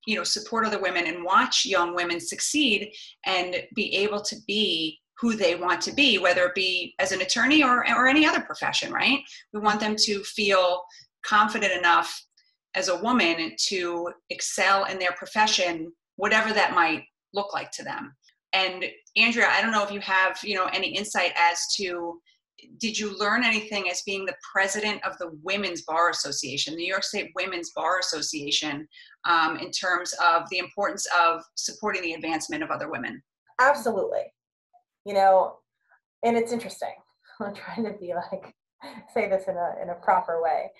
you 0.05 0.15
know 0.15 0.23
support 0.23 0.65
other 0.65 0.81
women 0.81 1.05
and 1.05 1.23
watch 1.23 1.65
young 1.65 1.93
women 1.93 2.19
succeed 2.19 2.91
and 3.25 3.57
be 3.75 3.93
able 3.95 4.21
to 4.21 4.37
be 4.47 4.97
who 5.19 5.35
they 5.35 5.55
want 5.55 5.81
to 5.81 5.93
be, 5.93 6.17
whether 6.17 6.45
it 6.45 6.55
be 6.55 6.93
as 6.99 7.11
an 7.11 7.21
attorney 7.21 7.63
or, 7.63 7.79
or 7.89 8.07
any 8.07 8.25
other 8.25 8.41
profession, 8.41 8.91
right? 8.91 9.19
We 9.51 9.59
want 9.59 9.79
them 9.79 9.95
to 9.97 10.23
feel 10.23 10.83
confident 11.25 11.73
enough 11.73 12.23
as 12.75 12.89
a 12.89 12.97
woman 12.97 13.53
to 13.67 14.11
excel 14.29 14.85
in 14.85 14.99
their 14.99 15.13
profession, 15.13 15.91
whatever 16.17 16.53
that 16.53 16.75
might 16.75 17.03
look 17.33 17.53
like 17.53 17.71
to 17.71 17.83
them. 17.83 18.13
And 18.53 18.85
Andrea, 19.15 19.47
I 19.49 19.61
don't 19.61 19.71
know 19.71 19.83
if 19.83 19.91
you 19.91 19.99
have, 20.01 20.37
you 20.43 20.55
know, 20.55 20.69
any 20.71 20.95
insight 20.95 21.33
as 21.35 21.59
to 21.77 22.19
did 22.79 22.97
you 22.97 23.17
learn 23.19 23.43
anything 23.43 23.89
as 23.89 24.01
being 24.03 24.25
the 24.25 24.35
president 24.51 25.03
of 25.05 25.15
the 25.19 25.29
Women's 25.43 25.83
Bar 25.83 26.09
Association, 26.09 26.75
New 26.75 26.87
York 26.87 27.03
State 27.03 27.31
Women's 27.35 27.71
Bar 27.75 27.99
Association, 27.99 28.87
um, 29.25 29.57
in 29.57 29.69
terms 29.69 30.13
of 30.23 30.43
the 30.49 30.57
importance 30.57 31.07
of 31.19 31.41
supporting 31.55 32.01
the 32.01 32.13
advancement 32.13 32.63
of 32.63 32.71
other 32.71 32.89
women? 32.89 33.21
Absolutely 33.59 34.23
you 35.07 35.13
know, 35.13 35.55
and 36.23 36.35
it's 36.35 36.51
interesting. 36.51 36.93
I'm 37.39 37.55
trying 37.55 37.85
to 37.85 37.93
be 37.97 38.13
like 38.13 38.53
say 39.13 39.29
this 39.29 39.47
in 39.47 39.55
a 39.55 39.81
in 39.81 39.89
a 39.89 39.95
proper 39.95 40.41
way 40.41 40.71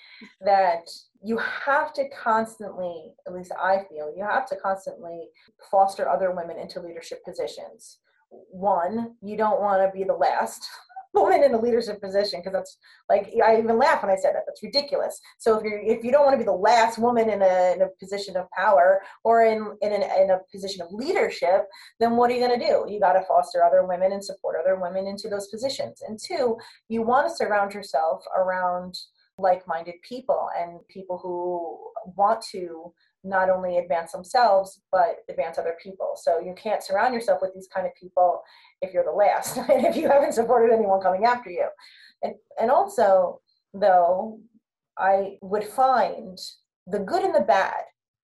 that 0.42 0.88
you 1.24 1.38
have 1.38 1.94
to 1.94 2.08
constantly 2.10 3.12
at 3.26 3.34
least 3.34 3.52
i 3.60 3.84
feel 3.90 4.14
you 4.16 4.24
have 4.24 4.46
to 4.48 4.56
constantly 4.58 5.30
foster 5.72 6.08
other 6.08 6.32
women 6.32 6.60
into 6.60 6.80
leadership 6.80 7.24
positions 7.26 7.98
one 8.30 9.16
you 9.24 9.36
don't 9.36 9.62
want 9.62 9.82
to 9.82 9.98
be 9.98 10.04
the 10.04 10.14
last 10.14 10.68
woman 11.14 11.44
in 11.44 11.54
a 11.54 11.60
leadership 11.60 12.02
position 12.02 12.40
because 12.40 12.54
that's 12.54 12.78
like 13.10 13.34
I 13.44 13.58
even 13.58 13.78
laugh 13.78 14.04
when 14.04 14.12
I 14.12 14.16
said 14.16 14.36
that. 14.36 14.44
That's 14.46 14.64
ridiculous. 14.64 15.20
So 15.38 15.58
if 15.58 15.64
you 15.64 15.80
if 15.84 16.04
you 16.04 16.12
don't 16.12 16.26
want 16.26 16.34
to 16.34 16.38
be 16.38 16.44
the 16.44 16.52
last 16.52 16.98
woman 16.98 17.30
in 17.30 17.42
a, 17.42 17.74
in 17.74 17.82
a 17.82 17.88
position 18.00 18.38
of 18.38 18.50
power 18.52 19.02
or 19.24 19.44
in 19.44 19.76
in, 19.82 19.94
an, 19.94 20.04
in 20.04 20.32
a 20.32 20.40
position 20.52 20.82
of 20.82 20.92
leadership, 20.92 21.66
then 22.00 22.16
what 22.16 22.30
are 22.30 22.34
you 22.34 22.46
going 22.46 22.60
to 22.60 22.66
do? 22.66 22.86
You 22.88 23.00
got 23.00 23.14
to 23.14 23.24
foster 23.28 23.64
other 23.64 23.86
women 23.86 24.12
and 24.12 24.24
support 24.24 24.58
other 24.60 24.80
women 24.80 25.08
into 25.08 25.30
those 25.30 25.48
positions. 25.48 26.02
And 26.08 26.20
two, 26.20 26.58
you 26.90 27.02
want 27.02 27.28
to 27.28 27.36
surround 27.36 27.74
yourself 27.74 28.24
around 28.36 28.98
like-minded 29.40 29.96
people 30.08 30.50
and 30.58 30.80
people 30.88 31.20
who 31.22 31.78
want 32.16 32.42
to 32.52 32.92
not 33.28 33.50
only 33.50 33.78
advance 33.78 34.12
themselves 34.12 34.82
but 34.92 35.18
advance 35.30 35.58
other 35.58 35.76
people. 35.82 36.14
So 36.16 36.40
you 36.40 36.54
can't 36.56 36.84
surround 36.84 37.14
yourself 37.14 37.40
with 37.42 37.54
these 37.54 37.68
kind 37.74 37.86
of 37.86 37.94
people 37.96 38.42
if 38.82 38.94
you're 38.94 39.04
the 39.04 39.12
last 39.12 39.58
and 39.70 39.86
if 39.86 39.96
you 39.96 40.10
haven't 40.10 40.34
supported 40.34 40.74
anyone 40.74 41.02
coming 41.02 41.26
after 41.26 41.50
you. 41.50 41.68
And 42.24 42.36
and 42.60 42.72
also 42.72 43.42
though 43.74 44.40
i 44.98 45.38
would 45.42 45.64
find 45.64 46.40
the 46.88 47.00
good 47.00 47.22
and 47.22 47.36
the 47.36 47.42
bad 47.42 47.84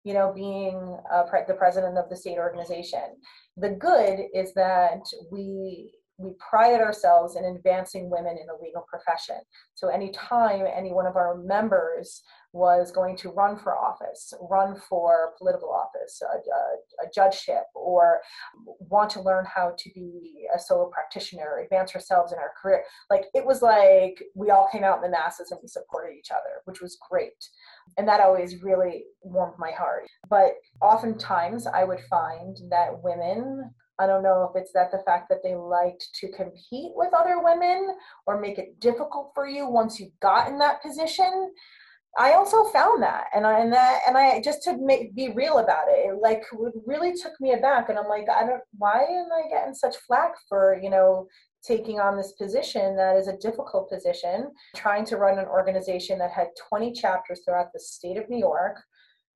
you 0.04 0.14
know 0.14 0.32
being 0.34 0.98
pre- 1.28 1.40
the 1.48 1.54
president 1.54 1.98
of 1.98 2.08
the 2.08 2.16
state 2.16 2.38
organization. 2.38 3.16
The 3.56 3.70
good 3.70 4.20
is 4.32 4.54
that 4.54 5.00
we 5.32 5.92
we 6.16 6.34
pride 6.38 6.80
ourselves 6.80 7.34
in 7.34 7.44
advancing 7.44 8.08
women 8.08 8.38
in 8.38 8.46
the 8.46 8.56
legal 8.62 8.86
profession. 8.88 9.40
So 9.74 9.88
anytime 9.88 10.64
any 10.72 10.92
one 10.92 11.06
of 11.06 11.16
our 11.16 11.36
members 11.36 12.22
was 12.54 12.92
going 12.92 13.16
to 13.16 13.30
run 13.30 13.58
for 13.58 13.76
office, 13.76 14.32
run 14.48 14.80
for 14.88 15.32
political 15.38 15.72
office, 15.72 16.22
a, 16.22 16.36
a, 16.36 17.06
a, 17.06 17.10
judgeship, 17.12 17.64
or 17.74 18.20
want 18.78 19.10
to 19.10 19.20
learn 19.20 19.44
how 19.44 19.74
to 19.76 19.90
be 19.92 20.46
a 20.54 20.58
solo 20.58 20.88
practitioner, 20.88 21.58
advance 21.64 21.96
ourselves 21.96 22.32
in 22.32 22.38
our 22.38 22.52
career. 22.62 22.84
Like 23.10 23.24
it 23.34 23.44
was 23.44 23.60
like 23.60 24.22
we 24.36 24.50
all 24.50 24.68
came 24.70 24.84
out 24.84 24.98
in 24.98 25.02
the 25.02 25.08
masses 25.08 25.50
and 25.50 25.58
we 25.60 25.68
supported 25.68 26.14
each 26.16 26.30
other, 26.30 26.62
which 26.64 26.80
was 26.80 26.96
great. 27.10 27.32
And 27.98 28.06
that 28.06 28.20
always 28.20 28.62
really 28.62 29.06
warmed 29.22 29.58
my 29.58 29.72
heart. 29.72 30.04
But 30.30 30.52
oftentimes 30.80 31.66
I 31.66 31.82
would 31.82 32.00
find 32.08 32.56
that 32.70 33.02
women 33.02 33.74
I 33.98 34.08
don't 34.08 34.24
know 34.24 34.50
if 34.52 34.60
it's 34.60 34.72
that 34.72 34.90
the 34.90 35.02
fact 35.06 35.28
that 35.28 35.44
they 35.44 35.54
liked 35.54 36.08
to 36.14 36.32
compete 36.32 36.90
with 36.96 37.14
other 37.14 37.40
women 37.40 37.96
or 38.26 38.40
make 38.40 38.58
it 38.58 38.80
difficult 38.80 39.30
for 39.34 39.46
you 39.46 39.68
once 39.68 40.00
you 40.00 40.10
got 40.20 40.48
in 40.48 40.58
that 40.58 40.82
position. 40.82 41.52
I 42.16 42.34
also 42.34 42.64
found 42.64 43.02
that, 43.02 43.26
and 43.34 43.44
I 43.46 43.58
and 43.60 43.72
that 43.72 44.02
and 44.06 44.16
I 44.16 44.40
just 44.40 44.62
to 44.64 44.76
make 44.78 45.14
be 45.16 45.30
real 45.30 45.58
about 45.58 45.88
it, 45.88 46.10
it 46.10 46.18
like 46.22 46.44
it 46.52 46.74
really 46.86 47.12
took 47.12 47.32
me 47.40 47.52
aback, 47.52 47.88
and 47.88 47.98
I'm 47.98 48.08
like, 48.08 48.28
I 48.28 48.46
don't, 48.46 48.62
why 48.78 49.02
am 49.02 49.28
I 49.32 49.48
getting 49.50 49.74
such 49.74 49.96
flack 50.06 50.34
for 50.48 50.78
you 50.80 50.90
know 50.90 51.26
taking 51.66 51.98
on 51.98 52.16
this 52.16 52.32
position 52.32 52.94
that 52.96 53.16
is 53.16 53.26
a 53.26 53.36
difficult 53.38 53.90
position, 53.90 54.50
trying 54.76 55.04
to 55.06 55.16
run 55.16 55.38
an 55.38 55.46
organization 55.46 56.18
that 56.18 56.30
had 56.30 56.48
20 56.68 56.92
chapters 56.92 57.40
throughout 57.44 57.72
the 57.72 57.80
state 57.80 58.16
of 58.16 58.28
New 58.28 58.38
York, 58.38 58.80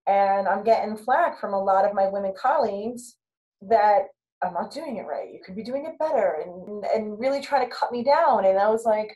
and 0.06 0.46
I'm 0.46 0.62
getting 0.62 0.96
flack 0.96 1.40
from 1.40 1.54
a 1.54 1.62
lot 1.62 1.84
of 1.84 1.94
my 1.94 2.08
women 2.08 2.32
colleagues 2.40 3.16
that 3.62 4.02
I'm 4.42 4.54
not 4.54 4.72
doing 4.72 4.98
it 4.98 5.06
right. 5.06 5.32
You 5.32 5.40
could 5.44 5.56
be 5.56 5.64
doing 5.64 5.84
it 5.84 5.98
better, 5.98 6.44
and 6.44 6.84
and 6.84 7.18
really 7.18 7.40
try 7.40 7.64
to 7.64 7.70
cut 7.70 7.90
me 7.90 8.04
down. 8.04 8.44
And 8.44 8.56
I 8.56 8.68
was 8.68 8.84
like, 8.84 9.12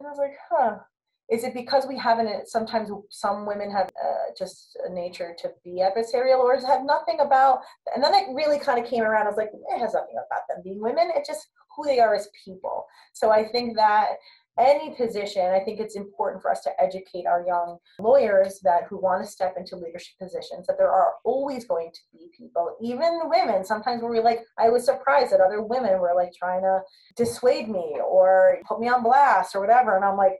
and 0.00 0.06
I 0.06 0.10
was 0.10 0.18
like, 0.18 0.36
huh. 0.50 0.78
Is 1.30 1.42
it 1.42 1.54
because 1.54 1.86
we 1.86 1.96
haven't? 1.96 2.48
Sometimes 2.48 2.90
some 3.10 3.46
women 3.46 3.70
have 3.70 3.86
uh, 3.86 4.32
just 4.36 4.78
a 4.86 4.92
nature 4.92 5.34
to 5.38 5.50
be 5.64 5.82
adversarial, 5.82 6.38
or 6.38 6.54
have 6.66 6.84
nothing 6.84 7.20
about? 7.20 7.60
And 7.94 8.04
then 8.04 8.14
it 8.14 8.34
really 8.34 8.58
kind 8.58 8.78
of 8.78 8.88
came 8.88 9.02
around. 9.02 9.26
I 9.26 9.30
was 9.30 9.38
like, 9.38 9.50
it 9.52 9.78
has 9.78 9.94
nothing 9.94 10.16
about 10.16 10.42
them 10.48 10.62
being 10.62 10.80
women. 10.80 11.10
It's 11.14 11.28
just 11.28 11.48
who 11.74 11.84
they 11.84 11.98
are 11.98 12.14
as 12.14 12.28
people. 12.44 12.84
So 13.12 13.30
I 13.30 13.48
think 13.48 13.76
that 13.76 14.16
any 14.58 14.94
position, 14.94 15.50
I 15.50 15.60
think 15.60 15.80
it's 15.80 15.96
important 15.96 16.40
for 16.40 16.50
us 16.50 16.60
to 16.60 16.70
educate 16.80 17.26
our 17.26 17.44
young 17.44 17.78
lawyers 17.98 18.60
that 18.62 18.84
who 18.88 19.00
want 19.00 19.24
to 19.24 19.30
step 19.30 19.54
into 19.56 19.76
leadership 19.76 20.14
positions 20.20 20.66
that 20.66 20.78
there 20.78 20.92
are 20.92 21.14
always 21.24 21.64
going 21.64 21.90
to 21.92 22.00
be 22.12 22.30
people, 22.36 22.76
even 22.80 23.22
women. 23.24 23.64
Sometimes 23.64 24.02
where 24.02 24.12
we 24.12 24.20
like, 24.20 24.40
I 24.56 24.68
was 24.68 24.84
surprised 24.84 25.32
that 25.32 25.40
other 25.40 25.62
women 25.62 25.98
were 25.98 26.14
like 26.14 26.32
trying 26.32 26.62
to 26.62 26.80
dissuade 27.16 27.68
me 27.68 27.98
or 28.06 28.58
put 28.64 28.78
me 28.78 28.88
on 28.88 29.02
blast 29.02 29.56
or 29.56 29.60
whatever, 29.60 29.96
and 29.96 30.04
I'm 30.04 30.16
like, 30.16 30.38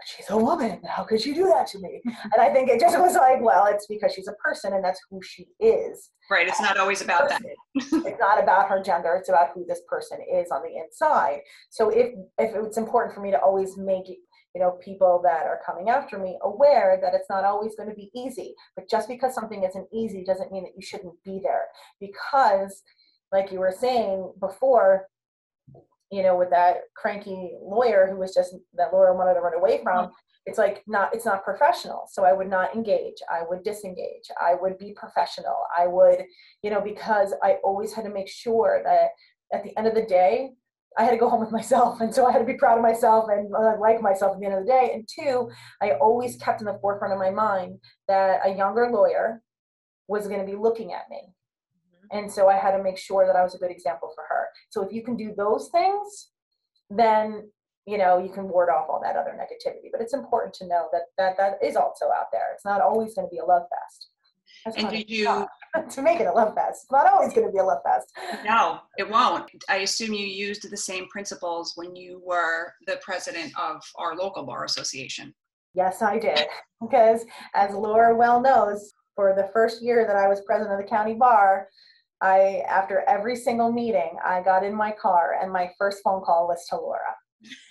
but 0.00 0.08
she's 0.08 0.30
a 0.30 0.36
woman. 0.36 0.80
How 0.88 1.04
could 1.04 1.24
you 1.24 1.34
do 1.34 1.44
that 1.48 1.66
to 1.68 1.78
me? 1.78 2.00
And 2.04 2.40
I 2.40 2.50
think 2.52 2.70
it 2.70 2.80
just 2.80 2.98
was 2.98 3.14
like, 3.14 3.42
well, 3.42 3.66
it's 3.66 3.86
because 3.86 4.14
she's 4.14 4.28
a 4.28 4.32
person 4.32 4.72
and 4.72 4.82
that's 4.82 5.00
who 5.10 5.20
she 5.22 5.46
is. 5.60 6.10
Right. 6.30 6.48
It's 6.48 6.60
not 6.60 6.78
always 6.78 7.02
about 7.02 7.28
that. 7.28 7.42
it's 7.74 8.20
not 8.20 8.42
about 8.42 8.68
her 8.68 8.82
gender. 8.82 9.14
It's 9.16 9.28
about 9.28 9.50
who 9.54 9.66
this 9.66 9.80
person 9.88 10.18
is 10.32 10.50
on 10.50 10.62
the 10.62 10.82
inside. 10.82 11.40
So 11.68 11.90
if 11.90 12.14
if 12.38 12.54
it's 12.54 12.78
important 12.78 13.14
for 13.14 13.20
me 13.20 13.30
to 13.30 13.40
always 13.40 13.76
make 13.76 14.08
you 14.08 14.60
know 14.60 14.78
people 14.82 15.20
that 15.24 15.44
are 15.44 15.60
coming 15.66 15.90
after 15.90 16.18
me 16.18 16.38
aware 16.42 16.98
that 17.02 17.14
it's 17.14 17.28
not 17.28 17.44
always 17.44 17.74
going 17.76 17.88
to 17.88 17.94
be 17.94 18.10
easy. 18.14 18.54
But 18.76 18.88
just 18.88 19.08
because 19.08 19.34
something 19.34 19.64
isn't 19.64 19.88
easy 19.92 20.24
doesn't 20.24 20.52
mean 20.52 20.62
that 20.62 20.76
you 20.76 20.82
shouldn't 20.82 21.22
be 21.24 21.40
there. 21.42 21.64
Because 22.00 22.82
like 23.32 23.52
you 23.52 23.58
were 23.58 23.74
saying 23.76 24.32
before, 24.40 25.06
you 26.10 26.22
know, 26.22 26.36
with 26.36 26.50
that 26.50 26.78
cranky 26.96 27.52
lawyer 27.62 28.08
who 28.10 28.18
was 28.18 28.34
just 28.34 28.54
that 28.74 28.92
lawyer 28.92 29.16
wanted 29.16 29.34
to 29.34 29.40
run 29.40 29.54
away 29.54 29.80
from. 29.82 30.06
Mm-hmm. 30.06 30.14
It's 30.46 30.58
like 30.58 30.82
not 30.86 31.14
it's 31.14 31.26
not 31.26 31.44
professional. 31.44 32.08
So 32.10 32.24
I 32.24 32.32
would 32.32 32.48
not 32.48 32.74
engage. 32.74 33.16
I 33.30 33.42
would 33.48 33.62
disengage. 33.62 34.30
I 34.40 34.54
would 34.60 34.78
be 34.78 34.92
professional. 34.92 35.56
I 35.76 35.86
would, 35.86 36.24
you 36.62 36.70
know, 36.70 36.80
because 36.80 37.34
I 37.42 37.58
always 37.62 37.92
had 37.92 38.04
to 38.04 38.10
make 38.10 38.28
sure 38.28 38.82
that 38.84 39.10
at 39.52 39.62
the 39.62 39.76
end 39.76 39.86
of 39.86 39.94
the 39.94 40.02
day, 40.02 40.50
I 40.98 41.04
had 41.04 41.12
to 41.12 41.16
go 41.16 41.28
home 41.28 41.40
with 41.40 41.52
myself. 41.52 42.00
And 42.00 42.14
so 42.14 42.26
I 42.26 42.32
had 42.32 42.38
to 42.38 42.44
be 42.44 42.54
proud 42.54 42.78
of 42.78 42.82
myself 42.82 43.26
and 43.28 43.54
uh, 43.54 43.78
like 43.78 44.00
myself 44.00 44.34
at 44.34 44.40
the 44.40 44.46
end 44.46 44.54
of 44.56 44.64
the 44.64 44.70
day. 44.70 44.90
And 44.94 45.08
two, 45.08 45.50
I 45.80 45.92
always 45.92 46.36
kept 46.36 46.60
in 46.60 46.66
the 46.66 46.78
forefront 46.80 47.12
of 47.12 47.20
my 47.20 47.30
mind 47.30 47.78
that 48.08 48.40
a 48.44 48.54
younger 48.54 48.90
lawyer 48.90 49.42
was 50.08 50.26
going 50.26 50.40
to 50.40 50.46
be 50.46 50.58
looking 50.58 50.92
at 50.92 51.08
me 51.08 51.34
and 52.10 52.30
so 52.30 52.48
I 52.48 52.56
had 52.56 52.76
to 52.76 52.82
make 52.82 52.98
sure 52.98 53.26
that 53.26 53.36
I 53.36 53.42
was 53.42 53.54
a 53.54 53.58
good 53.58 53.70
example 53.70 54.12
for 54.14 54.24
her. 54.28 54.46
So 54.70 54.82
if 54.82 54.92
you 54.92 55.02
can 55.02 55.16
do 55.16 55.34
those 55.36 55.68
things, 55.68 56.30
then 56.88 57.50
you 57.86 57.98
know 57.98 58.18
you 58.18 58.30
can 58.30 58.48
ward 58.48 58.68
off 58.68 58.86
all 58.88 59.00
that 59.02 59.16
other 59.16 59.30
negativity. 59.30 59.90
But 59.92 60.00
it's 60.00 60.14
important 60.14 60.54
to 60.54 60.66
know 60.66 60.88
that 60.92 61.02
that 61.18 61.36
that 61.36 61.58
is 61.64 61.76
also 61.76 62.06
out 62.06 62.26
there. 62.32 62.52
It's 62.54 62.64
not 62.64 62.80
always 62.80 63.14
going 63.14 63.26
to 63.26 63.30
be 63.30 63.38
a 63.38 63.44
love 63.44 63.62
fest. 63.62 64.08
That's 64.64 64.76
and 64.76 64.90
did 64.90 65.08
you 65.08 65.46
to 65.90 66.02
make 66.02 66.20
it 66.20 66.26
a 66.26 66.32
love 66.32 66.54
fest? 66.54 66.82
It's 66.84 66.92
not 66.92 67.06
always 67.06 67.32
going 67.32 67.46
to 67.46 67.52
be 67.52 67.58
a 67.58 67.64
love 67.64 67.82
fest. 67.84 68.12
No, 68.44 68.80
it 68.98 69.08
won't. 69.08 69.50
I 69.68 69.78
assume 69.78 70.12
you 70.12 70.26
used 70.26 70.68
the 70.68 70.76
same 70.76 71.06
principles 71.08 71.72
when 71.76 71.96
you 71.96 72.20
were 72.24 72.74
the 72.86 72.98
president 73.02 73.52
of 73.58 73.82
our 73.96 74.16
local 74.16 74.44
bar 74.44 74.64
association. 74.64 75.32
Yes, 75.74 76.02
I 76.02 76.18
did. 76.18 76.40
Because 76.82 77.26
as 77.54 77.74
Laura 77.74 78.16
well 78.16 78.40
knows, 78.40 78.94
for 79.14 79.34
the 79.36 79.50
first 79.52 79.82
year 79.82 80.06
that 80.06 80.16
I 80.16 80.28
was 80.28 80.40
president 80.40 80.80
of 80.80 80.82
the 80.82 80.88
county 80.88 81.12
bar, 81.12 81.68
I, 82.22 82.62
after 82.68 83.02
every 83.08 83.36
single 83.36 83.72
meeting, 83.72 84.16
I 84.24 84.42
got 84.42 84.64
in 84.64 84.74
my 84.74 84.92
car 84.92 85.38
and 85.40 85.52
my 85.52 85.70
first 85.78 86.02
phone 86.04 86.22
call 86.22 86.48
was 86.48 86.66
to 86.68 86.76
Laura 86.76 87.16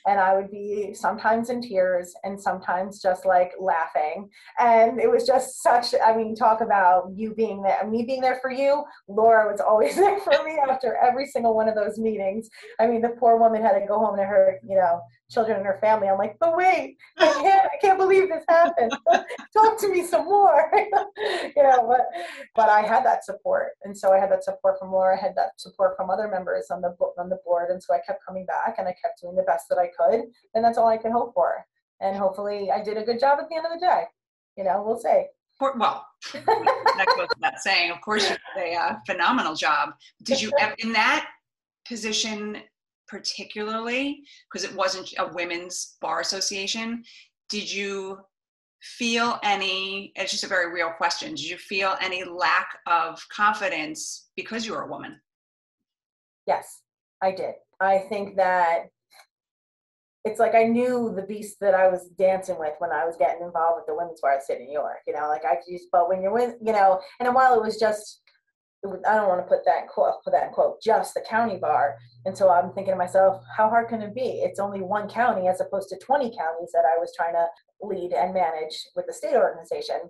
and 0.10 0.20
I 0.20 0.36
would 0.36 0.50
be 0.50 0.96
sometimes 0.96 1.52
in 1.52 1.62
tears 1.62 2.16
and 2.24 2.42
sometimes 2.42 3.00
just 3.00 3.28
like 3.28 3.52
laughing. 3.60 4.28
And 4.60 5.00
it 5.00 5.10
was 5.10 5.28
just 5.28 5.62
such, 5.62 5.94
I 6.04 6.18
mean, 6.18 6.36
talk 6.36 6.62
about 6.62 7.12
you 7.16 7.36
being 7.36 7.62
there, 7.62 7.88
me 7.88 8.04
being 8.04 8.20
there 8.20 8.40
for 8.42 8.52
you. 8.52 8.84
Laura 9.08 9.50
was 9.52 9.62
always 9.62 9.96
there 10.04 10.20
for 10.20 10.44
me 10.44 10.58
after 10.68 10.96
every 10.96 11.28
single 11.28 11.56
one 11.56 11.70
of 11.70 11.76
those 11.76 12.00
meetings. 12.00 12.50
I 12.80 12.88
mean, 12.88 13.02
the 13.02 13.10
poor 13.10 13.38
woman 13.38 13.62
had 13.62 13.80
to 13.80 13.86
go 13.86 14.00
home 14.00 14.18
to 14.18 14.24
her, 14.24 14.60
you 14.68 14.76
know, 14.76 15.00
children 15.30 15.58
and 15.58 15.66
her 15.66 15.78
family. 15.80 16.08
I'm 16.08 16.18
like, 16.18 16.38
but 16.40 16.58
wait, 16.58 16.98
I 17.18 17.32
can't, 17.34 17.66
I 17.66 17.78
can't 17.80 18.00
believe 18.00 18.30
this 18.30 18.44
happened. 18.50 18.92
Talk 19.54 19.80
to 19.80 19.90
me 19.90 20.04
some 20.04 20.26
more. 20.26 20.72
you 20.76 21.64
know, 21.64 21.88
but, 21.88 22.08
but 22.56 22.70
I 22.70 22.82
had 22.82 23.06
that 23.06 23.24
support. 23.24 23.74
And 23.84 23.96
so 23.96 24.12
I 24.12 24.20
had 24.20 24.32
that 24.32 24.44
support 24.44 24.80
from 24.80 24.92
Laura, 24.92 25.16
I 25.16 25.22
had 25.22 25.36
that 25.36 25.52
support 25.58 25.96
from 25.96 26.10
other 26.10 26.28
members 26.28 26.72
on 26.72 26.82
the, 26.82 26.96
on 27.20 27.30
the 27.30 27.38
board. 27.46 27.70
And 27.70 27.82
so 27.82 27.94
I 27.94 28.00
kept 28.00 28.26
coming 28.26 28.46
back 28.46 28.76
and 28.80 28.88
I 28.88 28.96
kept 29.00 29.22
doing 29.22 29.36
the 29.36 29.44
best 29.44 29.70
that 29.70 29.78
I 29.78 29.88
could, 29.88 29.99
then 30.54 30.64
that's 30.64 30.78
all 30.78 30.88
I 30.88 30.98
could 30.98 31.12
hope 31.12 31.34
for. 31.34 31.66
And 32.02 32.16
hopefully 32.16 32.72
I 32.72 32.82
did 32.82 32.98
a 32.98 33.04
good 33.04 33.20
job 33.20 33.40
at 33.40 33.50
the 33.50 33.56
end 33.56 33.66
of 33.66 33.74
the 33.74 33.86
day. 33.86 34.04
You 34.58 34.64
know, 34.64 34.84
we'll 34.86 34.98
see. 34.98 35.26
Well, 35.60 36.06
that 36.34 37.14
goes 37.18 37.28
without 37.36 37.60
saying. 37.60 37.92
Of 37.92 38.00
course, 38.02 38.30
you 38.30 38.38
did 38.56 38.74
a 38.74 38.76
uh, 38.76 38.96
phenomenal 39.06 39.56
job. 39.56 39.90
Did 40.24 40.42
you, 40.42 40.52
in 40.78 40.94
that 40.94 41.28
position 41.86 42.58
particularly, 43.10 44.22
because 44.52 44.68
it 44.68 44.76
wasn't 44.76 45.14
a 45.18 45.34
women's 45.34 45.98
bar 46.00 46.22
association, 46.22 47.04
did 47.50 47.72
you 47.72 48.20
feel 48.82 49.40
any, 49.44 50.14
it's 50.16 50.32
just 50.32 50.44
a 50.44 50.48
very 50.48 50.72
real 50.72 50.92
question, 50.92 51.32
did 51.32 51.50
you 51.50 51.58
feel 51.58 51.96
any 52.02 52.24
lack 52.24 52.68
of 52.88 53.20
confidence 53.36 54.30
because 54.36 54.66
you 54.66 54.74
were 54.74 54.84
a 54.84 54.90
woman? 54.90 55.20
Yes, 56.46 56.82
I 57.22 57.32
did. 57.32 57.56
I 57.82 58.06
think 58.10 58.36
that 58.38 58.90
it's 60.30 60.40
like 60.40 60.56
I 60.56 60.64
knew 60.64 61.12
the 61.16 61.24
beast 61.24 61.58
that 61.62 61.74
I 61.74 61.88
was 61.88 62.08
dancing 62.18 62.60
with 62.60 62.74
when 62.78 62.92
I 62.92 63.06
was 63.06 63.18
getting 63.18 63.44
involved 63.44 63.78
with 63.78 63.88
the 63.88 63.96
women's 63.96 64.22
bar 64.22 64.34
at 64.34 64.50
in 64.50 64.66
New 64.66 64.72
York. 64.72 65.00
You 65.08 65.14
know, 65.14 65.28
like 65.28 65.44
I 65.44 65.56
just, 65.70 65.86
but 65.92 66.08
when 66.08 66.22
you're 66.22 66.34
with, 66.34 66.56
you 66.62 66.72
know, 66.72 67.02
and 67.20 67.34
while 67.34 67.56
it 67.56 67.62
was 67.62 67.78
just, 67.78 68.22
it 68.84 68.88
was, 68.88 69.02
I 69.08 69.16
don't 69.16 69.28
want 69.28 69.42
to 69.42 69.48
put 69.48 69.66
that 69.66 69.88
quote, 69.88 70.24
put 70.24 70.32
that 70.34 70.52
quote, 70.52 70.82
just 70.82 71.14
the 71.14 71.22
county 71.28 71.58
bar. 71.58 71.98
And 72.26 72.38
so 72.38 72.50
I'm 72.50 72.72
thinking 72.74 72.94
to 72.94 72.98
myself, 72.98 73.44
how 73.58 73.70
hard 73.70 73.90
can 73.90 74.02
it 74.02 74.14
be? 74.14 74.42
It's 74.44 74.60
only 74.60 74.82
one 74.82 75.10
county 75.10 75.48
as 75.48 75.62
opposed 75.62 75.90
to 75.90 75.98
20 75.98 76.26
counties 76.26 76.72
that 76.74 76.86
I 76.86 77.00
was 77.00 77.12
trying 77.16 77.34
to 77.34 77.48
lead 77.82 78.14
and 78.14 78.34
manage 78.34 78.88
with 78.96 79.08
the 79.08 79.14
state 79.14 79.36
organization 79.36 80.10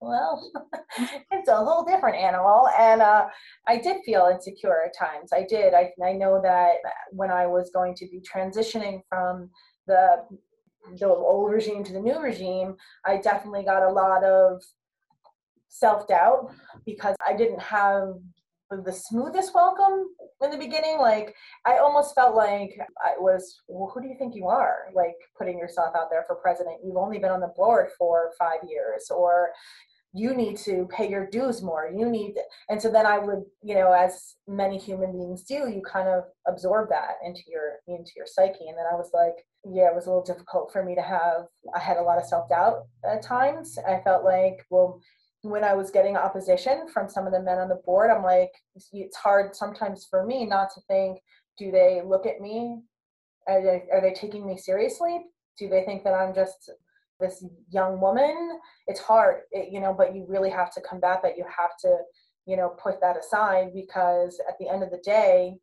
well, 0.00 0.50
it's 1.30 1.48
a 1.48 1.56
whole 1.56 1.84
different 1.84 2.16
animal. 2.16 2.68
And 2.78 3.02
uh, 3.02 3.26
I 3.66 3.78
did 3.78 4.02
feel 4.04 4.28
insecure 4.32 4.84
at 4.84 4.96
times. 4.96 5.32
I 5.32 5.44
did. 5.48 5.74
I, 5.74 5.92
I 6.04 6.12
know 6.12 6.40
that 6.42 6.76
when 7.10 7.30
I 7.30 7.46
was 7.46 7.70
going 7.74 7.94
to 7.96 8.06
be 8.06 8.20
transitioning 8.20 9.00
from 9.08 9.50
the 9.86 10.24
the 10.98 11.08
old 11.08 11.50
regime 11.50 11.82
to 11.82 11.94
the 11.94 12.00
new 12.00 12.20
regime, 12.20 12.76
I 13.06 13.16
definitely 13.16 13.64
got 13.64 13.82
a 13.82 13.90
lot 13.92 14.22
of 14.22 14.62
self 15.68 16.06
doubt 16.06 16.52
because 16.84 17.16
I 17.26 17.34
didn't 17.34 17.60
have 17.60 18.14
the 18.82 18.92
smoothest 18.92 19.54
welcome 19.54 20.08
in 20.42 20.50
the 20.50 20.56
beginning. 20.56 20.98
Like 20.98 21.34
I 21.66 21.78
almost 21.78 22.14
felt 22.14 22.34
like 22.34 22.76
I 23.04 23.14
was, 23.18 23.60
well, 23.68 23.90
who 23.92 24.02
do 24.02 24.08
you 24.08 24.16
think 24.18 24.34
you 24.34 24.46
are? 24.48 24.86
Like 24.94 25.16
putting 25.36 25.58
yourself 25.58 25.94
out 25.96 26.10
there 26.10 26.24
for 26.26 26.36
president. 26.36 26.80
You've 26.84 26.96
only 26.96 27.18
been 27.18 27.30
on 27.30 27.40
the 27.40 27.52
board 27.56 27.88
for 27.98 28.32
five 28.38 28.60
years, 28.68 29.10
or 29.10 29.50
you 30.16 30.34
need 30.34 30.56
to 30.56 30.86
pay 30.92 31.10
your 31.10 31.26
dues 31.26 31.60
more 31.60 31.90
you 31.92 32.08
need 32.08 32.36
and 32.68 32.80
so 32.80 32.88
then 32.88 33.04
i 33.04 33.18
would 33.18 33.42
you 33.64 33.74
know 33.74 33.90
as 33.90 34.36
many 34.46 34.78
human 34.78 35.10
beings 35.10 35.42
do 35.42 35.54
you 35.68 35.82
kind 35.84 36.06
of 36.06 36.22
absorb 36.46 36.88
that 36.88 37.14
into 37.26 37.40
your 37.48 37.80
into 37.88 38.12
your 38.14 38.24
psyche 38.24 38.68
and 38.68 38.78
then 38.78 38.84
i 38.92 38.94
was 38.94 39.10
like 39.12 39.44
yeah, 39.64 39.88
it 39.88 39.94
was 39.94 40.06
a 40.06 40.10
little 40.10 40.24
difficult 40.24 40.72
for 40.72 40.84
me 40.84 40.94
to 40.94 41.02
have. 41.02 41.46
I 41.74 41.78
had 41.78 41.96
a 41.96 42.02
lot 42.02 42.18
of 42.18 42.26
self 42.26 42.48
doubt 42.48 42.84
at 43.04 43.22
times. 43.22 43.78
I 43.78 44.00
felt 44.02 44.24
like, 44.24 44.64
well, 44.70 45.00
when 45.44 45.64
I 45.64 45.74
was 45.74 45.90
getting 45.90 46.16
opposition 46.16 46.88
from 46.92 47.08
some 47.08 47.26
of 47.26 47.32
the 47.32 47.42
men 47.42 47.58
on 47.58 47.68
the 47.68 47.80
board, 47.86 48.10
I'm 48.10 48.22
like, 48.22 48.50
it's 48.92 49.16
hard 49.16 49.54
sometimes 49.54 50.06
for 50.08 50.24
me 50.26 50.46
not 50.46 50.70
to 50.74 50.80
think, 50.88 51.18
do 51.58 51.70
they 51.70 52.02
look 52.04 52.26
at 52.26 52.40
me? 52.40 52.80
Are 53.46 53.62
they, 53.62 53.84
are 53.92 54.00
they 54.00 54.14
taking 54.14 54.46
me 54.46 54.56
seriously? 54.56 55.20
Do 55.58 55.68
they 55.68 55.84
think 55.84 56.02
that 56.04 56.14
I'm 56.14 56.34
just 56.34 56.70
this 57.20 57.44
young 57.70 58.00
woman? 58.00 58.58
It's 58.86 59.00
hard, 59.00 59.42
it, 59.52 59.70
you 59.70 59.80
know, 59.80 59.94
but 59.96 60.14
you 60.14 60.24
really 60.28 60.50
have 60.50 60.72
to 60.74 60.80
combat 60.80 61.20
that. 61.22 61.36
You 61.36 61.44
have 61.44 61.76
to, 61.82 61.98
you 62.46 62.56
know, 62.56 62.70
put 62.82 63.00
that 63.00 63.16
aside 63.16 63.72
because 63.74 64.40
at 64.48 64.58
the 64.58 64.68
end 64.68 64.82
of 64.82 64.90
the 64.90 65.02
day, 65.04 65.56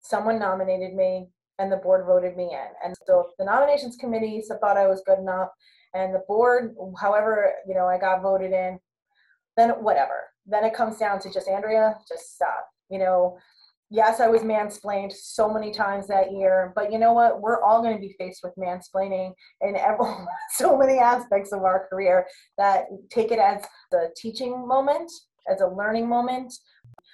someone 0.00 0.38
nominated 0.38 0.94
me 0.94 1.28
and 1.58 1.70
the 1.70 1.76
board 1.76 2.06
voted 2.06 2.36
me 2.36 2.50
in. 2.52 2.68
And 2.84 2.94
so 3.06 3.30
the 3.38 3.44
nominations 3.44 3.96
committee 3.96 4.42
thought 4.60 4.76
I 4.76 4.86
was 4.86 5.02
good 5.06 5.18
enough 5.18 5.48
and 5.96 6.14
the 6.14 6.22
board, 6.28 6.76
however, 7.00 7.54
you 7.66 7.74
know, 7.74 7.86
I 7.86 7.98
got 7.98 8.22
voted 8.22 8.52
in, 8.52 8.78
then 9.56 9.70
whatever. 9.70 10.28
Then 10.46 10.64
it 10.64 10.74
comes 10.74 10.98
down 10.98 11.20
to 11.20 11.32
just 11.32 11.48
Andrea, 11.48 11.96
just 12.08 12.34
stop. 12.34 12.68
You 12.88 12.98
know, 12.98 13.38
yes, 13.90 14.20
I 14.20 14.28
was 14.28 14.42
mansplained 14.42 15.12
so 15.12 15.52
many 15.52 15.72
times 15.72 16.06
that 16.06 16.32
year, 16.32 16.72
but 16.74 16.92
you 16.92 16.98
know 16.98 17.12
what? 17.12 17.40
We're 17.40 17.62
all 17.62 17.82
going 17.82 17.94
to 17.94 18.00
be 18.00 18.14
faced 18.18 18.42
with 18.42 18.54
mansplaining 18.56 19.32
in 19.60 19.76
every, 19.76 20.06
so 20.52 20.76
many 20.76 20.98
aspects 20.98 21.52
of 21.52 21.62
our 21.62 21.86
career 21.88 22.26
that 22.58 22.86
take 23.10 23.32
it 23.32 23.38
as 23.38 23.62
the 23.90 24.10
teaching 24.16 24.66
moment, 24.66 25.10
as 25.50 25.60
a 25.60 25.68
learning 25.68 26.08
moment. 26.08 26.52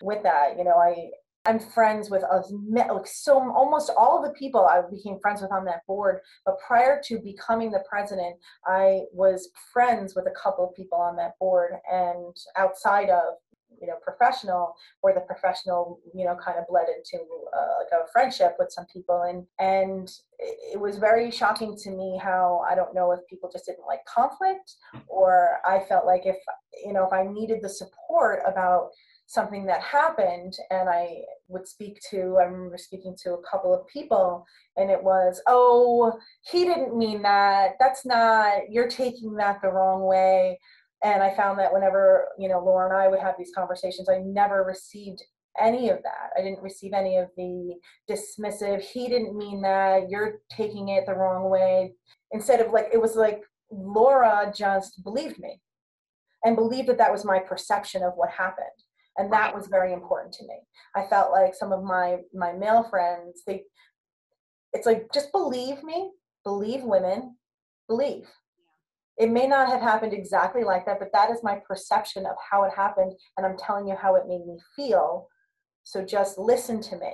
With 0.00 0.22
that, 0.24 0.58
you 0.58 0.64
know, 0.64 0.76
I 0.76 1.10
I'm 1.44 1.58
friends 1.58 2.08
with 2.08 2.22
us, 2.22 2.52
like 2.70 3.06
so 3.06 3.38
almost 3.52 3.90
all 3.96 4.18
of 4.18 4.24
the 4.24 4.38
people 4.38 4.64
I 4.66 4.82
became 4.88 5.18
friends 5.20 5.42
with 5.42 5.50
on 5.50 5.64
that 5.64 5.84
board. 5.86 6.20
But 6.46 6.58
prior 6.66 7.00
to 7.06 7.18
becoming 7.18 7.72
the 7.72 7.82
president, 7.88 8.36
I 8.66 9.02
was 9.12 9.50
friends 9.72 10.14
with 10.14 10.26
a 10.26 10.40
couple 10.40 10.64
of 10.68 10.74
people 10.76 10.98
on 10.98 11.16
that 11.16 11.38
board, 11.40 11.72
and 11.90 12.36
outside 12.56 13.10
of 13.10 13.34
you 13.80 13.88
know 13.88 13.94
professional, 14.04 14.74
where 15.00 15.14
the 15.14 15.20
professional 15.22 15.98
you 16.14 16.24
know 16.24 16.36
kind 16.36 16.58
of 16.58 16.66
bled 16.68 16.86
into 16.96 17.24
uh, 17.56 17.78
like 17.80 18.02
a 18.04 18.06
friendship 18.12 18.54
with 18.60 18.70
some 18.70 18.86
people, 18.92 19.22
and 19.22 19.44
and 19.58 20.12
it 20.38 20.78
was 20.78 20.98
very 20.98 21.32
shocking 21.32 21.76
to 21.82 21.90
me 21.90 22.20
how 22.22 22.64
I 22.70 22.76
don't 22.76 22.94
know 22.94 23.10
if 23.10 23.20
people 23.28 23.50
just 23.52 23.66
didn't 23.66 23.86
like 23.86 24.04
conflict, 24.04 24.76
or 25.08 25.58
I 25.66 25.80
felt 25.88 26.06
like 26.06 26.22
if 26.24 26.36
you 26.84 26.92
know 26.92 27.04
if 27.04 27.12
I 27.12 27.24
needed 27.24 27.62
the 27.62 27.68
support 27.68 28.42
about 28.46 28.90
something 29.32 29.64
that 29.66 29.80
happened 29.80 30.54
and 30.70 30.88
i 30.88 31.08
would 31.48 31.66
speak 31.66 31.98
to 32.10 32.36
i 32.40 32.44
remember 32.44 32.76
speaking 32.76 33.16
to 33.16 33.32
a 33.32 33.42
couple 33.50 33.74
of 33.74 33.86
people 33.86 34.44
and 34.76 34.90
it 34.90 35.02
was 35.02 35.40
oh 35.46 36.12
he 36.50 36.64
didn't 36.64 36.96
mean 36.96 37.22
that. 37.22 37.72
That's 37.78 38.04
not 38.04 38.70
you're 38.70 38.88
taking 38.88 39.34
that 39.34 39.60
the 39.62 39.68
wrong 39.68 40.02
way. 40.04 40.58
And 41.02 41.22
i 41.22 41.34
found 41.34 41.58
that 41.58 41.72
whenever 41.72 42.28
you 42.38 42.48
know 42.48 42.60
laura 42.60 42.88
and 42.88 42.96
i 42.96 43.08
would 43.08 43.20
have 43.20 43.34
these 43.38 43.52
conversations 43.54 44.08
i 44.08 44.18
never 44.18 44.64
received 44.64 45.22
any 45.60 45.90
of 45.90 46.02
that. 46.02 46.30
I 46.34 46.40
didn't 46.40 46.62
receive 46.62 46.94
any 46.94 47.18
of 47.18 47.28
the 47.36 47.74
dismissive 48.10 48.80
he 48.80 49.06
didn't 49.08 49.36
mean 49.36 49.60
that. 49.60 50.08
You're 50.08 50.40
taking 50.50 50.88
it 50.88 51.04
the 51.04 51.14
wrong 51.14 51.50
way. 51.50 51.92
Instead 52.30 52.60
of 52.60 52.72
like 52.72 52.88
it 52.92 53.00
was 53.00 53.16
like 53.16 53.42
laura 53.70 54.52
just 54.54 55.02
believed 55.04 55.38
me 55.38 55.60
and 56.44 56.56
believed 56.56 56.88
that 56.88 56.98
that 56.98 57.12
was 57.12 57.24
my 57.24 57.38
perception 57.38 58.02
of 58.02 58.12
what 58.16 58.30
happened 58.30 58.66
and 59.18 59.32
that 59.32 59.54
was 59.54 59.66
very 59.68 59.92
important 59.92 60.32
to 60.34 60.46
me. 60.46 60.58
I 60.96 61.06
felt 61.08 61.32
like 61.32 61.54
some 61.54 61.72
of 61.72 61.82
my 61.82 62.18
my 62.34 62.52
male 62.52 62.84
friends 62.84 63.42
they 63.46 63.64
it's 64.72 64.86
like 64.86 65.06
just 65.12 65.32
believe 65.32 65.82
me 65.82 66.10
believe 66.44 66.82
women 66.82 67.36
believe. 67.88 68.26
It 69.18 69.30
may 69.30 69.46
not 69.46 69.68
have 69.68 69.82
happened 69.82 70.12
exactly 70.12 70.64
like 70.64 70.86
that 70.86 70.98
but 70.98 71.12
that 71.12 71.30
is 71.30 71.42
my 71.42 71.60
perception 71.66 72.26
of 72.26 72.36
how 72.50 72.64
it 72.64 72.72
happened 72.74 73.12
and 73.36 73.46
i'm 73.46 73.58
telling 73.58 73.86
you 73.86 73.94
how 73.94 74.16
it 74.16 74.26
made 74.26 74.46
me 74.46 74.58
feel. 74.76 75.28
So 75.84 76.04
just 76.04 76.38
listen 76.38 76.80
to 76.82 76.96
me 76.96 77.12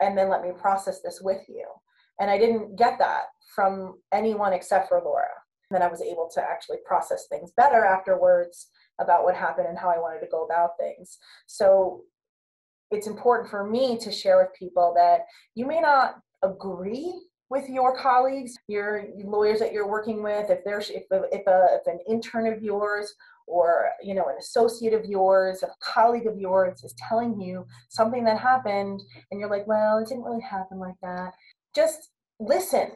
and 0.00 0.18
then 0.18 0.28
let 0.28 0.42
me 0.42 0.50
process 0.60 1.00
this 1.00 1.20
with 1.22 1.42
you. 1.48 1.66
And 2.20 2.30
i 2.30 2.38
didn't 2.38 2.76
get 2.76 2.98
that 2.98 3.24
from 3.54 3.98
anyone 4.12 4.52
except 4.52 4.88
for 4.88 5.00
laura 5.04 5.28
and 5.70 5.74
then 5.74 5.82
i 5.86 5.90
was 5.90 6.02
able 6.02 6.28
to 6.34 6.42
actually 6.42 6.78
process 6.84 7.26
things 7.28 7.52
better 7.56 7.84
afterwards 7.84 8.68
about 9.00 9.24
what 9.24 9.34
happened 9.34 9.68
and 9.68 9.78
how 9.78 9.90
I 9.90 9.98
wanted 9.98 10.20
to 10.20 10.30
go 10.30 10.44
about 10.44 10.78
things. 10.78 11.18
So 11.46 12.02
it's 12.90 13.06
important 13.06 13.50
for 13.50 13.68
me 13.68 13.98
to 13.98 14.12
share 14.12 14.38
with 14.38 14.54
people 14.58 14.92
that 14.96 15.26
you 15.54 15.66
may 15.66 15.80
not 15.80 16.16
agree 16.42 17.12
with 17.50 17.68
your 17.68 17.96
colleagues, 17.96 18.56
your 18.68 19.04
lawyers 19.22 19.58
that 19.60 19.72
you're 19.72 19.88
working 19.88 20.22
with, 20.22 20.50
if 20.50 20.64
there's 20.64 20.90
if, 20.90 21.04
if, 21.10 21.46
a, 21.46 21.66
if 21.72 21.86
an 21.86 22.00
intern 22.08 22.46
of 22.52 22.62
yours 22.62 23.14
or 23.46 23.90
you 24.02 24.14
know 24.14 24.24
an 24.28 24.36
associate 24.38 24.94
of 24.94 25.04
yours, 25.04 25.62
a 25.62 25.68
colleague 25.80 26.26
of 26.26 26.38
yours 26.38 26.82
is 26.82 26.94
telling 27.08 27.40
you 27.40 27.66
something 27.88 28.24
that 28.24 28.38
happened, 28.38 29.02
and 29.30 29.38
you're 29.38 29.50
like, 29.50 29.66
well, 29.66 29.98
it 29.98 30.08
didn't 30.08 30.24
really 30.24 30.42
happen 30.42 30.78
like 30.78 30.96
that. 31.02 31.34
Just 31.74 32.10
listen 32.40 32.92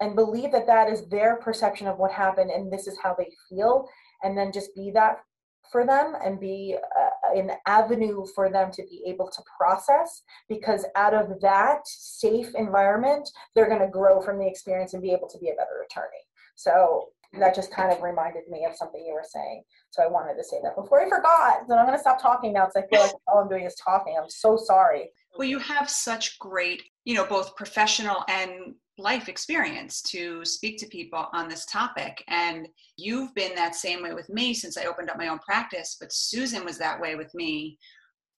and 0.00 0.14
believe 0.14 0.52
that 0.52 0.66
that 0.66 0.88
is 0.88 1.06
their 1.08 1.36
perception 1.36 1.86
of 1.86 1.98
what 1.98 2.10
happened, 2.10 2.50
and 2.50 2.72
this 2.72 2.86
is 2.86 2.98
how 3.02 3.14
they 3.16 3.30
feel, 3.48 3.88
and 4.22 4.36
then 4.36 4.52
just 4.52 4.74
be 4.74 4.90
that 4.92 5.20
for 5.70 5.86
them 5.86 6.14
and 6.24 6.40
be 6.40 6.76
uh, 6.98 7.38
an 7.38 7.52
avenue 7.66 8.24
for 8.34 8.50
them 8.50 8.70
to 8.72 8.82
be 8.90 9.02
able 9.06 9.28
to 9.28 9.42
process 9.56 10.22
because 10.48 10.84
out 10.96 11.14
of 11.14 11.40
that 11.40 11.80
safe 11.86 12.48
environment 12.56 13.28
they're 13.54 13.68
going 13.68 13.80
to 13.80 13.88
grow 13.88 14.20
from 14.20 14.38
the 14.38 14.46
experience 14.46 14.94
and 14.94 15.02
be 15.02 15.12
able 15.12 15.28
to 15.28 15.38
be 15.38 15.48
a 15.48 15.54
better 15.54 15.84
attorney. 15.88 16.18
So 16.56 17.08
that 17.38 17.54
just 17.54 17.72
kind 17.72 17.92
of 17.92 18.02
reminded 18.02 18.48
me 18.48 18.64
of 18.64 18.74
something 18.74 19.04
you 19.06 19.14
were 19.14 19.24
saying. 19.24 19.62
So 19.90 20.02
i 20.02 20.08
wanted 20.08 20.34
to 20.36 20.44
say 20.44 20.56
that 20.62 20.74
before 20.74 21.00
i 21.00 21.08
forgot 21.08 21.68
then 21.68 21.78
i'm 21.78 21.86
going 21.86 21.96
to 21.96 22.00
stop 22.00 22.20
talking 22.20 22.52
now 22.52 22.66
because 22.66 22.82
i 22.84 22.88
feel 22.88 23.04
like 23.06 23.14
all 23.28 23.38
i'm 23.38 23.48
doing 23.48 23.64
is 23.64 23.76
talking. 23.76 24.16
I'm 24.20 24.30
so 24.30 24.56
sorry. 24.56 25.10
Well 25.36 25.48
you 25.48 25.58
have 25.60 25.88
such 25.88 26.38
great 26.38 26.82
you 27.04 27.14
know 27.14 27.24
both 27.24 27.54
professional 27.54 28.24
and 28.28 28.74
life 29.00 29.28
experience 29.28 30.02
to 30.02 30.44
speak 30.44 30.78
to 30.78 30.86
people 30.86 31.28
on 31.32 31.48
this 31.48 31.66
topic. 31.66 32.22
And 32.28 32.68
you've 32.96 33.34
been 33.34 33.54
that 33.54 33.74
same 33.74 34.02
way 34.02 34.12
with 34.12 34.28
me 34.28 34.54
since 34.54 34.76
I 34.76 34.84
opened 34.84 35.10
up 35.10 35.18
my 35.18 35.28
own 35.28 35.38
practice, 35.40 35.96
but 35.98 36.12
Susan 36.12 36.64
was 36.64 36.78
that 36.78 37.00
way 37.00 37.16
with 37.16 37.34
me 37.34 37.78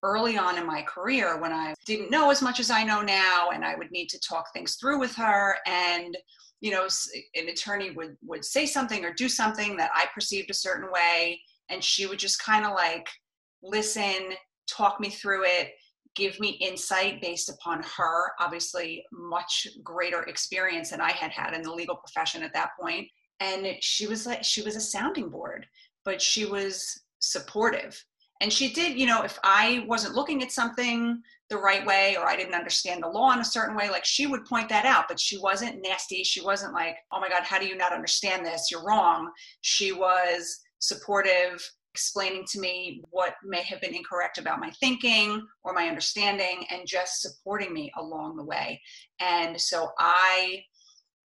early 0.03 0.37
on 0.37 0.59
in 0.59 0.67
my 0.67 0.83
career 0.83 1.41
when 1.41 1.53
I 1.53 1.75
didn't 1.87 2.11
know 2.11 2.31
as 2.31 2.43
much 2.43 2.59
as 2.59 2.71
I 2.71 2.83
know 2.83 3.03
now 3.03 3.51
and 3.53 3.65
I 3.65 3.77
would 3.77 3.91
need 3.93 4.09
to 4.09 4.21
talk 4.21 4.53
things 4.53 4.75
through 4.77 4.99
with 4.99 5.15
her 5.15 5.57
and 5.67 6.17
you 6.61 6.73
know 6.73 6.89
an 7.37 7.49
attorney 7.49 7.93
would 7.93 8.17
would 8.25 8.45
say 8.45 8.67
something 8.67 9.05
or 9.05 9.13
do 9.13 9.29
something 9.29 9.77
that 9.77 9.93
I 9.95 10.07
perceived 10.13 10.51
a 10.51 10.55
certain 10.55 10.91
way 10.91 11.41
and 11.69 11.85
she 11.85 12.07
would 12.07 12.19
just 12.19 12.43
kind 12.43 12.67
of 12.67 12.73
like 12.73 13.09
listen 13.63 14.35
talk 14.69 14.99
me 14.99 15.09
through 15.09 15.45
it 15.45 15.73
give 16.15 16.39
me 16.41 16.51
insight 16.61 17.21
based 17.21 17.49
upon 17.49 17.83
her 17.83 18.33
obviously 18.39 19.05
much 19.13 19.67
greater 19.83 20.23
experience 20.25 20.91
than 20.91 21.01
i 21.01 21.11
had 21.11 21.31
had 21.31 21.55
in 21.55 21.63
the 21.63 21.73
legal 21.73 21.97
profession 21.97 22.43
at 22.43 22.53
that 22.53 22.71
point. 22.81 23.09
And 23.41 23.67
she 23.81 24.07
was 24.07 24.27
like 24.27 24.45
she 24.45 24.63
was 24.63 24.77
a 24.77 24.81
sounding 24.81 25.29
board 25.29 25.67
but 26.05 26.21
she 26.21 26.45
was 26.45 27.01
supportive. 27.21 28.05
And 28.41 28.53
she 28.53 28.73
did 28.73 28.99
you 28.99 29.07
know 29.07 29.23
if 29.23 29.39
i 29.45 29.85
wasn't 29.87 30.15
looking 30.15 30.43
at 30.43 30.53
something 30.53 31.21
the 31.49 31.57
right 31.59 31.85
way 31.87 32.17
or 32.17 32.27
i 32.27 32.37
didn't 32.37 32.55
understand 32.55 33.03
the 33.03 33.09
law 33.09 33.33
in 33.33 33.39
a 33.39 33.45
certain 33.45 33.77
way 33.77 33.91
like 33.91 34.05
she 34.05 34.27
would 34.27 34.45
point 34.47 34.69
that 34.69 34.87
out 34.87 35.05
but 35.09 35.21
she 35.21 35.39
wasn't 35.39 35.83
nasty. 35.83 36.25
She 36.25 36.41
wasn't 36.41 36.75
like 36.75 36.97
oh 37.13 37.21
my 37.21 37.29
god 37.29 37.43
how 37.45 37.59
do 37.59 37.67
you 37.67 37.77
not 37.77 37.93
understand 37.93 38.45
this? 38.45 38.71
You're 38.71 38.85
wrong. 38.85 39.31
She 39.61 39.93
was 39.93 40.61
supportive 40.79 41.63
explaining 41.93 42.45
to 42.47 42.59
me 42.59 43.03
what 43.11 43.35
may 43.45 43.63
have 43.63 43.81
been 43.81 43.95
incorrect 43.95 44.39
about 44.39 44.61
my 44.61 44.71
thinking 44.81 45.47
or 45.63 45.75
my 45.75 45.89
understanding 45.89 46.65
and 46.71 46.87
just 46.87 47.21
supporting 47.21 47.73
me 47.73 47.93
along 47.99 48.37
the 48.37 48.45
way. 48.45 48.81
And 49.21 49.61
so 49.61 49.91
I 49.99 50.65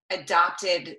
adopted 0.10 0.98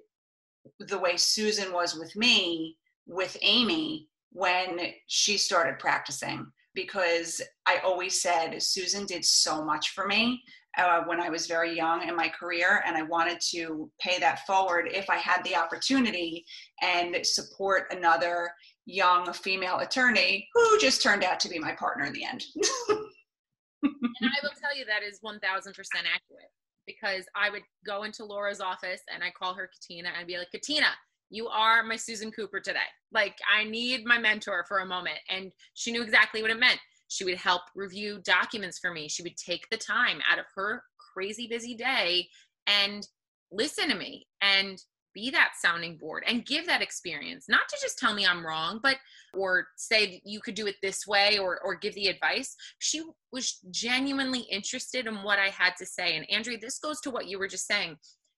the 0.81 0.99
way 0.99 1.17
Susan 1.17 1.73
was 1.73 1.95
with 1.95 2.15
me 2.17 2.77
with 3.07 3.37
Amy 3.43 4.09
when 4.33 4.81
she 5.07 5.37
started 5.37 5.79
practicing 5.79 6.47
because 6.75 7.43
I 7.67 7.79
always 7.85 8.23
said 8.23 8.63
Susan 8.63 9.05
did 9.05 9.25
so 9.25 9.65
much 9.65 9.91
for 9.91 10.07
me 10.07 10.43
uh, 10.77 11.03
when 11.07 11.21
I 11.21 11.29
was 11.29 11.47
very 11.47 11.75
young 11.75 12.07
in 12.07 12.15
my 12.15 12.29
career, 12.29 12.83
and 12.87 12.97
I 12.97 13.03
wanted 13.03 13.41
to 13.51 13.91
pay 14.01 14.19
that 14.21 14.47
forward 14.47 14.89
if 14.93 15.11
I 15.11 15.17
had 15.17 15.43
the 15.43 15.57
opportunity 15.57 16.45
and 16.83 17.17
support 17.27 17.87
another 17.91 18.51
young 18.89 19.31
female 19.35 19.79
attorney 19.79 20.49
who 20.55 20.79
just 20.79 21.03
turned 21.03 21.23
out 21.23 21.39
to 21.41 21.49
be 21.49 21.59
my 21.59 21.73
partner 21.73 22.07
in 22.07 22.13
the 22.15 22.25
end. 22.25 22.43
and 22.89 23.91
I 24.23 24.41
will 24.43 24.55
tell 24.61 24.77
you 24.77 24.87
that 24.87 25.03
is 25.07 25.21
1000% 25.21 25.39
accurate 25.39 26.51
because 26.87 27.27
I 27.37 27.51
would 27.51 27.63
go 27.87 28.05
into 28.05 28.25
Laura's 28.25 28.61
office 28.61 29.03
and 29.13 29.23
I 29.23 29.31
call 29.31 29.53
her 29.55 29.69
Katina 29.69 30.09
and 30.19 30.27
be 30.27 30.39
like, 30.39 30.51
Katina, 30.51 30.87
you 31.29 31.49
are 31.49 31.83
my 31.83 31.97
Susan 31.97 32.33
Cooper 32.33 32.61
today. 32.61 32.79
Like, 33.13 33.37
I 33.55 33.65
need 33.65 34.07
my 34.07 34.19
mentor 34.19 34.65
for 34.67 34.79
a 34.79 34.87
moment. 34.87 35.19
And 35.29 35.53
she 35.75 35.93
knew 35.93 36.03
exactly 36.03 36.41
what 36.41 36.51
it 36.51 36.59
meant. 36.59 36.81
She 37.09 37.27
would 37.27 37.37
help 37.37 37.63
review 37.77 38.21
documents 38.25 38.79
for 38.79 38.95
me. 38.95 39.07
She 39.09 39.23
would 39.23 39.37
take 39.37 39.69
the 39.71 39.77
time 39.77 40.21
out 40.31 40.39
of 40.39 40.47
her 40.55 40.83
crazy 41.13 41.47
busy 41.47 41.75
day 41.75 42.27
and 42.67 43.07
listen 43.53 43.91
to 43.91 43.95
me 43.95 44.27
and 44.41 44.79
be 45.19 45.31
that 45.31 45.51
sounding 45.61 45.97
board 45.97 46.23
and 46.29 46.47
give 46.47 46.65
that 46.67 46.81
experience 46.81 47.47
not 47.49 47.69
to 47.69 47.77
just 47.83 47.99
tell 47.99 48.15
me 48.15 48.25
i'm 48.25 48.47
wrong 48.47 48.79
but 48.83 48.97
or 49.35 49.67
say 49.77 50.23
you 50.25 50.41
could 50.41 50.55
do 50.55 50.67
it 50.67 50.77
this 50.81 51.07
way 51.07 51.39
or 51.39 51.61
or 51.65 51.75
give 51.75 51.95
the 51.95 52.07
advice. 52.07 52.55
She 52.79 53.03
was 53.33 53.59
genuinely 53.71 54.41
interested 54.51 55.07
in 55.07 55.23
what 55.23 55.39
i 55.39 55.49
had 55.49 55.75
to 55.79 55.87
say. 55.87 56.17
And 56.17 56.31
andrea 56.31 56.59
this 56.61 56.79
goes 56.79 57.01
to 57.03 57.11
what 57.11 57.27
you 57.27 57.39
were 57.39 57.49
just 57.49 57.67
saying 57.67 57.97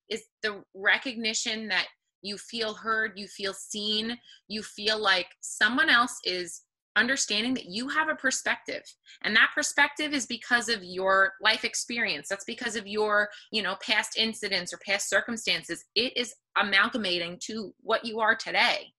is 0.09 0.23
the 0.43 0.63
recognition 0.75 1.69
that 1.69 1.87
you 2.23 2.39
feel 2.39 2.75
heard 2.75 3.13
you 3.17 3.27
feel 3.29 3.55
seen 3.55 4.19
you 4.49 4.63
feel 4.63 4.99
like 4.99 5.29
someone 5.41 5.89
else 5.89 6.19
is 6.25 6.63
understanding 6.97 7.55
that 7.55 7.67
you 7.67 7.89
have 7.89 8.09
a 8.09 8.15
perspective. 8.15 8.83
And 9.23 9.35
that 9.37 9.51
perspective 9.55 10.13
is 10.13 10.27
because 10.27 10.69
of 10.69 10.83
your 10.83 11.33
life 11.41 11.65
experience. 11.65 12.29
That's 12.29 12.45
because 12.45 12.77
of 12.77 12.87
your 12.87 13.29
you 13.51 13.63
know 13.63 13.77
past 13.85 14.17
incidents 14.17 14.73
or 14.73 14.79
past 14.79 15.09
circumstances. 15.09 15.85
It 15.95 16.17
is 16.17 16.35
amalgamating 16.57 17.39
to 17.47 17.73
what 17.81 18.05
you 18.05 18.21
are 18.21 18.35
today. 18.35 18.93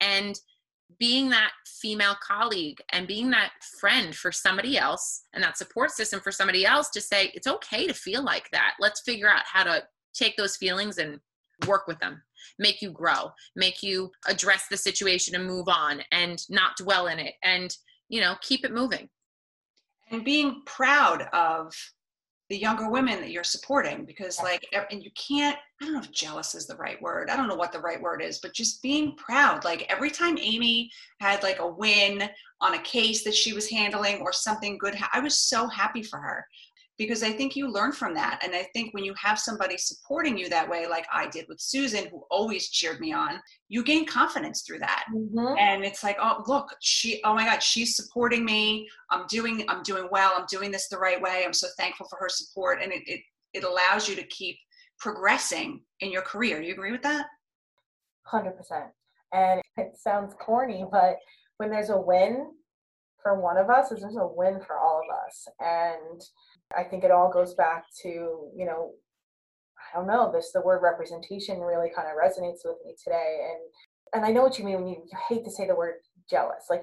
And 0.00 0.38
being 0.98 1.30
that 1.30 1.50
female 1.66 2.16
colleague 2.26 2.80
and 2.92 3.08
being 3.08 3.30
that 3.30 3.50
friend 3.80 4.14
for 4.14 4.30
somebody 4.30 4.78
else 4.78 5.24
and 5.34 5.42
that 5.42 5.58
support 5.58 5.90
system 5.90 6.20
for 6.20 6.30
somebody 6.30 6.64
else 6.64 6.90
to 6.90 7.00
say 7.00 7.32
it's 7.34 7.48
okay 7.48 7.86
to 7.86 7.94
feel 7.94 8.22
like 8.22 8.48
that. 8.52 8.74
Let's 8.78 9.00
figure 9.00 9.28
out 9.28 9.42
how 9.52 9.64
to 9.64 9.82
take 10.14 10.36
those 10.36 10.56
feelings 10.56 10.98
and 10.98 11.18
work 11.66 11.86
with 11.86 11.98
them 11.98 12.22
make 12.58 12.82
you 12.82 12.90
grow 12.90 13.30
make 13.54 13.82
you 13.82 14.10
address 14.26 14.66
the 14.70 14.76
situation 14.76 15.34
and 15.34 15.46
move 15.46 15.68
on 15.68 16.00
and 16.12 16.42
not 16.48 16.76
dwell 16.76 17.06
in 17.06 17.18
it 17.18 17.34
and 17.42 17.76
you 18.08 18.20
know 18.20 18.34
keep 18.40 18.64
it 18.64 18.72
moving. 18.72 19.08
And 20.10 20.24
being 20.24 20.62
proud 20.66 21.22
of 21.32 21.74
the 22.48 22.56
younger 22.56 22.88
women 22.88 23.20
that 23.20 23.32
you're 23.32 23.42
supporting 23.42 24.04
because 24.04 24.40
like 24.40 24.64
and 24.90 25.02
you 25.02 25.10
can't 25.16 25.56
i 25.80 25.84
don't 25.84 25.94
know 25.94 26.00
if 26.00 26.12
jealous 26.12 26.54
is 26.54 26.66
the 26.66 26.76
right 26.76 27.00
word. 27.02 27.28
I 27.28 27.36
don't 27.36 27.48
know 27.48 27.56
what 27.56 27.72
the 27.72 27.80
right 27.80 28.00
word 28.00 28.22
is 28.22 28.38
but 28.38 28.54
just 28.54 28.82
being 28.82 29.16
proud. 29.16 29.64
Like 29.64 29.84
every 29.88 30.10
time 30.10 30.38
amy 30.38 30.90
had 31.20 31.42
like 31.42 31.58
a 31.58 31.66
win 31.66 32.22
on 32.60 32.74
a 32.74 32.82
case 32.82 33.24
that 33.24 33.34
she 33.34 33.52
was 33.52 33.68
handling 33.68 34.20
or 34.20 34.32
something 34.32 34.78
good 34.78 34.96
i 35.12 35.20
was 35.20 35.38
so 35.38 35.66
happy 35.66 36.02
for 36.02 36.18
her 36.18 36.46
because 36.98 37.22
I 37.22 37.30
think 37.30 37.56
you 37.56 37.70
learn 37.70 37.92
from 37.92 38.14
that. 38.14 38.40
And 38.42 38.54
I 38.54 38.66
think 38.72 38.94
when 38.94 39.04
you 39.04 39.14
have 39.22 39.38
somebody 39.38 39.76
supporting 39.76 40.38
you 40.38 40.48
that 40.48 40.68
way, 40.68 40.86
like 40.86 41.06
I 41.12 41.28
did 41.28 41.46
with 41.48 41.60
Susan, 41.60 42.08
who 42.10 42.24
always 42.30 42.70
cheered 42.70 43.00
me 43.00 43.12
on, 43.12 43.40
you 43.68 43.84
gain 43.84 44.06
confidence 44.06 44.62
through 44.62 44.78
that. 44.78 45.04
Mm-hmm. 45.14 45.58
And 45.58 45.84
it's 45.84 46.02
like, 46.02 46.16
oh, 46.20 46.42
look, 46.46 46.68
she, 46.80 47.20
oh 47.24 47.34
my 47.34 47.44
God, 47.44 47.62
she's 47.62 47.96
supporting 47.96 48.44
me. 48.44 48.88
I'm 49.10 49.26
doing, 49.28 49.64
I'm 49.68 49.82
doing 49.82 50.08
well. 50.10 50.32
I'm 50.36 50.46
doing 50.50 50.70
this 50.70 50.88
the 50.88 50.98
right 50.98 51.20
way. 51.20 51.42
I'm 51.44 51.52
so 51.52 51.68
thankful 51.76 52.06
for 52.08 52.18
her 52.18 52.28
support. 52.28 52.80
And 52.82 52.92
it, 52.92 53.02
it, 53.06 53.20
it 53.52 53.64
allows 53.64 54.08
you 54.08 54.16
to 54.16 54.26
keep 54.28 54.56
progressing 54.98 55.82
in 56.00 56.10
your 56.10 56.22
career. 56.22 56.60
Do 56.60 56.66
you 56.66 56.72
agree 56.72 56.92
with 56.92 57.02
that? 57.02 57.26
100%. 58.32 58.52
And 59.32 59.60
it 59.76 59.96
sounds 59.98 60.34
corny, 60.40 60.84
but 60.90 61.16
when 61.58 61.70
there's 61.70 61.90
a 61.90 62.00
win 62.00 62.52
for 63.22 63.40
one 63.40 63.56
of 63.56 63.70
us, 63.70 63.88
there's 63.88 64.02
a 64.02 64.26
win 64.26 64.60
for 64.66 64.78
all 64.78 65.02
of 65.02 65.26
us. 65.26 65.48
And 65.60 66.22
I 66.76 66.84
think 66.84 67.04
it 67.04 67.10
all 67.10 67.30
goes 67.30 67.54
back 67.54 67.84
to, 68.02 68.08
you 68.08 68.64
know, 68.66 68.92
I 69.94 69.98
don't 69.98 70.06
know, 70.06 70.30
this 70.32 70.52
the 70.52 70.62
word 70.62 70.82
representation 70.82 71.60
really 71.60 71.90
kind 71.94 72.08
of 72.08 72.14
resonates 72.14 72.64
with 72.64 72.78
me 72.84 72.94
today. 73.02 73.48
And 73.50 73.60
and 74.14 74.24
I 74.24 74.32
know 74.32 74.42
what 74.42 74.58
you 74.58 74.64
mean 74.64 74.76
when 74.76 74.88
you, 74.88 74.96
you 74.96 75.18
hate 75.28 75.44
to 75.44 75.50
say 75.50 75.66
the 75.66 75.74
word 75.74 75.94
jealous. 76.30 76.64
Like 76.70 76.82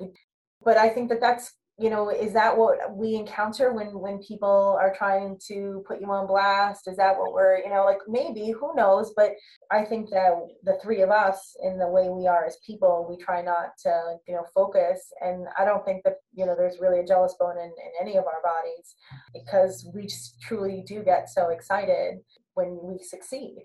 but 0.63 0.77
I 0.77 0.89
think 0.89 1.09
that 1.09 1.19
that's 1.19 1.53
you 1.83 1.89
know 1.89 2.09
is 2.09 2.31
that 2.31 2.57
what 2.57 2.95
we 2.95 3.15
encounter 3.15 3.73
when 3.73 3.99
when 3.99 4.19
people 4.19 4.77
are 4.79 4.95
trying 4.95 5.37
to 5.49 5.83
put 5.85 5.99
you 5.99 6.09
on 6.09 6.27
blast? 6.27 6.87
Is 6.87 6.95
that 6.95 7.17
what 7.17 7.33
we're 7.33 7.57
you 7.57 7.69
know 7.69 7.83
like 7.83 7.99
maybe 8.07 8.51
who 8.51 8.73
knows? 8.73 9.13
But 9.17 9.31
i 9.69 9.83
think 9.83 10.09
that 10.11 10.31
the 10.63 10.79
three 10.81 11.01
of 11.01 11.09
us 11.09 11.57
in 11.61 11.77
the 11.77 11.87
way 11.87 12.07
we 12.09 12.25
are 12.25 12.45
as 12.45 12.57
people 12.65 13.05
we 13.09 13.23
try 13.23 13.41
not 13.41 13.77
to 13.83 14.15
you 14.27 14.33
know 14.35 14.45
focus. 14.55 15.11
And 15.19 15.45
i 15.59 15.65
don't 15.65 15.83
think 15.83 16.03
that 16.05 16.15
you 16.33 16.45
know 16.45 16.55
there's 16.55 16.79
really 16.79 16.99
a 16.99 17.05
jealous 17.05 17.35
bone 17.37 17.57
in, 17.57 17.71
in 17.87 17.91
any 18.01 18.15
of 18.15 18.25
our 18.25 18.41
bodies 18.41 18.95
because 19.33 19.85
we 19.93 20.03
just 20.03 20.39
truly 20.41 20.85
do 20.87 21.03
get 21.03 21.29
so 21.29 21.49
excited 21.49 22.19
when 22.53 22.79
we 22.81 23.03
succeed. 23.03 23.61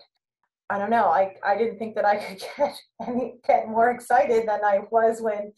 I 0.71 0.77
don't 0.77 0.91
know. 0.91 1.05
I, 1.05 1.35
I 1.43 1.57
didn't 1.57 1.79
think 1.79 1.95
that 1.95 2.05
I 2.05 2.17
could 2.17 2.43
get 2.57 2.75
any 3.07 3.35
get 3.47 3.67
more 3.67 3.89
excited 3.91 4.47
than 4.47 4.63
I 4.63 4.81
was 4.91 5.21
when 5.21 5.53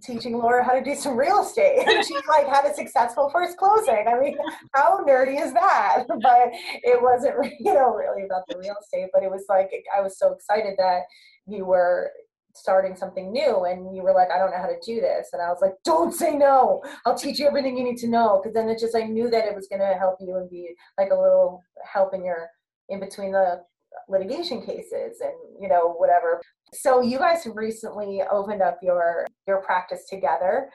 teaching 0.00 0.38
Laura 0.38 0.64
how 0.64 0.72
to 0.72 0.82
do 0.82 0.94
some 0.94 1.16
real 1.16 1.42
estate. 1.42 1.84
And 1.88 2.04
she 2.04 2.14
like 2.28 2.46
had 2.46 2.64
a 2.64 2.74
successful 2.74 3.30
first 3.30 3.56
closing. 3.56 4.04
I 4.08 4.18
mean, 4.18 4.36
how 4.74 5.04
nerdy 5.04 5.40
is 5.40 5.52
that? 5.52 6.04
But 6.22 6.50
it 6.52 7.00
wasn't, 7.02 7.52
you 7.60 7.74
know, 7.74 7.94
really 7.94 8.24
about 8.24 8.42
the 8.48 8.58
real 8.58 8.76
estate, 8.80 9.08
but 9.12 9.22
it 9.22 9.30
was 9.30 9.44
like, 9.48 9.70
I 9.96 10.00
was 10.00 10.18
so 10.18 10.32
excited 10.32 10.74
that 10.78 11.02
you 11.46 11.64
were 11.64 12.10
starting 12.54 12.94
something 12.94 13.32
new 13.32 13.64
and 13.64 13.94
you 13.96 14.02
were 14.02 14.12
like, 14.12 14.30
I 14.30 14.38
don't 14.38 14.50
know 14.50 14.58
how 14.58 14.66
to 14.66 14.78
do 14.84 15.00
this. 15.00 15.30
And 15.32 15.42
I 15.42 15.48
was 15.48 15.58
like, 15.60 15.74
don't 15.84 16.12
say 16.12 16.34
no. 16.36 16.82
I'll 17.06 17.16
teach 17.16 17.38
you 17.38 17.46
everything 17.46 17.76
you 17.76 17.84
need 17.84 17.98
to 17.98 18.08
know. 18.08 18.40
Cause 18.42 18.52
then 18.52 18.68
it 18.68 18.78
just, 18.78 18.96
I 18.96 19.02
knew 19.02 19.30
that 19.30 19.46
it 19.46 19.54
was 19.54 19.68
going 19.68 19.80
to 19.80 19.98
help 19.98 20.16
you 20.20 20.36
and 20.36 20.48
be 20.50 20.74
like 20.98 21.10
a 21.10 21.14
little 21.14 21.62
help 21.90 22.14
in 22.14 22.24
your, 22.24 22.48
in 22.88 23.00
between 23.00 23.32
the 23.32 23.62
litigation 24.08 24.64
cases 24.64 25.20
and, 25.20 25.32
you 25.60 25.68
know, 25.68 25.94
whatever. 25.94 26.40
So 26.74 27.02
you 27.02 27.18
guys 27.18 27.44
have 27.44 27.56
recently 27.56 28.22
opened 28.30 28.62
up 28.62 28.78
your 28.82 29.26
your 29.46 29.62
practice 29.62 30.06
together. 30.08 30.70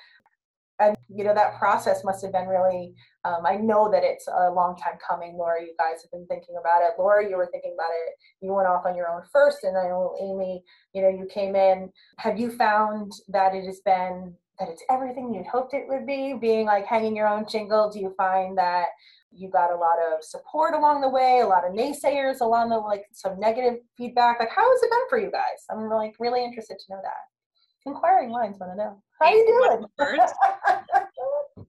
And 0.80 0.96
you 1.10 1.24
know 1.24 1.34
that 1.34 1.58
process 1.58 2.04
must 2.04 2.24
have 2.24 2.32
been 2.32 2.48
really. 2.48 2.94
Um, 3.26 3.48
I 3.48 3.56
know 3.56 3.90
that 3.92 4.04
it's 4.04 4.28
a 4.28 4.52
long 4.52 4.78
time 4.78 5.00
coming, 5.06 5.36
Laura. 5.36 5.60
You 5.62 5.74
guys 5.80 6.04
have 6.04 6.12
been 6.12 6.28
thinking 6.28 6.56
about 6.60 6.84
it. 6.84 6.92
Laura, 7.00 7.28
you 7.28 7.36
were 7.36 7.50
thinking 7.52 7.74
about 7.74 7.90
it. 8.06 8.14
You 8.42 8.54
went 8.54 8.68
off 8.68 8.86
on 8.86 8.96
your 8.96 9.10
own 9.10 9.24
first, 9.34 9.64
and 9.64 9.76
I 9.76 9.88
know 9.88 10.16
Amy. 10.22 10.64
You 10.94 11.02
know, 11.02 11.10
you 11.10 11.26
came 11.34 11.56
in. 11.56 11.92
Have 12.20 12.40
you 12.40 12.52
found 12.52 13.12
that 13.30 13.56
it 13.56 13.66
has 13.66 13.82
been 13.84 14.36
that 14.60 14.70
it's 14.70 14.84
everything 14.90 15.34
you'd 15.34 15.48
hoped 15.48 15.74
it 15.74 15.88
would 15.88 16.06
be? 16.06 16.34
Being 16.34 16.66
like 16.66 16.86
hanging 16.86 17.16
your 17.16 17.28
own 17.28 17.48
shingle. 17.48 17.90
Do 17.90 18.00
you 18.00 18.14
find 18.18 18.58
that 18.58 18.88
you 19.32 19.50
got 19.50 19.72
a 19.72 19.76
lot 19.76 19.98
of 20.12 20.24
support 20.24 20.74
along 20.74 21.02
the 21.02 21.10
way, 21.10 21.42
a 21.44 21.48
lot 21.48 21.68
of 21.68 21.74
naysayers 21.74 22.42
along 22.42 22.70
the 22.70 22.78
like 22.78 23.06
some 23.12 23.40
negative 23.40 23.80
feedback. 23.98 24.40
Like, 24.40 24.50
how 24.50 24.70
has 24.70 24.84
it 24.84 24.90
been 24.90 25.10
for 25.10 25.20
you 25.20 25.32
guys? 25.32 25.66
I'm 25.70 25.90
like 25.90 26.16
really 26.20 26.44
interested 26.44 26.78
to 26.80 26.94
know 26.94 27.02
that. 27.04 27.90
Inquiring 27.90 28.32
minds 28.32 28.60
want 28.60 28.74
to 28.74 28.78
know. 28.78 29.02
How 29.20 29.28
are 29.28 29.36
you 29.36 29.88
doing? 29.98 31.66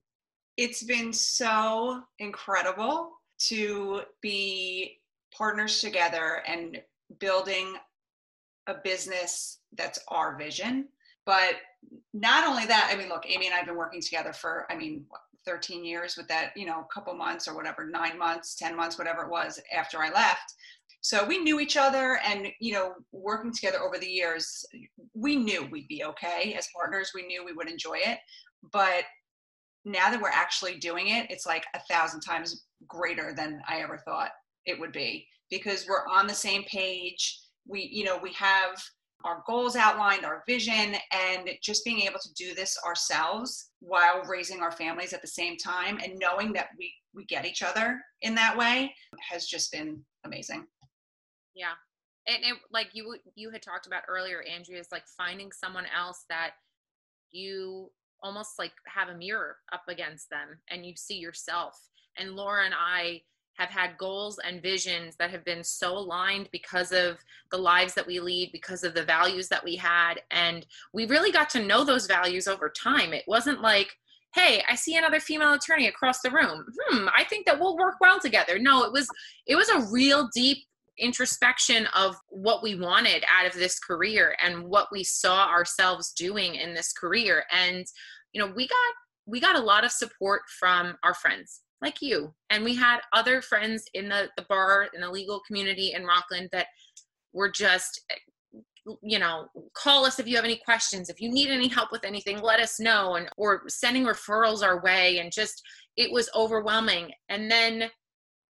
it's 0.57 0.83
been 0.83 1.13
so 1.13 2.01
incredible 2.19 3.11
to 3.39 4.01
be 4.21 4.99
partners 5.31 5.79
together 5.79 6.43
and 6.47 6.81
building 7.19 7.75
a 8.67 8.75
business 8.83 9.59
that's 9.77 9.99
our 10.09 10.37
vision. 10.37 10.87
But 11.25 11.55
not 12.13 12.47
only 12.47 12.65
that, 12.65 12.89
I 12.91 12.97
mean, 12.97 13.09
look, 13.09 13.25
Amy 13.27 13.45
and 13.45 13.53
I 13.53 13.57
have 13.57 13.67
been 13.67 13.77
working 13.77 14.01
together 14.01 14.33
for, 14.33 14.65
I 14.69 14.75
mean, 14.75 15.05
13 15.45 15.85
years 15.85 16.17
with 16.17 16.27
that, 16.27 16.51
you 16.55 16.65
know, 16.65 16.81
a 16.81 16.93
couple 16.93 17.13
months 17.13 17.47
or 17.47 17.55
whatever, 17.55 17.85
nine 17.85 18.17
months, 18.17 18.55
10 18.55 18.75
months, 18.75 18.97
whatever 18.97 19.23
it 19.23 19.29
was 19.29 19.59
after 19.75 19.99
I 19.99 20.11
left. 20.11 20.53
So 21.01 21.25
we 21.25 21.37
knew 21.37 21.59
each 21.59 21.77
other 21.77 22.19
and, 22.25 22.47
you 22.59 22.73
know, 22.73 22.93
working 23.11 23.53
together 23.53 23.79
over 23.79 23.97
the 23.97 24.09
years, 24.09 24.65
we 25.13 25.35
knew 25.37 25.65
we'd 25.65 25.87
be 25.87 26.03
okay 26.03 26.53
as 26.57 26.67
partners. 26.75 27.11
We 27.15 27.25
knew 27.25 27.45
we 27.45 27.53
would 27.53 27.69
enjoy 27.69 27.99
it. 28.05 28.19
But 28.73 29.05
now 29.85 30.11
that 30.11 30.21
we're 30.21 30.29
actually 30.29 30.77
doing 30.77 31.07
it, 31.07 31.29
it's 31.29 31.45
like 31.45 31.65
a 31.73 31.79
thousand 31.89 32.21
times 32.21 32.65
greater 32.87 33.33
than 33.35 33.61
I 33.67 33.81
ever 33.81 33.97
thought 33.97 34.31
it 34.65 34.79
would 34.79 34.91
be 34.91 35.25
because 35.49 35.85
we're 35.87 36.07
on 36.07 36.27
the 36.27 36.33
same 36.33 36.63
page. 36.63 37.39
We, 37.65 37.89
you 37.91 38.03
know, 38.03 38.19
we 38.21 38.33
have 38.33 38.81
our 39.25 39.43
goals 39.45 39.75
outlined, 39.75 40.25
our 40.25 40.43
vision, 40.47 40.95
and 41.11 41.49
just 41.61 41.83
being 41.83 42.01
able 42.01 42.19
to 42.19 42.33
do 42.33 42.53
this 42.53 42.77
ourselves 42.85 43.71
while 43.79 44.23
raising 44.23 44.61
our 44.61 44.71
families 44.71 45.13
at 45.13 45.21
the 45.21 45.27
same 45.27 45.57
time 45.57 45.99
and 46.03 46.17
knowing 46.19 46.53
that 46.53 46.69
we 46.77 46.93
we 47.13 47.25
get 47.25 47.45
each 47.45 47.63
other 47.63 47.99
in 48.21 48.35
that 48.35 48.55
way 48.57 48.93
has 49.29 49.45
just 49.45 49.71
been 49.71 50.01
amazing. 50.25 50.65
Yeah. 51.55 51.73
And 52.27 52.37
it, 52.43 52.57
like 52.71 52.89
you 52.93 53.17
you 53.35 53.49
had 53.49 53.61
talked 53.61 53.87
about 53.87 54.03
earlier, 54.07 54.43
Andrea, 54.43 54.79
is 54.79 54.91
like 54.91 55.05
finding 55.17 55.51
someone 55.51 55.85
else 55.97 56.25
that 56.29 56.51
you 57.31 57.91
almost 58.21 58.59
like 58.59 58.73
have 58.85 59.09
a 59.09 59.17
mirror 59.17 59.57
up 59.71 59.83
against 59.87 60.29
them 60.29 60.59
and 60.69 60.85
you 60.85 60.93
see 60.95 61.17
yourself. 61.17 61.77
And 62.17 62.35
Laura 62.35 62.65
and 62.65 62.73
I 62.77 63.21
have 63.59 63.69
had 63.69 63.97
goals 63.97 64.39
and 64.39 64.61
visions 64.61 65.17
that 65.17 65.29
have 65.31 65.43
been 65.43 65.63
so 65.63 65.97
aligned 65.97 66.47
because 66.51 66.93
of 66.93 67.17
the 67.51 67.57
lives 67.57 67.93
that 67.93 68.07
we 68.07 68.21
lead, 68.21 68.51
because 68.53 68.85
of 68.85 68.93
the 68.93 69.03
values 69.03 69.49
that 69.49 69.63
we 69.63 69.75
had. 69.75 70.15
And 70.31 70.65
we 70.93 71.05
really 71.05 71.31
got 71.31 71.49
to 71.51 71.65
know 71.65 71.83
those 71.83 72.07
values 72.07 72.47
over 72.47 72.69
time. 72.69 73.11
It 73.13 73.25
wasn't 73.27 73.61
like, 73.61 73.95
hey 74.35 74.61
i 74.69 74.75
see 74.75 74.95
another 74.95 75.19
female 75.19 75.53
attorney 75.53 75.87
across 75.87 76.21
the 76.21 76.29
room 76.29 76.63
hmm 76.79 77.07
i 77.17 77.23
think 77.23 77.47
that 77.47 77.59
we'll 77.59 77.75
work 77.75 77.95
well 77.99 78.19
together 78.19 78.59
no 78.59 78.83
it 78.83 78.91
was 78.91 79.07
it 79.47 79.55
was 79.55 79.69
a 79.69 79.91
real 79.91 80.29
deep 80.35 80.59
introspection 80.99 81.87
of 81.95 82.15
what 82.27 82.61
we 82.61 82.75
wanted 82.75 83.23
out 83.33 83.47
of 83.47 83.53
this 83.53 83.79
career 83.79 84.35
and 84.43 84.63
what 84.63 84.87
we 84.91 85.03
saw 85.03 85.47
ourselves 85.47 86.11
doing 86.11 86.53
in 86.53 86.75
this 86.75 86.93
career 86.93 87.43
and 87.51 87.87
you 88.31 88.39
know 88.39 88.53
we 88.55 88.67
got 88.67 88.93
we 89.25 89.39
got 89.39 89.55
a 89.55 89.59
lot 89.59 89.83
of 89.83 89.91
support 89.91 90.41
from 90.59 90.95
our 91.03 91.15
friends 91.15 91.61
like 91.81 92.01
you. 92.01 92.33
And 92.49 92.63
we 92.63 92.75
had 92.75 92.99
other 93.13 93.41
friends 93.41 93.85
in 93.93 94.09
the, 94.09 94.29
the 94.37 94.45
bar, 94.49 94.89
in 94.93 95.01
the 95.01 95.09
legal 95.09 95.41
community 95.45 95.93
in 95.93 96.05
Rockland 96.05 96.49
that 96.51 96.67
were 97.33 97.49
just, 97.49 98.01
you 99.01 99.19
know, 99.19 99.47
call 99.73 100.05
us 100.05 100.19
if 100.19 100.27
you 100.27 100.35
have 100.35 100.45
any 100.45 100.57
questions. 100.57 101.09
If 101.09 101.21
you 101.21 101.31
need 101.31 101.49
any 101.49 101.67
help 101.67 101.91
with 101.91 102.03
anything, 102.03 102.41
let 102.41 102.59
us 102.59 102.79
know. 102.79 103.15
And 103.15 103.29
or 103.37 103.63
sending 103.67 104.05
referrals 104.05 104.63
our 104.63 104.81
way. 104.81 105.19
And 105.19 105.31
just 105.31 105.61
it 105.95 106.11
was 106.11 106.29
overwhelming. 106.35 107.11
And 107.29 107.49
then 107.49 107.89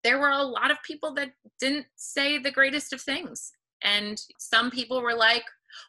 there 0.04 0.18
were 0.18 0.30
a 0.30 0.42
lot 0.42 0.70
of 0.70 0.78
people 0.86 1.12
that 1.14 1.30
didn't 1.60 1.86
say 1.96 2.38
the 2.38 2.50
greatest 2.50 2.92
of 2.92 3.00
things. 3.00 3.50
And 3.82 4.20
some 4.38 4.70
people 4.70 5.02
were 5.02 5.14
like, 5.14 5.44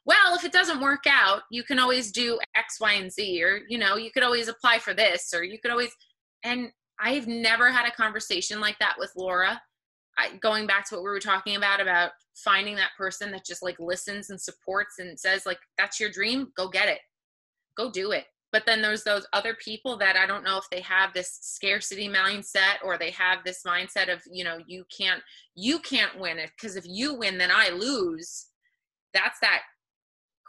well, 0.06 0.36
if 0.36 0.44
it 0.44 0.52
doesn't 0.52 0.82
work 0.82 1.04
out, 1.08 1.42
you 1.50 1.64
can 1.64 1.80
always 1.80 2.12
do 2.12 2.40
X, 2.56 2.80
Y, 2.80 2.94
and 2.94 3.12
Z, 3.12 3.44
or, 3.44 3.62
you 3.70 3.78
know, 3.78 3.96
you 3.96 4.12
could 4.12 4.24
always 4.24 4.48
apply 4.48 4.80
for 4.80 4.94
this, 4.94 5.34
or 5.34 5.44
you 5.44 5.60
could 5.60 5.72
always. 5.72 5.92
And 6.44 6.72
I've 7.00 7.28
never 7.28 7.72
had 7.72 7.88
a 7.88 7.92
conversation 7.92 8.60
like 8.60 8.78
that 8.80 8.96
with 8.98 9.12
Laura. 9.16 9.62
I, 10.18 10.36
going 10.42 10.68
back 10.68 10.88
to 10.90 10.96
what 10.96 11.04
we 11.04 11.10
were 11.10 11.20
talking 11.20 11.56
about, 11.56 11.80
about 11.80 12.12
finding 12.36 12.76
that 12.76 12.92
person 12.98 13.32
that 13.32 13.46
just 13.46 13.64
like 13.64 13.80
listens 13.80 14.30
and 14.30 14.40
supports 14.40 15.00
and 15.00 15.18
says, 15.20 15.46
like, 15.46 15.60
that's 15.78 16.00
your 16.00 16.12
dream, 16.12 16.52
go 16.58 16.68
get 16.68 16.90
it, 16.90 17.00
go 17.78 17.90
do 17.90 18.12
it. 18.12 18.26
But 18.52 18.66
then 18.66 18.82
there's 18.82 19.04
those 19.04 19.28
other 19.32 19.56
people 19.64 19.96
that 20.00 20.16
I 20.16 20.26
don't 20.26 20.44
know 20.44 20.58
if 20.58 20.68
they 20.72 20.82
have 20.82 21.14
this 21.14 21.38
scarcity 21.42 22.10
mindset 22.10 22.84
or 22.84 22.98
they 22.98 23.12
have 23.12 23.44
this 23.46 23.62
mindset 23.66 24.12
of, 24.12 24.22
you 24.32 24.44
know, 24.44 24.58
you 24.66 24.86
can't, 24.96 25.22
you 25.56 25.80
can't 25.80 26.20
win 26.20 26.40
it 26.40 26.52
because 26.60 26.76
if 26.76 26.86
you 26.88 27.14
win, 27.14 27.38
then 27.38 27.52
I 27.54 27.70
lose. 27.70 28.48
That's 29.14 29.40
that 29.42 29.62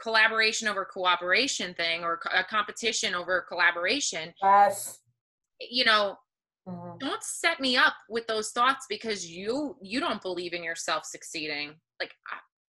collaboration 0.02 0.66
over 0.66 0.86
cooperation 0.86 1.74
thing 1.74 2.02
or 2.02 2.20
a 2.34 2.42
competition 2.42 3.14
over 3.14 3.44
collaboration. 3.46 4.32
Yes. 4.42 5.00
You 5.60 5.84
know, 5.84 6.16
mm-hmm. 6.68 6.98
don't 6.98 7.22
set 7.22 7.60
me 7.60 7.76
up 7.76 7.94
with 8.08 8.26
those 8.26 8.50
thoughts 8.50 8.86
because 8.88 9.26
you 9.26 9.76
you 9.82 10.00
don't 10.00 10.22
believe 10.22 10.52
in 10.52 10.64
yourself 10.64 11.04
succeeding. 11.04 11.74
Like 12.00 12.12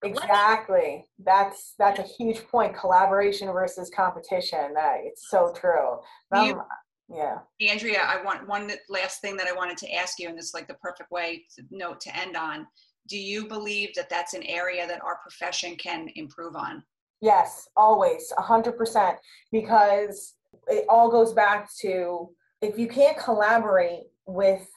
exactly. 0.03 1.05
That's 1.23 1.73
that's 1.77 1.99
a 1.99 2.03
huge 2.03 2.45
point. 2.47 2.75
Collaboration 2.75 3.47
versus 3.51 3.91
competition. 3.95 4.73
That 4.73 4.97
it's 5.03 5.29
so 5.29 5.53
true. 5.55 5.99
Um, 6.31 6.47
you, 6.47 6.61
yeah. 7.09 7.39
Andrea, 7.61 8.01
I 8.01 8.23
want 8.23 8.47
one 8.47 8.71
last 8.89 9.21
thing 9.21 9.35
that 9.37 9.47
I 9.47 9.53
wanted 9.53 9.77
to 9.77 9.93
ask 9.93 10.19
you, 10.19 10.29
and 10.29 10.37
this 10.37 10.45
is 10.45 10.53
like 10.53 10.67
the 10.67 10.75
perfect 10.75 11.11
way 11.11 11.45
to 11.55 11.63
note 11.69 11.99
to 12.01 12.15
end 12.15 12.37
on. 12.37 12.65
Do 13.07 13.17
you 13.17 13.47
believe 13.47 13.93
that 13.95 14.09
that's 14.09 14.33
an 14.33 14.43
area 14.43 14.87
that 14.87 15.03
our 15.03 15.17
profession 15.17 15.75
can 15.75 16.07
improve 16.15 16.55
on? 16.55 16.83
Yes, 17.19 17.67
always, 17.75 18.31
100%. 18.37 19.15
Because 19.51 20.35
it 20.67 20.85
all 20.89 21.09
goes 21.09 21.33
back 21.33 21.69
to 21.81 22.29
if 22.61 22.77
you 22.77 22.87
can't 22.87 23.17
collaborate 23.17 24.03
with 24.25 24.67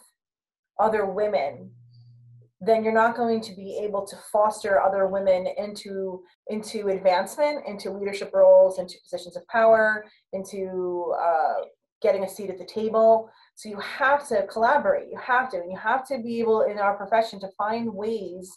other 0.78 1.06
women, 1.06 1.70
then 2.60 2.82
you're 2.82 2.94
not 2.94 3.16
going 3.16 3.40
to 3.42 3.54
be 3.54 3.78
able 3.82 4.06
to 4.06 4.16
foster 4.32 4.80
other 4.80 5.06
women 5.06 5.46
into 5.58 6.22
into 6.48 6.88
advancement, 6.88 7.66
into 7.66 7.90
leadership 7.90 8.30
roles, 8.32 8.78
into 8.78 8.94
positions 9.02 9.36
of 9.36 9.46
power, 9.48 10.04
into 10.32 11.14
uh, 11.20 11.64
getting 12.00 12.24
a 12.24 12.28
seat 12.28 12.50
at 12.50 12.58
the 12.58 12.64
table. 12.64 13.30
So 13.54 13.68
you 13.68 13.78
have 13.78 14.26
to 14.28 14.46
collaborate. 14.46 15.08
You 15.10 15.18
have 15.18 15.50
to, 15.50 15.58
and 15.58 15.70
you 15.70 15.78
have 15.78 16.06
to 16.08 16.18
be 16.18 16.40
able 16.40 16.62
in 16.62 16.78
our 16.78 16.96
profession 16.96 17.38
to 17.40 17.48
find 17.58 17.92
ways 17.92 18.50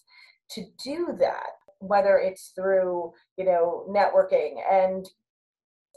to 0.52 0.64
do 0.84 1.16
that 1.20 1.52
whether 1.80 2.18
it's 2.18 2.54
through 2.56 3.12
you 3.38 3.46
know 3.46 3.86
networking 3.90 4.56
and 4.72 5.08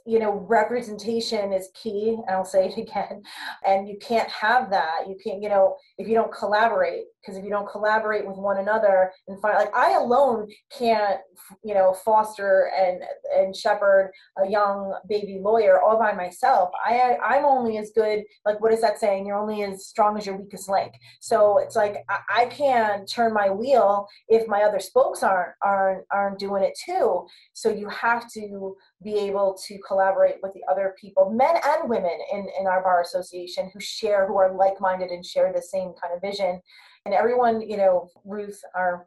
you 0.07 0.19
know 0.19 0.45
representation 0.49 1.53
is 1.53 1.69
key 1.75 2.17
and 2.27 2.37
i'll 2.37 2.45
say 2.45 2.67
it 2.67 2.79
again 2.79 3.23
and 3.67 3.89
you 3.89 3.97
can't 4.01 4.29
have 4.29 4.71
that. 4.71 5.09
You 5.09 5.17
can't 5.23 5.43
you 5.43 5.49
know 5.49 5.77
if 5.99 6.09
you 6.09 6.15
don't 6.15 6.33
collaborate 6.33 7.05
because 7.21 7.37
if 7.37 7.45
you 7.45 7.51
don't 7.51 7.69
collaborate 7.69 8.27
with 8.27 8.37
one 8.37 8.59
another 8.59 9.13
and 9.29 9.41
find 9.41 9.57
like 9.57 9.75
i 9.75 9.93
alone 9.93 10.49
can't 10.77 11.21
you 11.63 11.75
know 11.75 11.93
foster 12.05 12.71
and 12.79 13.03
and 13.37 13.55
shepherd 13.55 14.13
a 14.43 14.49
young 14.49 14.95
baby 15.09 15.39
lawyer 15.43 15.81
all 15.81 15.99
by 15.99 16.13
myself. 16.13 16.71
I 16.85 17.17
i'm 17.25 17.45
only 17.45 17.79
as 17.79 17.91
good 17.95 18.25
like 18.47 18.61
what 18.61 18.73
is 18.73 18.81
that 18.81 18.99
saying? 18.99 19.27
You're 19.27 19.39
only 19.39 19.63
as 19.63 19.87
strong 19.87 20.17
as 20.17 20.27
your 20.27 20.37
weakest 20.37 20.69
link. 20.69 20.93
So 21.21 21.59
it's 21.59 21.77
like 21.77 21.97
i, 22.09 22.43
I 22.43 22.47
can't 22.47 23.09
turn 23.09 23.33
my 23.33 23.51
wheel 23.51 24.07
if 24.29 24.47
my 24.49 24.63
other 24.63 24.81
spokes 24.81 25.23
aren't 25.23 25.55
aren't 25.63 26.05
aren't 26.11 26.39
doing 26.39 26.63
it 26.63 26.79
too. 26.85 27.27
So 27.53 27.71
you 27.71 27.89
have 27.89 28.31
to 28.33 28.77
be 29.03 29.17
able 29.17 29.57
to 29.67 29.79
collaborate 29.87 30.37
with 30.43 30.53
the 30.53 30.63
other 30.71 30.95
people 31.01 31.31
men 31.31 31.57
and 31.65 31.89
women 31.89 32.19
in 32.33 32.47
in 32.59 32.67
our 32.67 32.83
bar 32.83 33.01
association 33.01 33.71
who 33.73 33.81
share 33.81 34.27
who 34.27 34.37
are 34.37 34.55
like-minded 34.55 35.11
and 35.11 35.25
share 35.25 35.53
the 35.53 35.63
same 35.63 35.93
kind 36.01 36.15
of 36.15 36.21
vision. 36.21 36.61
And 37.07 37.15
everyone, 37.15 37.63
you 37.63 37.79
know, 37.79 38.11
Ruth, 38.25 38.61
our 38.75 39.07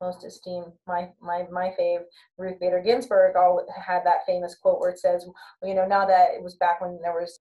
most 0.00 0.24
esteemed, 0.24 0.72
my 0.86 1.08
my 1.20 1.46
my 1.50 1.74
fave, 1.78 2.02
Ruth 2.38 2.60
Bader 2.60 2.80
Ginsburg, 2.84 3.34
all 3.36 3.66
had 3.84 4.04
that 4.04 4.26
famous 4.26 4.54
quote 4.54 4.80
where 4.80 4.90
it 4.90 4.98
says, 4.98 5.26
you 5.62 5.74
know, 5.74 5.86
now 5.86 6.06
that 6.06 6.34
it 6.34 6.42
was 6.42 6.56
back 6.56 6.80
when 6.80 7.00
there 7.02 7.14
was, 7.14 7.40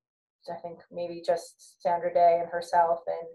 I 0.49 0.55
think 0.61 0.79
maybe 0.91 1.21
just 1.25 1.81
Sandra 1.81 2.13
Day 2.13 2.39
and 2.41 2.49
herself 2.49 2.99
and 3.07 3.27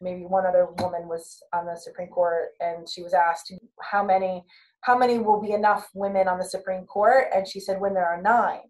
maybe 0.00 0.26
one 0.26 0.46
other 0.46 0.68
woman 0.78 1.08
was 1.08 1.42
on 1.52 1.64
the 1.66 1.76
Supreme 1.76 2.08
Court, 2.08 2.50
and 2.60 2.88
she 2.88 3.02
was 3.02 3.14
asked 3.14 3.52
how 3.80 4.04
many 4.04 4.44
how 4.82 4.96
many 4.96 5.18
will 5.18 5.40
be 5.40 5.52
enough 5.52 5.88
women 5.94 6.28
on 6.28 6.38
the 6.38 6.44
Supreme 6.44 6.84
Court, 6.86 7.26
and 7.34 7.46
she 7.46 7.60
said 7.60 7.80
when 7.80 7.94
there 7.94 8.06
are 8.06 8.22
nine. 8.22 8.68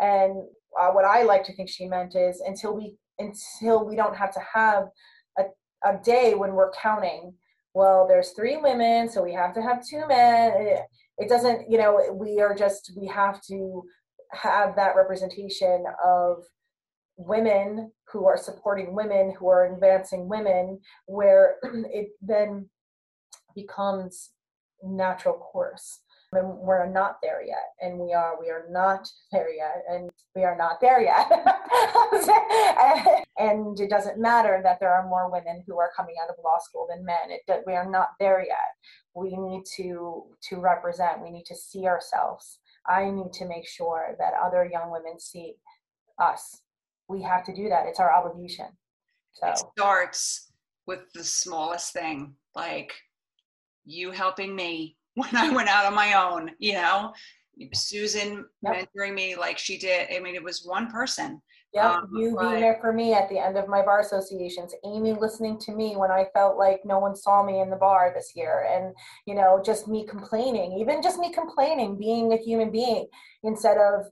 And 0.00 0.44
uh, 0.78 0.90
what 0.90 1.04
I 1.04 1.22
like 1.22 1.44
to 1.44 1.54
think 1.54 1.68
she 1.68 1.86
meant 1.86 2.14
is 2.14 2.40
until 2.46 2.76
we 2.76 2.96
until 3.18 3.86
we 3.86 3.96
don't 3.96 4.16
have 4.16 4.32
to 4.32 4.40
have 4.40 4.84
a 5.38 5.44
a 5.84 5.98
day 6.04 6.34
when 6.34 6.52
we're 6.52 6.72
counting 6.72 7.32
well 7.74 8.06
there's 8.06 8.30
three 8.32 8.56
women 8.56 9.08
so 9.08 9.22
we 9.22 9.32
have 9.32 9.54
to 9.54 9.62
have 9.62 9.86
two 9.86 10.06
men 10.06 10.52
it, 10.56 10.80
it 11.18 11.28
doesn't 11.28 11.70
you 11.70 11.78
know 11.78 12.12
we 12.12 12.40
are 12.40 12.54
just 12.54 12.92
we 12.96 13.06
have 13.06 13.40
to 13.42 13.82
have 14.32 14.76
that 14.76 14.96
representation 14.96 15.84
of 16.04 16.42
women 17.16 17.90
who 18.12 18.26
are 18.26 18.36
supporting 18.36 18.94
women 18.94 19.34
who 19.38 19.48
are 19.48 19.72
advancing 19.72 20.28
women 20.28 20.78
where 21.06 21.56
it 21.62 22.08
then 22.20 22.68
becomes 23.54 24.30
natural 24.82 25.34
course. 25.34 26.00
And 26.32 26.58
we're 26.58 26.90
not 26.90 27.18
there 27.22 27.42
yet 27.42 27.72
and 27.80 27.98
we 27.98 28.12
are 28.12 28.34
we 28.38 28.50
are 28.50 28.66
not 28.68 29.08
there 29.32 29.50
yet 29.50 29.84
and 29.88 30.10
we 30.34 30.42
are 30.42 30.56
not 30.56 30.80
there 30.80 31.00
yet. 31.00 31.30
And 33.38 33.78
it 33.78 33.90
doesn't 33.90 34.18
matter 34.18 34.60
that 34.62 34.80
there 34.80 34.92
are 34.92 35.08
more 35.08 35.30
women 35.30 35.62
who 35.66 35.78
are 35.78 35.90
coming 35.94 36.14
out 36.22 36.30
of 36.30 36.42
law 36.42 36.58
school 36.58 36.86
than 36.88 37.04
men. 37.04 37.28
It, 37.28 37.64
we 37.66 37.74
are 37.74 37.88
not 37.88 38.10
there 38.18 38.40
yet. 38.40 38.72
We 39.14 39.36
need 39.36 39.64
to 39.76 40.24
to 40.48 40.56
represent. 40.56 41.22
We 41.22 41.30
need 41.30 41.44
to 41.46 41.54
see 41.54 41.86
ourselves. 41.86 42.58
I 42.88 43.10
need 43.10 43.32
to 43.34 43.46
make 43.46 43.68
sure 43.68 44.16
that 44.18 44.32
other 44.42 44.64
young 44.64 44.90
women 44.90 45.20
see 45.20 45.56
us. 46.18 46.62
We 47.08 47.22
have 47.22 47.44
to 47.44 47.54
do 47.54 47.68
that. 47.68 47.86
It's 47.86 48.00
our 48.00 48.12
obligation. 48.12 48.68
So 49.32 49.48
it 49.48 49.58
starts 49.76 50.50
with 50.86 51.00
the 51.14 51.24
smallest 51.24 51.92
thing 51.92 52.34
like 52.54 52.94
you 53.86 54.10
helping 54.10 54.54
me 54.54 54.96
when 55.14 55.34
I 55.34 55.50
went 55.50 55.68
out 55.68 55.86
on 55.86 55.94
my 55.94 56.12
own, 56.12 56.50
you 56.58 56.74
know, 56.74 57.14
Susan 57.72 58.44
yep. 58.62 58.86
mentoring 58.96 59.14
me 59.14 59.34
like 59.34 59.56
she 59.56 59.78
did. 59.78 60.08
I 60.14 60.20
mean, 60.20 60.34
it 60.34 60.44
was 60.44 60.64
one 60.64 60.90
person. 60.90 61.40
Yeah, 61.72 61.92
um, 61.92 62.08
you 62.14 62.36
being 62.38 62.60
there 62.60 62.78
for 62.80 62.92
me 62.92 63.12
at 63.12 63.28
the 63.28 63.38
end 63.38 63.58
of 63.58 63.68
my 63.68 63.82
bar 63.82 64.00
associations, 64.00 64.74
Amy 64.84 65.12
listening 65.12 65.58
to 65.60 65.72
me 65.72 65.94
when 65.94 66.10
I 66.10 66.26
felt 66.32 66.56
like 66.56 66.80
no 66.84 66.98
one 66.98 67.14
saw 67.14 67.42
me 67.42 67.60
in 67.60 67.68
the 67.68 67.76
bar 67.76 68.12
this 68.14 68.32
year, 68.34 68.66
and 68.70 68.94
you 69.26 69.34
know, 69.34 69.60
just 69.62 69.86
me 69.86 70.06
complaining, 70.06 70.78
even 70.78 71.02
just 71.02 71.18
me 71.18 71.32
complaining, 71.32 71.98
being 71.98 72.32
a 72.32 72.36
human 72.36 72.70
being 72.70 73.06
instead 73.42 73.76
of 73.76 74.06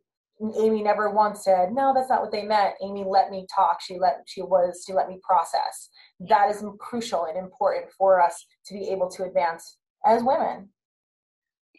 Amy 0.56 0.82
never 0.82 1.10
once 1.10 1.44
said, 1.44 1.72
no, 1.72 1.92
that's 1.94 2.08
not 2.08 2.20
what 2.20 2.32
they 2.32 2.42
meant. 2.42 2.74
Amy 2.82 3.04
let 3.06 3.30
me 3.30 3.46
talk. 3.54 3.80
She 3.80 3.98
let 3.98 4.18
she 4.26 4.42
was 4.42 4.84
she 4.86 4.92
let 4.92 5.08
me 5.08 5.20
process. 5.22 5.90
That 6.20 6.50
is 6.50 6.64
crucial 6.78 7.26
and 7.26 7.38
important 7.38 7.86
for 7.96 8.20
us 8.20 8.44
to 8.66 8.74
be 8.74 8.88
able 8.90 9.08
to 9.10 9.24
advance 9.24 9.78
as 10.04 10.22
women. 10.22 10.68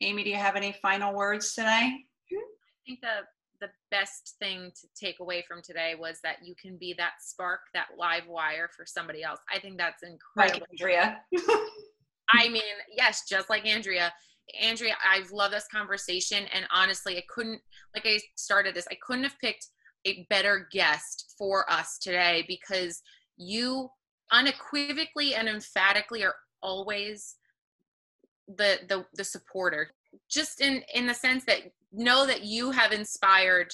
Amy, 0.01 0.24
do 0.24 0.30
you 0.30 0.36
have 0.36 0.55
any 0.55 0.76
final 0.82 1.13
words 1.13 1.53
today? 1.53 1.93
Hmm? 2.32 2.38
I 2.38 2.82
think 2.86 3.01
the 3.01 3.26
the 3.61 3.70
best 3.89 4.36
thing 4.39 4.72
to 4.82 4.88
take 4.99 5.20
away 5.20 5.43
from 5.47 5.61
today 5.61 5.95
was 5.97 6.20
that 6.24 6.38
you 6.43 6.55
can 6.61 6.78
be 6.78 6.93
that 6.97 7.13
spark, 7.22 7.61
that 7.74 7.88
live 7.97 8.28
wire 8.28 8.70
for 8.76 8.86
somebody 8.86 9.24
else. 9.24 9.39
I 9.53 9.59
think 9.59 9.78
that's 9.78 10.03
incredible. 10.03 10.59
Like 10.59 10.70
Andrea. 10.72 11.22
I 12.32 12.49
mean, 12.49 12.61
yes, 12.95 13.24
just 13.30 13.49
like 13.49 13.66
Andrea. 13.66 14.11
Andrea, 14.61 14.95
I've 15.05 15.31
loved 15.31 15.53
this 15.53 15.67
conversation. 15.67 16.45
And 16.53 16.65
honestly, 16.71 17.17
I 17.17 17.23
couldn't, 17.29 17.61
like 17.93 18.05
I 18.05 18.19
started 18.35 18.75
this, 18.75 18.87
I 18.91 18.97
couldn't 19.05 19.23
have 19.23 19.39
picked 19.39 19.67
a 20.05 20.25
better 20.29 20.67
guest 20.71 21.33
for 21.37 21.69
us 21.71 21.97
today 21.97 22.45
because 22.47 23.01
you 23.37 23.89
unequivocally 24.31 25.35
and 25.35 25.47
emphatically 25.47 26.23
are 26.23 26.35
always 26.61 27.35
the 28.47 28.79
the 28.87 29.05
the 29.15 29.23
supporter 29.23 29.89
just 30.29 30.61
in 30.61 30.83
in 30.93 31.07
the 31.07 31.13
sense 31.13 31.43
that 31.45 31.61
know 31.91 32.25
that 32.25 32.43
you 32.43 32.71
have 32.71 32.91
inspired 32.91 33.73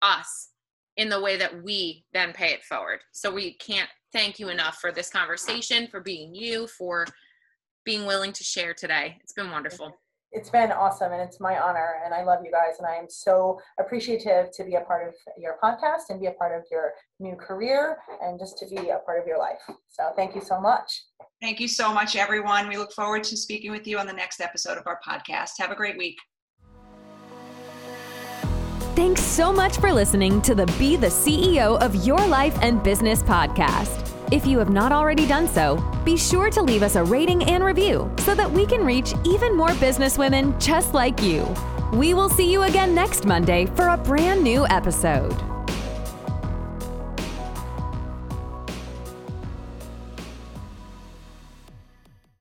us 0.00 0.50
in 0.96 1.08
the 1.08 1.20
way 1.20 1.36
that 1.36 1.62
we 1.62 2.04
then 2.12 2.32
pay 2.32 2.52
it 2.52 2.62
forward 2.64 3.00
so 3.12 3.32
we 3.32 3.54
can't 3.54 3.88
thank 4.12 4.38
you 4.38 4.48
enough 4.50 4.78
for 4.78 4.92
this 4.92 5.10
conversation, 5.10 5.88
for 5.88 6.00
being 6.00 6.34
you, 6.34 6.66
for 6.66 7.06
being 7.84 8.06
willing 8.06 8.32
to 8.32 8.44
share 8.44 8.74
today. 8.74 9.18
It's 9.22 9.32
been 9.32 9.50
wonderful. 9.50 9.98
It's 10.34 10.48
been 10.48 10.72
awesome 10.72 11.12
and 11.12 11.20
it's 11.20 11.40
my 11.40 11.58
honor. 11.60 11.96
And 12.04 12.14
I 12.14 12.24
love 12.24 12.38
you 12.42 12.50
guys. 12.50 12.78
And 12.78 12.86
I 12.86 12.94
am 12.94 13.06
so 13.08 13.60
appreciative 13.78 14.50
to 14.52 14.64
be 14.64 14.76
a 14.76 14.80
part 14.80 15.06
of 15.06 15.14
your 15.36 15.58
podcast 15.62 16.08
and 16.08 16.18
be 16.18 16.26
a 16.26 16.32
part 16.32 16.58
of 16.58 16.64
your 16.70 16.92
new 17.20 17.36
career 17.36 17.98
and 18.22 18.38
just 18.38 18.56
to 18.58 18.66
be 18.66 18.88
a 18.88 18.98
part 19.04 19.20
of 19.20 19.26
your 19.26 19.38
life. 19.38 19.60
So 19.88 20.12
thank 20.16 20.34
you 20.34 20.40
so 20.40 20.58
much. 20.58 21.02
Thank 21.42 21.60
you 21.60 21.68
so 21.68 21.92
much, 21.92 22.16
everyone. 22.16 22.68
We 22.68 22.78
look 22.78 22.92
forward 22.92 23.24
to 23.24 23.36
speaking 23.36 23.72
with 23.72 23.86
you 23.86 23.98
on 23.98 24.06
the 24.06 24.12
next 24.12 24.40
episode 24.40 24.78
of 24.78 24.86
our 24.86 24.98
podcast. 25.06 25.50
Have 25.58 25.70
a 25.70 25.76
great 25.76 25.98
week. 25.98 26.16
Thanks 28.94 29.22
so 29.22 29.52
much 29.52 29.78
for 29.78 29.92
listening 29.92 30.40
to 30.42 30.54
the 30.54 30.66
Be 30.78 30.96
the 30.96 31.08
CEO 31.08 31.78
of 31.80 32.06
Your 32.06 32.24
Life 32.26 32.56
and 32.62 32.82
Business 32.82 33.22
podcast. 33.22 34.11
If 34.32 34.46
you 34.46 34.58
have 34.60 34.70
not 34.70 34.92
already 34.92 35.26
done 35.26 35.46
so, 35.46 35.76
be 36.06 36.16
sure 36.16 36.48
to 36.52 36.62
leave 36.62 36.82
us 36.82 36.96
a 36.96 37.04
rating 37.04 37.44
and 37.44 37.62
review 37.62 38.10
so 38.20 38.34
that 38.34 38.50
we 38.50 38.64
can 38.64 38.82
reach 38.82 39.12
even 39.24 39.54
more 39.54 39.68
businesswomen 39.68 40.58
just 40.58 40.94
like 40.94 41.20
you. 41.20 41.46
We 41.92 42.14
will 42.14 42.30
see 42.30 42.50
you 42.50 42.62
again 42.62 42.94
next 42.94 43.26
Monday 43.26 43.66
for 43.66 43.88
a 43.88 43.96
brand 43.98 44.42
new 44.42 44.66
episode. 44.68 45.51